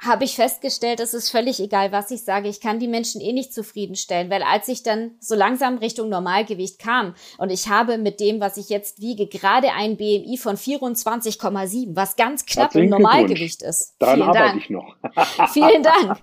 habe 0.05 0.23
ich 0.23 0.35
festgestellt, 0.35 0.99
es 0.99 1.13
ist 1.13 1.29
völlig 1.29 1.59
egal, 1.59 1.91
was 1.91 2.11
ich 2.11 2.23
sage. 2.23 2.47
Ich 2.47 2.61
kann 2.61 2.79
die 2.79 2.87
Menschen 2.87 3.21
eh 3.21 3.33
nicht 3.33 3.53
zufriedenstellen, 3.53 4.29
weil 4.29 4.43
als 4.43 4.67
ich 4.67 4.83
dann 4.83 5.11
so 5.19 5.35
langsam 5.35 5.77
Richtung 5.77 6.09
Normalgewicht 6.09 6.79
kam 6.79 7.15
und 7.37 7.49
ich 7.49 7.69
habe 7.69 7.97
mit 7.97 8.19
dem, 8.19 8.39
was 8.39 8.57
ich 8.57 8.69
jetzt 8.69 9.01
wiege, 9.01 9.27
gerade 9.27 9.71
ein 9.71 9.97
BMI 9.97 10.37
von 10.37 10.57
24,7, 10.57 11.95
was 11.95 12.15
ganz 12.15 12.45
knapp 12.45 12.75
im 12.75 12.89
Normalgewicht 12.89 13.61
ist. 13.61 13.95
Daran 13.99 14.15
Vielen 14.15 14.29
arbeite 14.29 14.47
Dank. 14.47 14.61
ich 14.61 14.69
noch. 14.69 14.95
Vielen 15.53 15.83
Dank. 15.83 16.19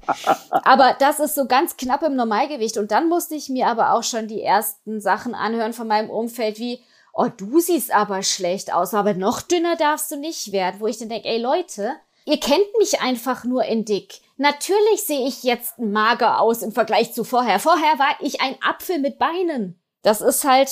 Aber 0.51 0.97
das 0.99 1.21
ist 1.21 1.35
so 1.35 1.47
ganz 1.47 1.77
knapp 1.77 2.03
im 2.03 2.17
Normalgewicht. 2.17 2.79
Und 2.79 2.91
dann 2.91 3.09
musste 3.09 3.35
ich 3.35 3.49
mir 3.49 3.67
aber 3.67 3.95
auch 3.95 4.03
schon 4.03 4.29
die 4.29 4.43
ersten 4.43 5.01
Sachen 5.01 5.35
anhören 5.35 5.73
von 5.73 5.89
meinem 5.89 6.11
Umfeld, 6.11 6.59
wie, 6.59 6.81
oh, 7.13 7.29
du 7.37 7.61
siehst 7.61 7.95
aber 7.95 8.23
schlecht 8.23 8.73
aus, 8.73 8.95
aber 8.95 9.15
noch 9.15 9.43
dünner 9.43 9.77
darfst 9.77 10.11
du 10.11 10.17
nicht 10.17 10.53
werden, 10.53 10.81
wo 10.81 10.87
ich 10.87 10.99
dann 10.99 11.09
denke, 11.09 11.29
ey 11.29 11.39
Leute, 11.39 11.93
Ihr 12.25 12.39
kennt 12.39 12.67
mich 12.79 13.01
einfach 13.01 13.45
nur 13.45 13.65
in 13.65 13.85
dick. 13.85 14.21
Natürlich 14.37 15.03
sehe 15.05 15.27
ich 15.27 15.43
jetzt 15.43 15.79
mager 15.79 16.41
aus 16.41 16.63
im 16.63 16.73
Vergleich 16.73 17.13
zu 17.13 17.25
vorher. 17.25 17.59
Vorher 17.59 17.99
war 17.99 18.17
ich 18.21 18.41
ein 18.41 18.57
Apfel 18.63 18.99
mit 18.99 19.19
Beinen. 19.19 19.81
Das 20.03 20.21
ist 20.21 20.45
halt, 20.45 20.71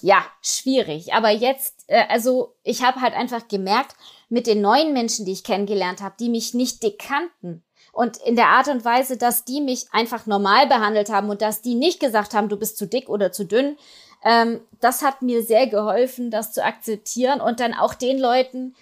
ja, 0.00 0.24
schwierig. 0.40 1.14
Aber 1.14 1.30
jetzt, 1.30 1.84
äh, 1.88 2.04
also 2.08 2.54
ich 2.62 2.82
habe 2.82 3.00
halt 3.00 3.14
einfach 3.14 3.48
gemerkt, 3.48 3.96
mit 4.28 4.46
den 4.46 4.60
neuen 4.60 4.92
Menschen, 4.92 5.26
die 5.26 5.32
ich 5.32 5.44
kennengelernt 5.44 6.00
habe, 6.00 6.14
die 6.18 6.28
mich 6.28 6.54
nicht 6.54 6.82
dick 6.82 6.98
kannten, 6.98 7.62
und 7.92 8.16
in 8.16 8.36
der 8.36 8.48
Art 8.48 8.68
und 8.68 8.84
Weise, 8.84 9.18
dass 9.18 9.44
die 9.44 9.60
mich 9.60 9.86
einfach 9.92 10.26
normal 10.26 10.66
behandelt 10.66 11.10
haben 11.10 11.28
und 11.28 11.42
dass 11.42 11.60
die 11.60 11.74
nicht 11.74 12.00
gesagt 12.00 12.32
haben, 12.32 12.48
du 12.48 12.56
bist 12.56 12.78
zu 12.78 12.86
dick 12.86 13.08
oder 13.08 13.32
zu 13.32 13.44
dünn, 13.44 13.76
ähm, 14.24 14.60
das 14.80 15.02
hat 15.02 15.20
mir 15.20 15.42
sehr 15.42 15.66
geholfen, 15.66 16.30
das 16.30 16.52
zu 16.52 16.64
akzeptieren 16.64 17.40
und 17.40 17.60
dann 17.60 17.74
auch 17.74 17.92
den 17.94 18.18
Leuten, 18.18 18.74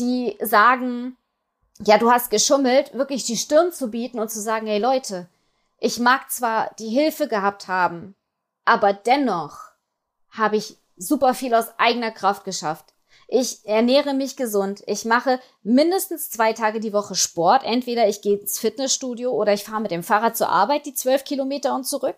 die 0.00 0.36
sagen, 0.40 1.16
ja, 1.84 1.98
du 1.98 2.10
hast 2.10 2.30
geschummelt, 2.30 2.94
wirklich 2.94 3.24
die 3.24 3.36
Stirn 3.36 3.72
zu 3.72 3.90
bieten 3.90 4.18
und 4.18 4.30
zu 4.30 4.40
sagen, 4.40 4.66
hey 4.66 4.78
Leute, 4.78 5.28
ich 5.78 5.98
mag 5.98 6.30
zwar 6.30 6.74
die 6.78 6.88
Hilfe 6.88 7.28
gehabt 7.28 7.68
haben, 7.68 8.14
aber 8.64 8.92
dennoch 8.92 9.58
habe 10.30 10.56
ich 10.56 10.76
super 10.96 11.34
viel 11.34 11.54
aus 11.54 11.78
eigener 11.78 12.10
Kraft 12.10 12.44
geschafft. 12.44 12.94
Ich 13.30 13.66
ernähre 13.66 14.14
mich 14.14 14.36
gesund. 14.36 14.82
Ich 14.86 15.04
mache 15.04 15.38
mindestens 15.62 16.30
zwei 16.30 16.54
Tage 16.54 16.80
die 16.80 16.94
Woche 16.94 17.14
Sport. 17.14 17.62
Entweder 17.62 18.08
ich 18.08 18.22
gehe 18.22 18.38
ins 18.38 18.58
Fitnessstudio 18.58 19.30
oder 19.30 19.52
ich 19.52 19.64
fahre 19.64 19.82
mit 19.82 19.90
dem 19.90 20.02
Fahrrad 20.02 20.36
zur 20.36 20.48
Arbeit 20.48 20.86
die 20.86 20.94
zwölf 20.94 21.24
Kilometer 21.24 21.74
und 21.74 21.84
zurück. 21.84 22.16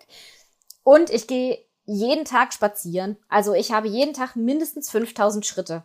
Und 0.84 1.10
ich 1.10 1.26
gehe 1.26 1.58
jeden 1.84 2.24
Tag 2.24 2.52
spazieren. 2.52 3.16
Also 3.28 3.54
ich 3.54 3.72
habe 3.72 3.88
jeden 3.88 4.14
Tag 4.14 4.36
mindestens 4.36 4.88
5000 4.90 5.44
Schritte. 5.44 5.82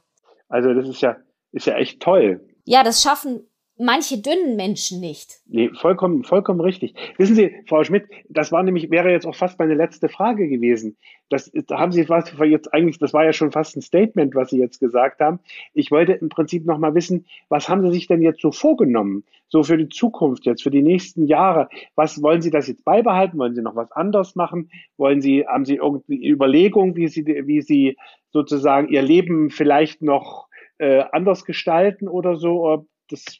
Also 0.48 0.74
das 0.74 0.88
ist 0.88 1.02
ja, 1.02 1.18
ist 1.52 1.66
ja 1.66 1.76
echt 1.76 2.02
toll. 2.02 2.48
Ja, 2.64 2.84
das 2.84 3.02
schaffen 3.02 3.48
manche 3.78 4.22
dünnen 4.22 4.56
Menschen 4.56 5.00
nicht. 5.00 5.40
Nee, 5.48 5.70
vollkommen, 5.74 6.24
vollkommen 6.24 6.62
richtig. 6.62 6.96
Wissen 7.18 7.36
Sie, 7.36 7.54
Frau 7.68 7.84
Schmidt, 7.84 8.06
das 8.30 8.52
war 8.52 8.64
nämlich, 8.64 8.90
wäre 8.90 9.12
jetzt 9.12 9.26
auch 9.26 9.36
fast 9.36 9.60
meine 9.60 9.74
letzte 9.74 10.08
Frage 10.08 10.48
gewesen. 10.48 10.98
Das 11.30 11.52
da 11.68 11.80
haben 11.80 11.92
Sie 11.92 12.08
was 12.08 12.32
jetzt 12.46 12.74
eigentlich, 12.74 13.00
das 13.00 13.14
war 13.14 13.26
ja 13.26 13.34
schon 13.34 13.52
fast 13.52 13.76
ein 13.76 13.82
Statement, 13.82 14.36
was 14.36 14.52
Sie 14.52 14.60
jetzt 14.60 14.80
gesagt 14.80 15.20
haben. 15.20 15.40
Ich 15.74 15.92
wollte 15.92 16.14
im 16.14 16.30
Prinzip 16.30 16.66
noch 16.66 16.78
mal 16.78 16.96
wissen, 16.96 17.26
was 17.50 17.68
haben 17.68 17.82
Sie 17.82 17.92
sich 17.92 18.08
denn 18.08 18.22
jetzt 18.22 18.42
so 18.42 18.52
vorgenommen? 18.52 19.24
So 19.48 19.64
für 19.64 19.78
die 19.78 19.90
Zukunft 19.90 20.46
jetzt, 20.46 20.64
für 20.64 20.72
die 20.72 20.82
nächsten 20.82 21.26
Jahre. 21.26 21.70
Was 21.96 22.22
wollen 22.22 22.42
Sie 22.42 22.52
das 22.52 22.68
jetzt 22.68 22.86
beibehalten? 22.86 23.38
Wollen 23.38 23.56
Sie 23.56 23.62
noch 23.62 23.76
was 23.76 23.92
anderes 23.92 24.36
machen? 24.36 24.70
Wollen 24.98 25.22
Sie, 25.22 25.46
haben 25.46 25.66
Sie 25.66 25.76
irgendwie 25.76 26.28
Überlegungen, 26.28 26.96
wie 26.96 27.08
Sie, 27.08 27.26
wie 27.26 27.62
Sie 27.62 27.98
sozusagen 28.32 28.90
Ihr 28.90 29.02
Leben 29.02 29.50
vielleicht 29.50 30.02
noch 30.02 30.48
äh, 30.78 31.04
anders 31.12 31.46
gestalten 31.46 32.08
oder 32.08 32.38
so? 32.38 32.88
Das 33.10 33.40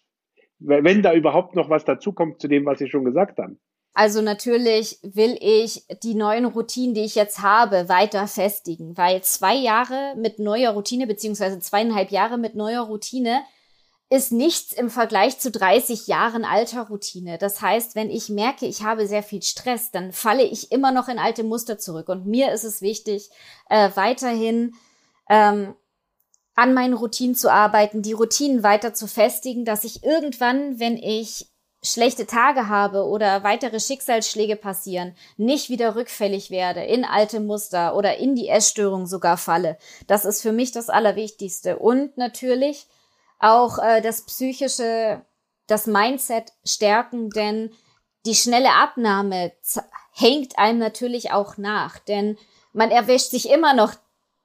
wenn 0.60 1.02
da 1.02 1.14
überhaupt 1.14 1.56
noch 1.56 1.70
was 1.70 1.86
dazukommt 1.86 2.42
zu 2.42 2.48
dem, 2.48 2.66
was 2.66 2.80
Sie 2.80 2.90
schon 2.90 3.06
gesagt 3.06 3.38
haben. 3.40 3.60
Also 3.94 4.22
natürlich 4.22 5.00
will 5.04 5.38
ich 5.40 5.86
die 6.04 6.16
neuen 6.16 6.44
Routinen, 6.44 6.94
die 6.94 7.06
ich 7.06 7.16
jetzt 7.16 7.42
habe, 7.42 7.88
weiter 7.88 8.28
festigen, 8.28 8.98
weil 8.98 9.24
zwei 9.24 9.56
Jahre 9.56 10.16
mit 10.18 10.38
neuer 10.38 10.74
Routine, 10.74 11.08
beziehungsweise 11.08 11.60
zweieinhalb 11.60 12.12
Jahre 12.12 12.38
mit 12.38 12.56
neuer 12.56 12.82
Routine, 12.82 13.42
ist 14.10 14.34
nichts 14.34 14.74
im 14.74 14.90
Vergleich 14.90 15.40
zu 15.40 15.50
30 15.50 16.08
Jahren 16.08 16.44
alter 16.44 16.90
Routine. 16.90 17.38
Das 17.38 17.62
heißt, 17.62 17.96
wenn 17.96 18.10
ich 18.10 18.30
merke, 18.30 18.66
ich 18.66 18.84
habe 18.84 19.08
sehr 19.08 19.24
viel 19.24 19.42
Stress, 19.42 19.92
dann 19.92 20.12
falle 20.12 20.44
ich 20.44 20.74
immer 20.74 20.92
noch 20.92 21.08
in 21.08 21.18
alte 21.18 21.44
Muster 21.44 21.78
zurück. 21.78 22.10
Und 22.10 22.28
mir 22.28 22.52
ist 22.52 22.66
es 22.66 22.82
wichtig, 22.82 23.30
äh, 23.70 23.90
weiterhin 23.96 24.74
ähm, 25.30 25.74
an 26.56 26.74
meinen 26.74 26.94
Routinen 26.94 27.36
zu 27.36 27.52
arbeiten, 27.52 28.02
die 28.02 28.14
Routinen 28.14 28.64
weiter 28.64 28.94
zu 28.94 29.08
festigen, 29.08 29.66
dass 29.66 29.84
ich 29.84 30.04
irgendwann, 30.04 30.80
wenn 30.80 30.98
ich 30.98 31.48
schlechte 31.84 32.26
Tage 32.26 32.68
habe 32.68 33.06
oder 33.06 33.44
weitere 33.44 33.80
Schicksalsschläge 33.80 34.56
passieren, 34.56 35.16
nicht 35.38 35.70
wieder 35.70 35.96
rückfällig 35.96 36.50
werde 36.50 36.84
in 36.84 37.06
alte 37.06 37.40
Muster 37.40 37.96
oder 37.96 38.18
in 38.18 38.36
die 38.36 38.48
Essstörung 38.48 39.06
sogar 39.06 39.38
falle. 39.38 39.78
Das 40.08 40.26
ist 40.26 40.42
für 40.42 40.52
mich 40.52 40.72
das 40.72 40.90
Allerwichtigste. 40.90 41.78
Und 41.78 42.18
natürlich 42.18 42.88
auch 43.40 43.78
äh, 43.78 44.02
das 44.02 44.26
psychische, 44.26 45.22
das 45.68 45.88
Mindset 45.88 46.54
stärken, 46.66 47.30
denn 47.30 47.72
die 48.26 48.36
schnelle 48.36 48.72
Abnahme 48.72 49.52
hängt 50.12 50.58
einem 50.58 50.80
natürlich 50.80 51.32
auch 51.32 51.58
nach, 51.58 52.00
denn 52.00 52.38
man 52.74 52.90
erwischt 52.90 53.30
sich 53.30 53.50
immer 53.50 53.74
noch 53.74 53.94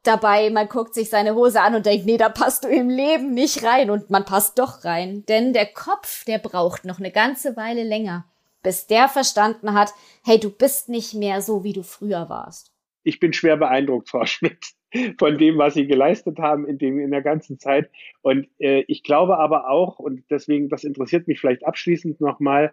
dabei, 0.03 0.51
man 0.51 0.69
guckt 0.69 0.95
sich 0.95 1.11
seine 1.11 1.35
Hose 1.35 1.61
an 1.61 1.75
und 1.75 1.87
denkt, 1.87 2.07
nee, 2.07 2.17
da 2.17 2.29
passt 2.29 2.65
du 2.65 2.69
im 2.69 2.89
Leben 2.89 3.33
nicht 3.33 3.65
rein. 3.65 3.91
Und 3.91 4.11
man 4.11 4.25
passt 4.25 4.59
doch 4.59 4.85
rein. 4.85 5.25
Denn 5.27 5.53
der 5.53 5.67
Kopf, 5.67 6.25
der 6.25 6.39
braucht 6.39 6.85
noch 6.85 6.99
eine 6.99 7.13
ganze 7.13 7.57
Weile 7.57 7.85
länger, 7.85 8.25
bis 8.63 8.87
der 8.87 9.09
verstanden 9.09 9.75
hat, 9.75 9.93
hey, 10.25 10.39
du 10.39 10.51
bist 10.51 10.89
nicht 10.89 11.15
mehr 11.15 11.43
so, 11.43 11.65
wie 11.65 11.73
du 11.73 11.83
früher 11.83 12.29
warst. 12.29 12.73
Ich 13.03 13.19
bin 13.21 13.33
schwer 13.33 13.57
beeindruckt, 13.57 14.11
Frau 14.11 14.27
Schmidt, 14.27 14.73
von 15.19 15.39
dem, 15.39 15.59
was 15.59 15.75
Sie 15.75 15.87
geleistet 15.87 16.39
haben 16.39 16.67
in, 16.67 16.79
dem, 16.79 16.99
in 16.99 17.11
der 17.11 17.23
ganzen 17.23 17.59
Zeit. 17.59 17.91
Und 18.23 18.49
äh, 18.59 18.85
ich 18.89 19.03
glaube 19.03 19.39
aber 19.39 19.69
auch, 19.69 19.99
und 19.99 20.25
deswegen, 20.31 20.69
das 20.69 20.85
interessiert 20.85 21.29
mich 21.29 21.41
vielleicht 21.41 21.65
abschließend 21.65 22.21
nochmal, 22.21 22.73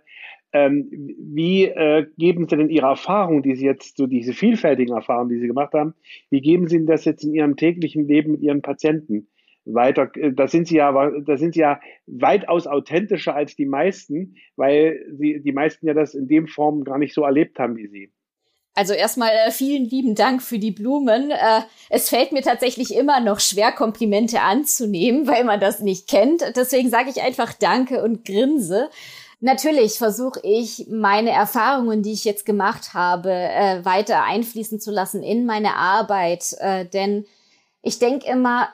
ähm, 0.54 0.88
wie 1.20 1.66
äh, 1.66 2.08
geben 2.18 2.48
Sie 2.48 2.56
denn 2.56 2.70
Ihre 2.70 2.88
Erfahrungen, 2.88 3.44
die 3.44 3.56
Sie 3.56 3.66
jetzt, 3.66 3.98
so 3.98 4.08
diese 4.08 4.34
vielfältigen 4.34 4.96
Erfahrungen, 4.96 5.30
die 5.30 5.40
Sie 5.40 5.48
gemacht 5.48 5.74
haben, 5.74 5.94
wie 6.30 6.42
geben 6.42 6.68
Sie 6.68 6.86
das 6.86 7.06
jetzt 7.06 7.24
in 7.24 7.34
Ihrem 7.34 7.58
täglichen 7.58 8.08
Leben 8.08 8.34
mit 8.34 8.42
Ihren 8.42 8.62
Patienten 8.62 9.28
weiter? 9.66 10.10
Äh, 10.16 10.32
da 10.34 10.48
sind 10.48 10.68
Sie 10.68 10.78
ja, 10.78 10.92
da 10.92 11.38
sind 11.38 11.54
Sie 11.54 11.60
ja 11.60 11.80
weitaus 12.08 12.66
authentischer 12.66 13.36
als 13.36 13.56
die 13.56 13.66
meisten, 13.66 14.36
weil 14.56 15.06
Sie, 15.18 15.42
die 15.42 15.52
meisten 15.52 15.86
ja 15.86 15.94
das 15.94 16.16
in 16.16 16.28
dem 16.28 16.48
Form 16.48 16.84
gar 16.84 16.98
nicht 16.98 17.14
so 17.14 17.24
erlebt 17.24 17.60
haben 17.60 17.76
wie 17.76 17.88
Sie. 17.88 18.12
Also 18.78 18.94
erstmal 18.94 19.32
äh, 19.32 19.50
vielen 19.50 19.86
lieben 19.90 20.14
Dank 20.14 20.44
für 20.44 20.60
die 20.60 20.70
Blumen. 20.70 21.32
Äh, 21.32 21.62
es 21.90 22.10
fällt 22.10 22.32
mir 22.32 22.44
tatsächlich 22.44 22.94
immer 22.94 23.20
noch 23.20 23.40
schwer, 23.40 23.72
Komplimente 23.72 24.42
anzunehmen, 24.42 25.26
weil 25.26 25.46
man 25.46 25.60
das 25.60 25.80
nicht 25.80 26.08
kennt. 26.08 26.44
Deswegen 26.56 26.92
sage 26.92 27.10
ich 27.10 27.24
einfach 27.24 27.54
Danke 27.54 28.04
und 28.04 28.24
grinse. 28.24 28.92
Natürlich 29.40 29.98
versuche 29.98 30.42
ich, 30.44 30.86
meine 30.92 31.32
Erfahrungen, 31.32 32.04
die 32.04 32.14
ich 32.14 32.24
jetzt 32.24 32.46
gemacht 32.46 32.94
habe, 32.94 33.32
äh, 33.32 33.84
weiter 33.84 34.24
einfließen 34.24 34.80
zu 34.80 34.92
lassen 34.92 35.24
in 35.24 35.48
meine 35.48 35.76
Arbeit. 35.76 36.56
Denn 36.94 37.26
ich 37.82 37.98
denke 37.98 38.30
immer, 38.30 38.70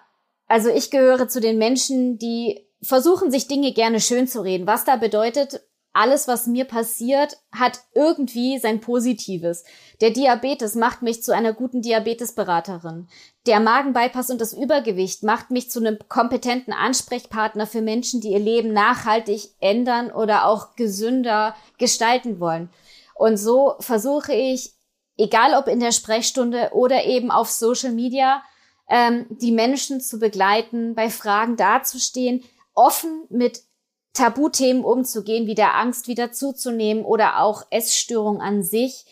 also 0.48 0.68
ich 0.68 0.92
gehöre 0.92 1.30
zu 1.30 1.40
den 1.40 1.58
Menschen, 1.58 2.18
die 2.18 2.68
versuchen, 2.82 3.32
sich 3.32 3.48
Dinge 3.48 3.72
gerne 3.72 4.02
schön 4.02 4.28
zu 4.28 4.42
reden. 4.42 4.68
Was 4.68 4.84
da 4.84 4.98
bedeutet, 4.98 5.62
alles, 5.94 6.28
was 6.28 6.48
mir 6.48 6.66
passiert, 6.66 7.38
hat 7.52 7.82
irgendwie 7.94 8.58
sein 8.58 8.82
Positives. 8.82 9.64
Der 10.02 10.10
Diabetes 10.10 10.74
macht 10.76 11.04
mich 11.04 11.24
zu 11.24 11.34
einer 11.34 11.54
guten 11.54 11.82
Diabetesberaterin. 11.82 13.08
Der 13.46 13.60
Magenbypass 13.60 14.32
und 14.32 14.42
das 14.42 14.54
Übergewicht 14.54 15.22
macht 15.22 15.52
mich 15.52 15.70
zu 15.70 15.80
einem 15.80 16.00
kompetenten 16.10 16.74
Ansprechpartner 16.74 17.68
für 17.68 17.82
Menschen, 17.82 18.22
die 18.22 18.30
ihr 18.30 18.40
Leben 18.40 18.74
nachhaltig 18.74 19.50
ändern 19.60 20.12
oder 20.12 20.48
auch 20.48 20.76
gesünder 20.76 21.56
gestalten 21.78 22.40
wollen. 22.40 22.70
Und 23.14 23.38
so 23.38 23.76
versuche 23.80 24.34
ich, 24.34 24.74
egal 25.18 25.54
ob 25.54 25.68
in 25.68 25.80
der 25.80 25.92
Sprechstunde 25.92 26.72
oder 26.74 27.06
eben 27.06 27.30
auf 27.30 27.50
Social 27.50 27.92
Media, 27.92 28.42
ähm, 28.90 29.28
die 29.30 29.52
Menschen 29.52 30.02
zu 30.02 30.18
begleiten, 30.18 30.96
bei 30.96 31.10
Fragen 31.10 31.56
dazustehen, 31.56 32.44
offen 32.74 33.26
mit 33.30 33.62
Tabuthemen 34.14 34.84
umzugehen, 34.84 35.48
wie 35.48 35.56
der 35.56 35.76
Angst 35.76 36.08
wieder 36.08 36.32
zuzunehmen 36.32 37.04
oder 37.04 37.42
auch 37.42 37.66
Essstörung 37.72 38.42
an 38.42 38.64
sich. 38.64 39.06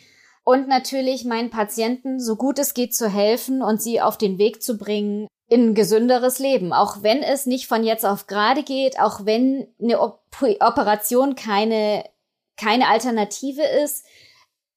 Und 0.43 0.67
natürlich 0.67 1.25
meinen 1.25 1.49
Patienten, 1.49 2.19
so 2.19 2.35
gut 2.35 2.59
es 2.59 2.73
geht, 2.73 2.95
zu 2.95 3.09
helfen 3.09 3.61
und 3.61 3.81
sie 3.81 4.01
auf 4.01 4.17
den 4.17 4.37
Weg 4.37 4.63
zu 4.63 4.77
bringen 4.77 5.27
in 5.47 5.69
ein 5.69 5.75
gesünderes 5.75 6.39
Leben. 6.39 6.71
Auch 6.71 7.03
wenn 7.03 7.21
es 7.21 7.45
nicht 7.45 7.67
von 7.67 7.83
jetzt 7.83 8.05
auf 8.05 8.27
gerade 8.27 8.63
geht, 8.63 8.99
auch 8.99 9.25
wenn 9.25 9.67
eine 9.81 9.99
Operation 9.99 11.35
keine, 11.35 12.03
keine 12.57 12.87
Alternative 12.87 13.63
ist. 13.83 14.05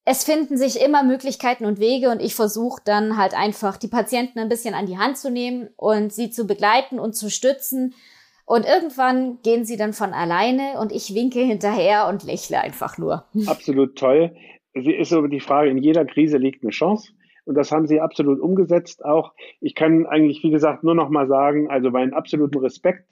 Es 0.07 0.25
finden 0.25 0.59
sich 0.59 0.81
immer 0.83 1.03
Möglichkeiten 1.03 1.64
und 1.64 1.79
Wege 1.79 2.11
und 2.11 2.20
ich 2.20 2.35
versuche 2.35 2.83
dann 2.85 3.16
halt 3.16 3.33
einfach 3.33 3.79
die 3.79 3.89
Patienten 3.89 4.39
ein 4.39 4.51
bisschen 4.51 4.75
an 4.75 4.87
die 4.87 4.99
Hand 4.99 5.16
zu 5.16 5.31
nehmen 5.31 5.70
und 5.77 6.12
sie 6.12 6.31
zu 6.31 6.47
begleiten 6.47 6.99
und 6.99 7.14
zu 7.14 7.31
stützen 7.31 7.95
und 8.45 8.66
irgendwann 8.66 9.38
gehen 9.42 9.64
sie 9.64 9.76
dann 9.76 9.92
von 9.92 10.12
alleine 10.12 10.78
und 10.80 10.92
ich 10.92 11.14
winke 11.14 11.40
hinterher 11.40 12.09
und 12.09 12.24
lächle 12.24 12.61
einfach 12.61 12.99
nur. 12.99 13.24
Absolut 13.47 13.97
toll. 13.97 14.34
Sie 14.74 14.92
ist 14.92 15.11
so 15.11 15.26
die 15.26 15.40
Frage, 15.40 15.70
in 15.70 15.78
jeder 15.78 16.05
Krise 16.05 16.36
liegt 16.36 16.62
eine 16.62 16.72
Chance. 16.72 17.12
Und 17.47 17.57
das 17.57 17.72
haben 17.72 17.86
sie 17.86 18.01
absolut 18.01 18.40
umgesetzt 18.40 19.05
auch. 19.05 19.32
Ich 19.61 19.74
kann 19.74 20.07
eigentlich, 20.07 20.42
wie 20.42 20.51
gesagt, 20.51 20.82
nur 20.82 20.95
noch 20.95 21.11
mal 21.11 21.26
sagen, 21.26 21.70
also 21.70 21.90
meinen 21.90 22.14
absoluten 22.14 22.59
Respekt 22.59 23.07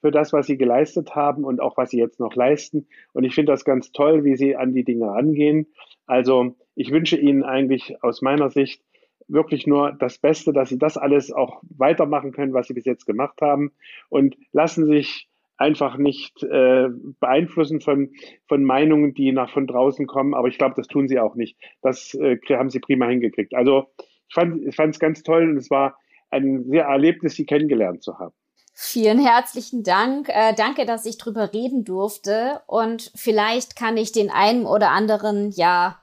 für 0.00 0.10
das, 0.10 0.32
was 0.32 0.46
sie 0.46 0.56
geleistet 0.56 1.14
haben 1.14 1.44
und 1.44 1.60
auch 1.60 1.76
was 1.76 1.90
sie 1.90 1.98
jetzt 1.98 2.20
noch 2.20 2.34
leisten. 2.34 2.86
Und 3.12 3.24
ich 3.24 3.34
finde 3.34 3.52
das 3.52 3.64
ganz 3.64 3.90
toll, 3.92 4.24
wie 4.24 4.36
sie 4.36 4.56
an 4.56 4.74
die 4.74 4.84
Dinge 4.84 5.06
rangehen. 5.06 5.66
Also 6.06 6.54
ich 6.74 6.92
wünsche 6.92 7.16
Ihnen 7.16 7.42
eigentlich 7.42 8.02
aus 8.02 8.22
meiner 8.22 8.50
Sicht 8.50 8.82
wirklich 9.28 9.66
nur 9.66 9.92
das 9.92 10.18
Beste, 10.18 10.52
dass 10.52 10.70
sie 10.70 10.78
das 10.78 10.96
alles 10.96 11.32
auch 11.32 11.62
weitermachen 11.76 12.32
können, 12.32 12.54
was 12.54 12.66
sie 12.66 12.74
bis 12.74 12.84
jetzt 12.84 13.06
gemacht 13.06 13.40
haben 13.40 13.72
und 14.08 14.36
lassen 14.52 14.86
sich 14.86 15.28
einfach 15.58 15.96
nicht 15.98 16.42
äh, 16.44 16.88
beeinflussen 17.20 17.80
von, 17.80 18.12
von 18.46 18.64
Meinungen, 18.64 19.12
die 19.12 19.32
nach 19.32 19.50
von 19.50 19.66
draußen 19.66 20.06
kommen. 20.06 20.34
Aber 20.34 20.48
ich 20.48 20.56
glaube, 20.56 20.74
das 20.76 20.86
tun 20.86 21.08
sie 21.08 21.18
auch 21.18 21.34
nicht. 21.34 21.58
Das 21.82 22.14
äh, 22.14 22.38
haben 22.50 22.70
sie 22.70 22.78
prima 22.78 23.06
hingekriegt. 23.06 23.54
Also 23.54 23.86
ich 24.28 24.34
fand 24.74 24.94
es 24.94 24.98
ganz 24.98 25.22
toll 25.22 25.48
und 25.48 25.56
es 25.56 25.70
war 25.70 25.96
ein 26.30 26.64
sehr 26.68 26.84
Erlebnis, 26.84 27.34
sie 27.34 27.46
kennengelernt 27.46 28.02
zu 28.02 28.18
haben. 28.18 28.34
Vielen 28.74 29.18
herzlichen 29.18 29.82
Dank. 29.82 30.28
Äh, 30.28 30.54
danke, 30.54 30.86
dass 30.86 31.04
ich 31.04 31.18
drüber 31.18 31.52
reden 31.52 31.84
durfte. 31.84 32.60
Und 32.68 33.10
vielleicht 33.16 33.74
kann 33.74 33.96
ich 33.96 34.12
den 34.12 34.30
einen 34.30 34.66
oder 34.66 34.90
anderen 34.90 35.50
ja 35.50 35.98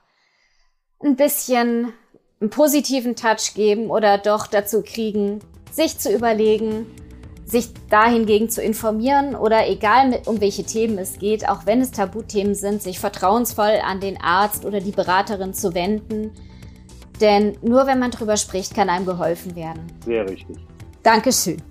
ein 1.02 1.16
bisschen 1.16 1.94
einen 2.40 2.50
positiven 2.50 3.16
Touch 3.16 3.54
geben 3.54 3.90
oder 3.90 4.18
doch 4.18 4.46
dazu 4.46 4.82
kriegen, 4.82 5.40
sich 5.70 5.98
zu 5.98 6.14
überlegen, 6.14 6.86
sich 7.46 7.68
dahingegen 7.88 8.50
zu 8.50 8.60
informieren 8.60 9.36
oder 9.36 9.68
egal 9.68 10.20
um 10.26 10.40
welche 10.40 10.64
Themen 10.64 10.98
es 10.98 11.18
geht, 11.18 11.48
auch 11.48 11.64
wenn 11.64 11.80
es 11.80 11.92
Tabuthemen 11.92 12.54
sind, 12.54 12.82
sich 12.82 12.98
vertrauensvoll 12.98 13.78
an 13.82 14.00
den 14.00 14.20
Arzt 14.20 14.64
oder 14.64 14.80
die 14.80 14.90
Beraterin 14.90 15.54
zu 15.54 15.74
wenden. 15.74 16.32
Denn 17.20 17.56
nur 17.62 17.86
wenn 17.86 17.98
man 17.98 18.10
drüber 18.10 18.36
spricht, 18.36 18.74
kann 18.74 18.90
einem 18.90 19.06
geholfen 19.06 19.54
werden. 19.56 19.86
Sehr 20.04 20.28
richtig. 20.28 20.56
Dankeschön. 21.02 21.62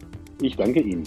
Ich 0.41 0.55
danke 0.55 0.80
Ihnen. 0.80 1.03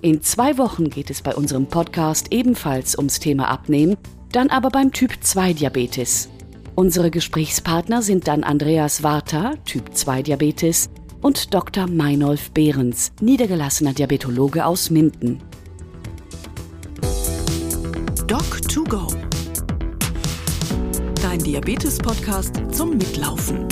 In 0.00 0.20
zwei 0.20 0.58
Wochen 0.58 0.90
geht 0.90 1.10
es 1.10 1.22
bei 1.22 1.32
unserem 1.32 1.66
Podcast 1.66 2.32
ebenfalls 2.32 2.98
ums 2.98 3.20
Thema 3.20 3.46
Abnehmen, 3.46 3.96
dann 4.32 4.50
aber 4.50 4.70
beim 4.70 4.90
Typ 4.90 5.12
2 5.20 5.52
Diabetes. 5.52 6.31
Unsere 6.74 7.10
Gesprächspartner 7.10 8.00
sind 8.00 8.28
dann 8.28 8.44
Andreas 8.44 9.02
Warta, 9.02 9.54
Typ 9.66 9.94
2 9.94 10.22
Diabetes, 10.22 10.88
und 11.20 11.52
Dr. 11.52 11.86
Meinolf 11.86 12.50
Behrens, 12.50 13.12
niedergelassener 13.20 13.92
Diabetologe 13.92 14.64
aus 14.64 14.88
Minden. 14.90 15.38
Doc2Go. 18.26 19.14
Dein 21.20 21.38
Diabetes-Podcast 21.40 22.62
zum 22.72 22.96
Mitlaufen. 22.96 23.68